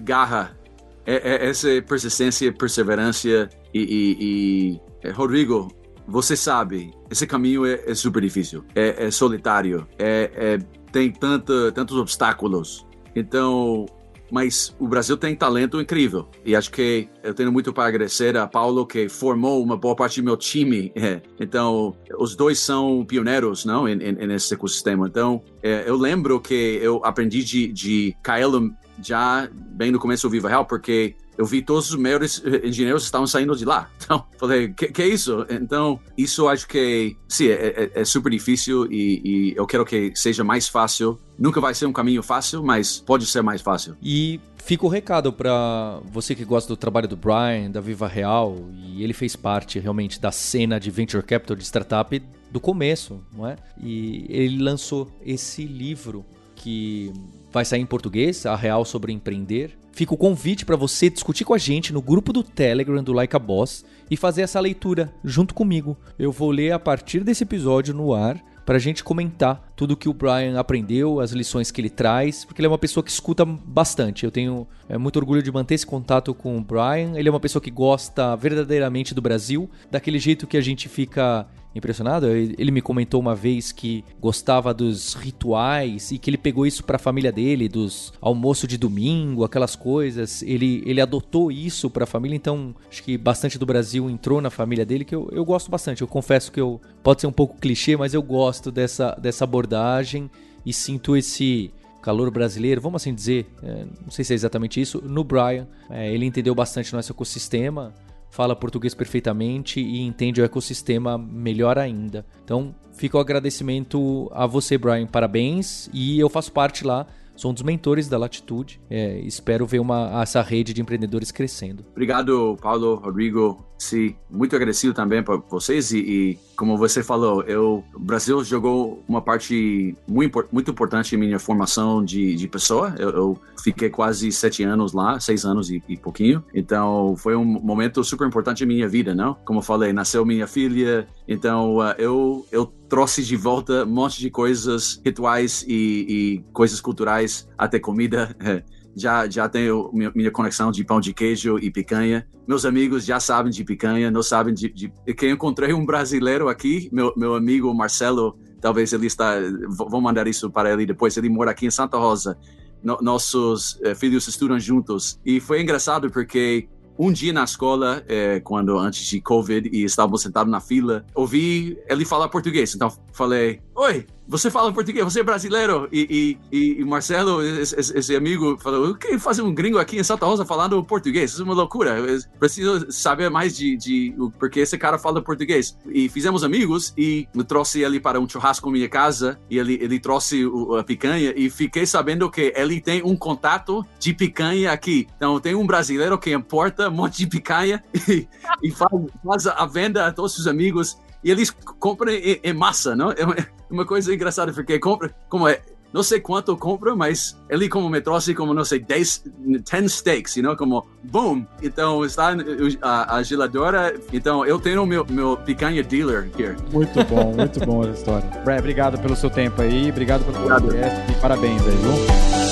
Garra, 0.01 0.57
é, 1.05 1.15
é, 1.15 1.49
essa 1.49 1.67
persistência, 1.81 2.51
perseverança 2.51 3.49
e, 3.73 3.79
e, 3.79 4.17
e 4.19 4.81
é, 5.03 5.11
Rodrigo, 5.11 5.67
você 6.07 6.35
sabe, 6.35 6.91
esse 7.09 7.27
caminho 7.27 7.65
é, 7.65 7.81
é 7.85 7.95
super 7.95 8.21
difícil, 8.21 8.63
é, 8.75 9.05
é 9.05 9.11
solitário, 9.11 9.87
é, 9.99 10.31
é, 10.35 10.57
tem 10.91 11.11
tanta, 11.11 11.71
tantos 11.71 11.97
obstáculos. 11.97 12.85
Então, 13.15 13.85
mas 14.33 14.75
o 14.79 14.87
Brasil 14.87 15.15
tem 15.15 15.35
talento 15.35 15.79
incrível. 15.79 16.27
E 16.43 16.55
acho 16.55 16.71
que 16.71 17.07
eu 17.21 17.35
tenho 17.35 17.51
muito 17.51 17.71
para 17.71 17.87
agradecer 17.87 18.35
a 18.35 18.47
Paulo, 18.47 18.83
que 18.83 19.07
formou 19.07 19.63
uma 19.63 19.77
boa 19.77 19.95
parte 19.95 20.19
do 20.19 20.25
meu 20.25 20.35
time. 20.35 20.91
É. 21.03 21.21
Então, 21.37 21.93
os 22.17 22.33
dois 22.33 22.59
são 22.59 23.03
pioneiros 23.05 23.65
não, 23.65 23.83
nesse 23.83 24.53
ecossistema. 24.53 25.05
Então, 25.05 25.43
é, 25.61 25.83
eu 25.85 25.97
lembro 25.97 26.39
que 26.39 26.79
eu 26.81 27.01
aprendi 27.03 27.43
de, 27.43 27.67
de 27.67 28.15
Kaelo 28.23 28.73
já 29.01 29.49
bem 29.51 29.91
no 29.91 29.99
começo 29.99 30.25
do 30.25 30.31
Viva 30.31 30.47
Real, 30.47 30.65
porque 30.65 31.13
eu 31.37 31.45
vi 31.45 31.61
todos 31.61 31.89
os 31.89 31.95
maiores 31.95 32.41
engenheiros 32.63 33.03
estavam 33.03 33.27
saindo 33.27 33.55
de 33.55 33.65
lá. 33.65 33.89
Então, 34.03 34.25
falei, 34.37 34.73
que, 34.73 34.87
que 34.87 35.01
é 35.01 35.07
isso? 35.07 35.45
Então, 35.49 35.97
isso 36.17 36.49
acho 36.49 36.67
que, 36.67 37.15
sim, 37.25 37.47
é, 37.47 37.91
é, 37.95 38.01
é 38.01 38.05
super 38.05 38.29
difícil 38.29 38.85
e, 38.91 39.21
e, 39.23 39.53
eu 39.55 39.65
quero 39.65 39.85
que 39.85 40.11
seja 40.13 40.43
mais 40.43 40.67
fácil. 40.67 41.17
Nunca 41.39 41.61
vai 41.61 41.73
ser 41.73 41.85
um 41.85 41.93
caminho 41.93 42.21
fácil, 42.21 42.61
mas 42.61 42.99
pode 42.99 43.25
ser 43.25 43.41
mais 43.41 43.61
fácil. 43.61 43.95
E 44.03 44.41
fica 44.57 44.85
o 44.85 44.89
recado 44.89 45.31
para 45.31 46.01
você 46.11 46.35
que 46.35 46.43
gosta 46.43 46.67
do 46.67 46.75
trabalho 46.75 47.07
do 47.07 47.15
Brian, 47.15 47.71
da 47.71 47.79
Viva 47.79 48.07
Real, 48.07 48.57
e 48.73 49.01
ele 49.01 49.13
fez 49.13 49.37
parte 49.37 49.79
realmente 49.79 50.19
da 50.19 50.33
cena 50.33 50.77
de 50.81 50.91
Venture 50.91 51.23
Capital 51.23 51.55
de 51.55 51.63
startup 51.63 52.21
do 52.51 52.59
começo, 52.59 53.21
não 53.33 53.47
é? 53.47 53.55
E 53.81 54.25
ele 54.29 54.61
lançou 54.61 55.09
esse 55.25 55.63
livro 55.63 56.25
que 56.55 57.11
vai 57.51 57.65
sair 57.65 57.81
em 57.81 57.85
português, 57.85 58.45
A 58.45 58.55
Real 58.55 58.85
sobre 58.85 59.11
Empreender. 59.11 59.77
Fica 59.93 60.11
o 60.11 60.17
convite 60.17 60.65
para 60.65 60.75
você 60.75 61.07
discutir 61.07 61.45
com 61.45 61.53
a 61.53 61.57
gente 61.59 61.93
no 61.93 62.01
grupo 62.01 62.33
do 62.33 62.41
Telegram 62.41 63.03
do 63.03 63.13
Like 63.13 63.35
a 63.35 63.39
Boss 63.39 63.85
e 64.09 64.17
fazer 64.17 64.41
essa 64.41 64.59
leitura 64.59 65.13
junto 65.23 65.53
comigo. 65.53 65.95
Eu 66.17 66.31
vou 66.31 66.49
ler 66.49 66.71
a 66.71 66.79
partir 66.79 67.23
desse 67.23 67.43
episódio 67.43 67.93
no 67.93 68.11
ar 68.11 68.43
para 68.65 68.77
a 68.77 68.79
gente 68.79 69.03
comentar 69.03 69.71
tudo 69.75 69.95
que 69.95 70.09
o 70.09 70.13
Brian 70.13 70.59
aprendeu, 70.59 71.19
as 71.19 71.31
lições 71.31 71.69
que 71.69 71.79
ele 71.79 71.91
traz, 71.91 72.43
porque 72.43 72.59
ele 72.59 72.65
é 72.65 72.69
uma 72.69 72.77
pessoa 72.79 73.03
que 73.03 73.11
escuta 73.11 73.45
bastante. 73.45 74.25
Eu 74.25 74.31
tenho 74.31 74.67
é, 74.89 74.97
muito 74.97 75.17
orgulho 75.17 75.43
de 75.43 75.51
manter 75.51 75.75
esse 75.75 75.85
contato 75.85 76.33
com 76.33 76.57
o 76.57 76.61
Brian. 76.61 77.13
Ele 77.15 77.29
é 77.29 77.31
uma 77.31 77.39
pessoa 77.39 77.61
que 77.61 77.69
gosta 77.69 78.35
verdadeiramente 78.35 79.13
do 79.13 79.21
Brasil, 79.21 79.69
daquele 79.91 80.17
jeito 80.17 80.47
que 80.47 80.57
a 80.57 80.61
gente 80.61 80.89
fica 80.89 81.45
impressionado. 81.75 82.27
Ele 82.27 82.71
me 82.71 82.81
comentou 82.81 83.19
uma 83.19 83.35
vez 83.35 83.71
que 83.71 84.03
gostava 84.19 84.73
dos 84.73 85.13
rituais 85.13 86.11
e 86.11 86.17
que 86.17 86.29
ele 86.29 86.37
pegou 86.37 86.65
isso 86.65 86.83
para 86.83 86.97
a 86.97 86.99
família 86.99 87.31
dele, 87.31 87.67
dos 87.67 88.13
almoço 88.21 88.67
de 88.67 88.77
domingo, 88.77 89.43
aquelas 89.43 89.75
coisas. 89.75 90.41
Ele, 90.43 90.83
ele 90.85 91.01
adotou 91.01 91.51
isso 91.51 91.89
para 91.89 92.03
a 92.03 92.07
família, 92.07 92.35
então 92.35 92.75
acho 92.89 93.03
que 93.03 93.17
bastante 93.17 93.57
do 93.57 93.65
Brasil 93.65 94.09
entrou 94.09 94.41
na 94.41 94.49
família 94.49 94.85
dele, 94.85 95.05
que 95.05 95.15
eu, 95.15 95.29
eu 95.31 95.43
gosto 95.43 95.71
bastante. 95.71 96.01
Eu 96.01 96.07
confesso 96.07 96.51
que 96.51 96.61
eu 96.61 96.79
pode 97.01 97.21
ser 97.21 97.27
um 97.27 97.31
pouco 97.31 97.57
clichê, 97.57 97.97
mas 97.97 98.13
eu 98.13 98.21
gosto 98.21 98.71
dessa, 98.71 99.11
dessa 99.21 99.43
abordagem 99.43 100.29
e 100.65 100.71
sinto 100.71 101.17
esse 101.17 101.71
calor 102.01 102.29
brasileiro, 102.29 102.81
vamos 102.81 103.01
assim 103.01 103.13
dizer, 103.13 103.47
é, 103.63 103.85
não 104.03 104.11
sei 104.11 104.25
se 104.25 104.33
é 104.33 104.35
exatamente 104.35 104.79
isso, 104.79 105.01
no 105.01 105.23
Brian. 105.23 105.65
É, 105.89 106.13
ele 106.13 106.25
entendeu 106.25 106.53
bastante 106.53 106.93
nosso 106.93 107.11
ecossistema 107.11 107.93
fala 108.33 108.55
português 108.55 108.95
perfeitamente 108.95 109.79
e 109.79 110.01
entende 110.01 110.41
o 110.41 110.43
ecossistema 110.43 111.19
melhor 111.19 111.77
ainda. 111.77 112.25
Então, 112.43 112.73
fica 112.93 113.15
o 113.15 113.19
agradecimento 113.19 114.27
a 114.33 114.47
você, 114.47 114.75
Brian. 114.75 115.05
Parabéns. 115.05 115.87
E 115.93 116.19
eu 116.19 116.27
faço 116.27 116.51
parte 116.51 116.83
lá 116.83 117.05
sou 117.35 117.51
um 117.51 117.53
dos 117.53 117.63
mentores 117.63 118.07
da 118.07 118.17
Latitude. 118.17 118.79
É, 118.89 119.19
espero 119.19 119.65
ver 119.65 119.79
uma, 119.79 120.21
essa 120.21 120.41
rede 120.41 120.73
de 120.73 120.81
empreendedores 120.81 121.31
crescendo. 121.31 121.85
Obrigado, 121.91 122.57
Paulo, 122.61 122.95
Rodrigo. 122.95 123.65
Sim, 123.77 124.15
muito 124.29 124.55
agradecido 124.55 124.93
também 124.93 125.23
para 125.23 125.37
vocês 125.37 125.91
e, 125.91 125.99
e, 125.99 126.39
como 126.63 126.77
você 126.77 127.03
falou, 127.03 127.43
eu, 127.43 127.83
o 127.93 127.99
Brasil 127.99 128.41
jogou 128.41 129.03
uma 129.05 129.21
parte 129.21 129.93
muito, 130.07 130.45
muito 130.49 130.71
importante 130.71 131.13
em 131.13 131.17
minha 131.17 131.37
formação 131.37 132.01
de, 132.01 132.35
de 132.35 132.47
pessoa. 132.47 132.95
Eu, 132.97 133.09
eu 133.09 133.37
fiquei 133.61 133.89
quase 133.89 134.31
sete 134.31 134.63
anos 134.63 134.93
lá, 134.93 135.19
seis 135.19 135.43
anos 135.43 135.69
e, 135.69 135.83
e, 135.89 135.97
pouquinho. 135.97 136.41
Então 136.53 137.17
foi 137.17 137.35
um 137.35 137.43
momento 137.43 138.01
super 138.01 138.25
importante 138.25 138.63
em 138.63 138.67
minha 138.67 138.87
vida, 138.87 139.13
não? 139.13 139.33
Como 139.43 139.59
eu 139.59 139.63
falei, 139.63 139.91
nasceu 139.91 140.25
minha 140.25 140.47
filha. 140.47 141.05
Então 141.27 141.79
uh, 141.79 141.95
eu 141.97 142.45
eu 142.49 142.65
trouxe 142.87 143.21
de 143.23 143.35
volta 143.35 143.83
um 143.83 143.87
monte 143.87 144.21
de 144.21 144.29
coisas, 144.29 145.01
rituais 145.03 145.65
e, 145.67 145.73
e 146.07 146.43
coisas 146.53 146.79
culturais, 146.79 147.45
até 147.57 147.77
comida. 147.77 148.33
já, 148.95 149.27
já 149.29 149.49
tenho 149.49 149.89
minha, 149.93 150.31
conexão 150.31 150.71
de 150.71 150.83
pão 150.83 150.99
de 150.99 151.13
queijo 151.13 151.57
e 151.59 151.71
picanha. 151.71 152.27
Meus 152.47 152.65
amigos 152.65 153.05
já 153.05 153.19
sabem 153.19 153.51
de 153.51 153.63
picanha, 153.63 154.11
não 154.11 154.23
sabem 154.23 154.53
de, 154.53 154.69
de... 154.69 154.91
que 155.13 155.29
encontrei 155.29 155.73
um 155.73 155.85
brasileiro 155.85 156.49
aqui, 156.49 156.89
meu, 156.91 157.13
meu 157.15 157.35
amigo 157.35 157.73
Marcelo, 157.73 158.37
talvez 158.61 158.93
ele 158.93 159.07
está, 159.07 159.35
vou 159.69 160.01
mandar 160.01 160.27
isso 160.27 160.49
para 160.49 160.71
ele 160.71 160.85
depois, 160.85 161.17
ele 161.17 161.29
mora 161.29 161.51
aqui 161.51 161.65
em 161.65 161.71
Santa 161.71 161.97
Rosa. 161.97 162.37
No, 162.83 162.97
nossos 163.01 163.79
eh, 163.81 163.95
filhos 163.95 164.27
estudam 164.27 164.59
juntos 164.59 165.17
e 165.25 165.39
foi 165.39 165.61
engraçado 165.61 166.11
porque 166.11 166.67
um 166.97 167.11
dia 167.11 167.33
na 167.33 167.43
escola, 167.43 168.03
é, 168.07 168.39
quando 168.39 168.77
antes 168.77 169.05
de 169.05 169.19
Covid, 169.19 169.69
e 169.71 169.83
estávamos 169.83 170.21
sentados 170.21 170.51
na 170.51 170.59
fila, 170.59 171.05
ouvi 171.15 171.77
ele 171.89 172.05
falar 172.05 172.29
português. 172.29 172.75
Então 172.75 172.91
falei: 173.11 173.61
Oi, 173.75 174.05
você 174.27 174.51
fala 174.51 174.71
português, 174.71 175.03
você 175.03 175.21
é 175.21 175.23
brasileiro? 175.23 175.89
E, 175.91 176.37
e, 176.51 176.79
e 176.79 176.85
Marcelo, 176.85 177.41
esse, 177.41 177.75
esse, 177.75 178.15
amigo, 178.15 178.55
falou: 178.59 178.91
O 178.91 178.95
que 178.95 179.17
faz 179.17 179.39
um 179.39 179.51
gringo 179.51 179.79
aqui 179.79 179.97
em 179.97 180.03
Santa 180.03 180.27
Rosa 180.27 180.45
falando 180.45 180.83
português? 180.83 181.31
Isso 181.31 181.41
é 181.41 181.45
uma 181.45 181.55
loucura. 181.55 181.97
Eu 181.97 182.19
preciso 182.39 182.91
saber 182.91 183.29
mais 183.29 183.57
de, 183.57 183.75
de 183.75 184.15
porque 184.37 184.59
esse 184.59 184.77
cara 184.77 184.99
fala 184.99 185.21
português. 185.21 185.75
E 185.87 186.07
fizemos 186.07 186.43
amigos 186.43 186.93
e 186.95 187.27
eu 187.33 187.43
trouxe 187.43 187.81
ele 187.81 187.99
para 187.99 188.19
um 188.19 188.29
churrasco 188.29 188.67
na 188.67 188.73
minha 188.73 188.89
casa 188.89 189.39
e 189.49 189.57
ele, 189.57 189.77
ele 189.81 189.99
trouxe 189.99 190.45
o, 190.45 190.75
a 190.75 190.83
picanha 190.83 191.33
e 191.35 191.49
fiquei 191.49 191.85
sabendo 191.85 192.29
que 192.29 192.53
ele 192.55 192.79
tem 192.79 193.01
um 193.03 193.15
contato 193.15 193.83
de 193.99 194.13
picanha 194.13 194.71
aqui. 194.71 195.07
Então 195.17 195.39
tem 195.39 195.55
um 195.55 195.65
brasileiro 195.65 196.17
que 196.19 196.31
importa 196.31 196.89
um 196.89 196.93
monte 196.93 197.17
de 197.17 197.27
picanha 197.27 197.83
e, 198.07 198.27
e 198.61 198.71
faz, 198.71 198.91
faz 199.25 199.47
a 199.47 199.65
venda 199.65 200.07
a 200.07 200.11
todos 200.11 200.37
os 200.37 200.47
amigos 200.47 200.97
e 201.23 201.31
eles 201.31 201.49
compram 201.51 202.11
em, 202.11 202.39
em 202.43 202.53
massa, 202.53 202.95
não? 202.95 203.11
É 203.11 203.23
uma, 203.23 203.35
é 203.35 203.47
uma 203.69 203.85
coisa 203.85 204.13
engraçada, 204.13 204.51
porque 204.51 204.77
compra, 204.79 205.13
como 205.29 205.47
é, 205.47 205.61
não 205.93 206.01
sei 206.01 206.19
quanto 206.19 206.57
compra, 206.57 206.95
mas 206.95 207.37
ele 207.47 207.69
como 207.69 207.87
me 207.87 208.01
trouxe 208.01 208.33
como, 208.33 208.53
não 208.53 208.65
sei, 208.65 208.79
10, 208.79 209.25
10 209.63 209.91
steaks, 209.91 210.35
you 210.35 210.43
know, 210.43 210.57
como, 210.57 210.85
boom! 211.03 211.45
Então, 211.61 212.03
está 212.03 212.35
a, 212.81 213.17
a 213.17 213.23
geladora, 213.23 213.95
então 214.11 214.43
eu 214.43 214.59
tenho 214.59 214.85
meu, 214.87 215.05
meu 215.07 215.37
picanha 215.37 215.83
dealer 215.83 216.25
aqui. 216.25 216.55
Muito 216.73 217.03
bom, 217.05 217.33
muito 217.37 217.59
bom 217.59 217.83
essa 217.83 217.99
história. 217.99 218.27
Brad, 218.43 218.59
obrigado 218.59 218.99
pelo 218.99 219.15
seu 219.15 219.29
tempo 219.29 219.61
aí, 219.61 219.91
obrigado 219.91 220.25
pelo 220.25 220.49
podcast 220.49 221.11
e 221.11 221.21
parabéns 221.21 221.61
aí, 221.61 221.75
viu? 221.75 222.42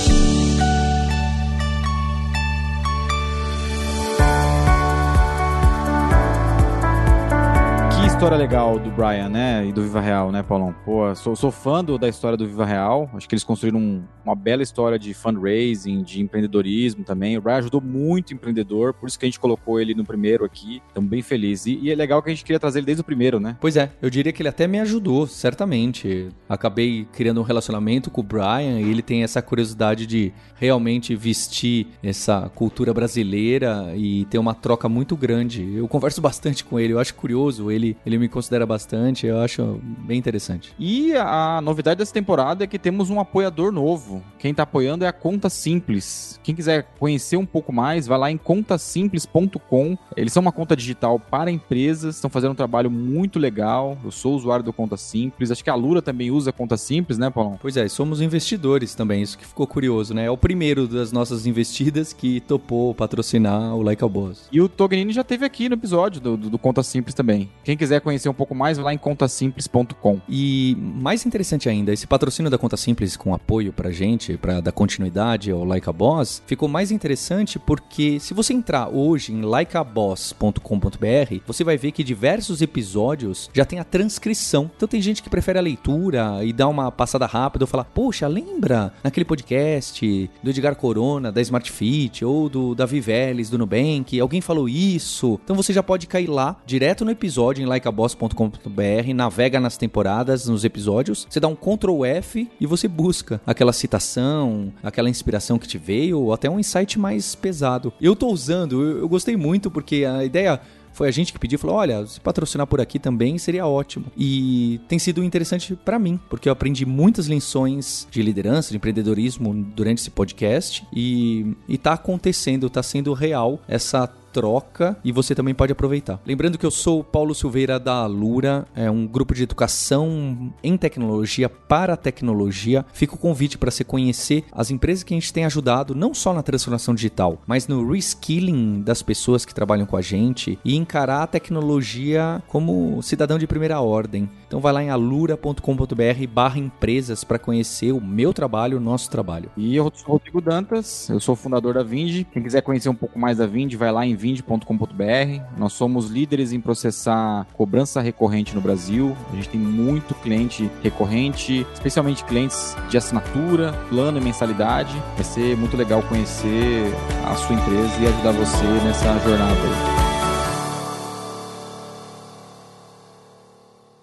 História 8.22 8.38
legal 8.38 8.78
do 8.78 8.92
Brian, 8.92 9.30
né? 9.30 9.66
E 9.66 9.74
do 9.74 9.82
Viva 9.82 10.00
Real, 10.00 10.32
né, 10.32 10.44
Paulão? 10.44 10.76
Pô, 10.86 11.16
sou, 11.16 11.36
sou 11.36 11.50
fã 11.50 11.84
do, 11.84 11.98
da 11.98 12.08
história 12.08 12.38
do 12.38 12.46
Viva 12.46 12.64
Real. 12.64 13.10
Acho 13.16 13.28
que 13.28 13.34
eles 13.34 13.44
construíram 13.44 13.80
um, 13.80 14.04
uma 14.24 14.36
bela 14.36 14.62
história 14.62 15.00
de 15.00 15.12
fundraising, 15.12 16.04
de 16.04 16.22
empreendedorismo 16.22 17.04
também. 17.04 17.36
O 17.36 17.42
Brian 17.42 17.58
ajudou 17.58 17.82
muito 17.82 18.32
empreendedor, 18.32 18.94
por 18.94 19.08
isso 19.08 19.18
que 19.18 19.26
a 19.26 19.28
gente 19.28 19.40
colocou 19.40 19.82
ele 19.82 19.96
no 19.96 20.06
primeiro 20.06 20.46
aqui. 20.46 20.84
Estamos 20.88 21.10
bem 21.10 21.24
felizes. 21.24 21.66
E, 21.66 21.80
e, 21.82 21.92
é 21.92 21.96
legal 21.96 22.22
que 22.22 22.30
a 22.30 22.32
gente 22.32 22.44
queria 22.46 22.60
trazer 22.60 22.78
ele 22.78 22.86
desde 22.86 23.02
o 23.02 23.04
primeiro, 23.04 23.40
né? 23.40 23.58
Pois 23.60 23.76
é, 23.76 23.92
eu 24.00 24.08
diria 24.08 24.32
que 24.32 24.44
ele 24.44 24.50
até 24.50 24.68
me 24.68 24.80
ajudou, 24.80 25.26
certamente. 25.26 26.30
Acabei 26.48 27.08
criando 27.12 27.42
um 27.42 27.44
relacionamento 27.44 28.12
com 28.12 28.22
o 28.22 28.24
Brian 28.24 28.80
e 28.82 28.92
ele 28.92 29.02
tem 29.02 29.24
essa 29.24 29.42
curiosidade 29.42 30.06
de 30.06 30.32
realmente 30.58 31.16
vestir 31.16 31.88
essa 32.04 32.52
cultura 32.54 32.94
brasileira 32.94 33.94
e 33.96 34.26
ter 34.26 34.38
uma 34.38 34.54
troca 34.54 34.88
muito 34.88 35.18
grande. 35.18 35.68
Eu 35.76 35.88
converso 35.88 36.22
bastante 36.22 36.64
com 36.64 36.80
ele, 36.80 36.94
eu 36.94 37.00
acho 37.00 37.16
curioso. 37.16 37.72
Ele, 37.72 37.98
ele 38.11 38.11
me 38.18 38.28
considera 38.28 38.66
bastante, 38.66 39.26
eu 39.26 39.40
acho 39.40 39.80
bem 39.84 40.18
interessante. 40.18 40.74
E 40.80 41.14
a 41.16 41.60
novidade 41.62 42.00
dessa 42.00 42.14
temporada 42.14 42.64
é 42.64 42.68
que 42.68 42.80
temos 42.80 43.10
um 43.10 43.20
apoiador 43.20 43.72
novo. 43.72 44.24
Quem 44.38 44.52
está 44.52 44.64
apoiando 44.64 45.06
é 45.06 45.08
a 45.08 45.14
Conta 45.14 45.50
Simples. 45.50 46.40
Quem 46.44 46.56
quiser 46.56 46.88
conhecer 47.00 47.38
um 47.38 47.46
pouco 47.46 47.72
mais, 47.72 48.08
vai 48.08 48.18
lá 48.18 48.32
em 48.32 48.38
contasimples.com. 48.38 49.98
Eles 50.16 50.34
são 50.34 50.42
uma 50.42 50.52
conta 50.52 50.76
digital 50.76 51.20
para 51.20 51.52
empresas, 51.52 52.16
estão 52.16 52.30
fazendo 52.30 52.52
um 52.52 52.56
trabalho 52.56 52.90
muito 52.90 53.40
legal. 53.40 53.98
Eu 54.04 54.12
sou 54.12 54.36
usuário 54.36 54.64
do 54.64 54.74
Conta 54.74 54.98
Simples. 54.98 55.52
Acho 55.52 55.64
que 55.64 55.70
a 55.70 55.76
Lura 55.76 56.02
também 56.02 56.32
usa 56.32 56.52
Conta 56.52 56.78
Simples, 56.78 57.18
né, 57.18 57.30
Paulão? 57.30 57.60
Pois 57.62 57.78
é, 57.78 57.88
somos 57.88 58.22
investidores 58.22 58.96
também, 58.96 59.22
isso 59.22 59.38
que 59.38 59.46
ficou 59.46 59.68
curioso, 59.68 60.14
né? 60.14 60.26
É 60.26 60.32
o 60.32 60.38
primeiro 60.38 60.88
das 60.88 61.12
nossas 61.12 61.46
investidas 61.46 62.14
que 62.14 62.40
topou 62.42 62.94
patrocinar 62.94 63.76
o 63.76 63.82
Like 63.82 64.04
a 64.04 64.08
Boss. 64.08 64.48
E 64.52 64.62
o 64.62 64.68
Tognini 64.68 65.14
já 65.14 65.24
teve 65.24 65.46
aqui 65.46 65.70
no 65.70 65.76
episódio 65.76 66.20
do, 66.20 66.38
do, 66.38 66.50
do 66.50 66.58
Conta 66.60 66.84
Simples 66.84 67.14
também. 67.14 67.50
Quem 67.64 67.78
quiser 67.78 68.01
conhecer 68.02 68.30
um 68.30 68.34
pouco 68.34 68.54
mais, 68.54 68.78
vai 68.78 68.86
lá 68.86 68.94
em 68.94 68.98
contasimples.com. 68.98 70.20
E 70.28 70.76
mais 70.80 71.26
interessante 71.26 71.70
ainda, 71.70 71.94
esse 71.94 72.08
patrocínio 72.08 72.52
da 72.52 72.58
Conta 72.58 72.78
Simples 72.78 73.16
com 73.16 73.34
apoio 73.34 73.72
pra 73.72 73.92
gente, 73.92 74.38
para 74.38 74.62
dar 74.62 74.72
continuidade 74.72 75.52
ao 75.52 75.64
Like 75.64 75.90
a 75.90 75.94
Boss, 75.94 76.42
ficou 76.46 76.68
mais 76.68 76.92
interessante 76.92 77.60
porque 77.60 78.20
se 78.20 78.34
você 78.34 78.54
entrar 78.54 78.90
hoje 78.90 79.34
em 79.34 79.42
likeaboss.com.br, 79.42 81.42
você 81.46 81.64
vai 81.64 81.78
ver 81.78 81.92
que 81.92 82.04
diversos 82.04 82.62
episódios 82.62 83.50
já 83.54 83.66
tem 83.66 83.80
a 83.80 83.84
transcrição. 83.84 84.70
Então 84.76 84.88
tem 84.88 85.02
gente 85.02 85.22
que 85.22 85.30
prefere 85.30 85.60
a 85.60 85.62
leitura 85.62 86.44
e 86.44 86.54
dá 86.54 86.68
uma 86.68 86.92
passada 86.92 87.26
rápida 87.26 87.64
ou 87.64 87.68
falar: 87.68 87.86
"Poxa, 87.86 88.28
lembra 88.28 88.94
naquele 89.04 89.26
podcast 89.26 90.30
do 90.44 90.50
Edgar 90.50 90.76
Corona, 90.76 91.32
da 91.32 91.42
Smart 91.42 91.72
Fit 91.72 92.24
ou 92.26 92.50
do 92.50 92.76
Davi 92.76 93.00
Vélez 93.00 93.50
do 93.50 93.58
Nubank, 93.58 94.20
alguém 94.20 94.42
falou 94.42 94.68
isso?". 94.68 95.40
Então 95.44 95.56
você 95.56 95.74
já 95.74 95.84
pode 95.84 96.08
cair 96.08 96.28
lá 96.28 96.56
direto 96.66 97.06
no 97.06 97.12
episódio 97.12 97.62
em 97.62 97.66
Like 97.66 97.88
boss.com.br, 97.92 99.14
navega 99.14 99.60
nas 99.60 99.78
temporadas, 99.78 100.48
nos 100.48 100.64
episódios, 100.64 101.28
você 101.30 101.40
dá 101.40 101.48
um 101.48 101.56
Ctrl 101.56 102.06
F 102.06 102.50
e 102.60 102.66
você 102.66 102.88
busca 102.88 103.42
aquela 103.46 103.74
citação, 103.74 104.72
aquela 104.84 105.10
inspiração 105.10 105.58
que 105.58 105.68
te 105.68 105.78
veio, 105.78 106.20
ou 106.20 106.34
até 106.34 106.50
um 106.50 106.60
insight 106.60 106.98
mais 107.00 107.36
pesado. 107.36 107.94
Eu 108.02 108.16
tô 108.16 108.28
usando, 108.28 108.82
eu, 108.82 109.00
eu 109.00 109.10
gostei 109.10 109.36
muito 109.36 109.70
porque 109.70 110.06
a 110.06 110.24
ideia 110.24 110.60
foi 110.94 111.08
a 111.08 111.12
gente 111.12 111.32
que 111.32 111.40
pediu, 111.40 111.58
falou: 111.58 111.78
olha, 111.78 112.06
se 112.06 112.20
patrocinar 112.20 112.68
por 112.68 112.82
aqui 112.82 113.00
também 113.00 113.38
seria 113.38 113.66
ótimo. 113.66 114.06
E 114.18 114.80
tem 114.88 115.00
sido 115.00 115.24
interessante 115.24 115.76
para 115.76 115.98
mim, 115.98 116.20
porque 116.30 116.50
eu 116.50 116.54
aprendi 116.54 116.86
muitas 116.86 117.28
lições 117.28 118.08
de 118.12 118.22
liderança, 118.22 118.72
de 118.72 118.78
empreendedorismo 118.78 119.54
durante 119.76 120.00
esse 120.00 120.12
podcast 120.12 120.86
e, 120.94 121.56
e 121.68 121.78
tá 121.78 121.94
acontecendo, 121.94 122.70
tá 122.70 122.84
sendo 122.84 123.14
real 123.14 123.60
essa 123.68 124.08
troca 124.32 124.98
e 125.04 125.12
você 125.12 125.36
também 125.36 125.54
pode 125.54 125.72
aproveitar. 125.72 126.20
Lembrando 126.26 126.58
que 126.58 126.66
eu 126.66 126.72
sou 126.72 127.04
Paulo 127.04 127.36
Silveira 127.36 127.80
da 127.80 127.96
Alura, 127.96 128.66
é 128.76 128.90
um 128.90 129.06
grupo 129.06 129.34
de 129.34 129.44
educação 129.44 130.54
em 130.64 130.78
tecnologia 130.78 131.50
para 131.50 131.98
tecnologia. 131.98 132.86
Fica 132.94 133.16
o 133.16 133.18
convite 133.18 133.58
para 133.58 133.72
você 133.72 133.84
conhecer 133.84 134.44
as 134.52 134.72
empresas 134.72 135.04
que 135.04 135.14
a 135.14 135.18
gente 135.18 135.34
tem 135.34 135.46
ajudado, 135.46 135.96
não 135.96 136.14
só 136.14 136.34
na 136.34 136.44
transformação 136.44 136.96
digital, 136.96 137.42
mas 137.46 137.68
no 137.68 137.92
reskilling 137.92 138.82
das 138.82 139.02
pessoas 139.02 139.46
que 139.46 139.54
trabalham 139.54 139.86
com 139.86 139.98
a 139.98 140.02
gente 140.02 140.58
e 140.64 140.76
encarar 140.76 141.24
a 141.24 141.28
tecnologia 141.28 142.42
como 142.48 143.02
cidadão 143.02 143.38
de 143.38 143.48
primeira 143.48 143.82
ordem. 143.82 144.30
Então 144.48 144.60
vai 144.60 144.74
lá 144.74 144.84
em 144.84 144.90
alura.com.br 144.90 146.28
barra 146.34 146.60
empresas 146.60 147.24
para 147.24 147.40
conhecer 147.40 147.92
o 147.92 148.02
meu 148.02 148.34
trabalho, 148.34 148.78
o 148.78 148.82
nosso 148.82 149.10
trabalho. 149.10 149.50
E 149.56 149.76
eu 149.76 149.92
sou 149.94 150.14
Rodrigo 150.14 150.42
Dantas, 150.42 151.10
eu 151.10 151.20
sou 151.20 151.36
fundador 151.36 151.74
da 151.74 151.84
Vind. 151.84 152.26
Quem 152.32 152.44
quiser 152.44 152.62
conhecer 152.62 152.90
um 152.90 152.96
pouco 152.96 153.18
mais 153.18 153.38
da 153.38 153.48
Vind, 153.48 153.74
vai 153.76 153.92
lá 153.92 154.06
em 154.06 154.16
vind.com.br. 154.22 155.42
Nós 155.58 155.74
somos 155.74 156.10
líderes 156.10 156.54
em 156.54 156.62
processar 156.62 157.48
cobrança 157.54 158.00
recorrente 158.00 158.54
no 158.54 158.62
Brasil. 158.62 159.18
A 159.32 159.36
gente 159.36 159.50
tem 159.50 159.60
muito 159.60 160.14
cliente 160.16 160.70
recorrente, 160.84 161.66
especialmente 161.74 162.24
clientes 162.24 162.78
de 162.88 162.98
assinatura, 162.98 163.74
plano 163.90 164.20
e 164.20 164.22
mensalidade. 164.22 164.96
Vai 165.16 165.24
ser 165.24 165.58
muito 165.58 165.76
legal 165.76 166.04
conhecer 166.04 166.94
a 167.26 167.36
sua 167.36 167.56
empresa 167.56 168.00
e 168.00 168.08
ajudar 168.08 168.32
você 168.32 168.66
nessa 168.86 169.20
jornada. 169.20 170.02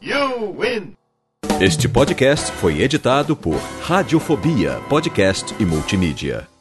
You 0.03 0.57
win! 0.59 0.95
Este 1.61 1.89
podcast 1.89 2.51
foi 2.53 2.81
editado 2.81 3.37
por 3.37 3.57
Radiofobia, 3.83 4.81
podcast 4.89 5.55
e 5.61 5.65
multimídia. 5.65 6.58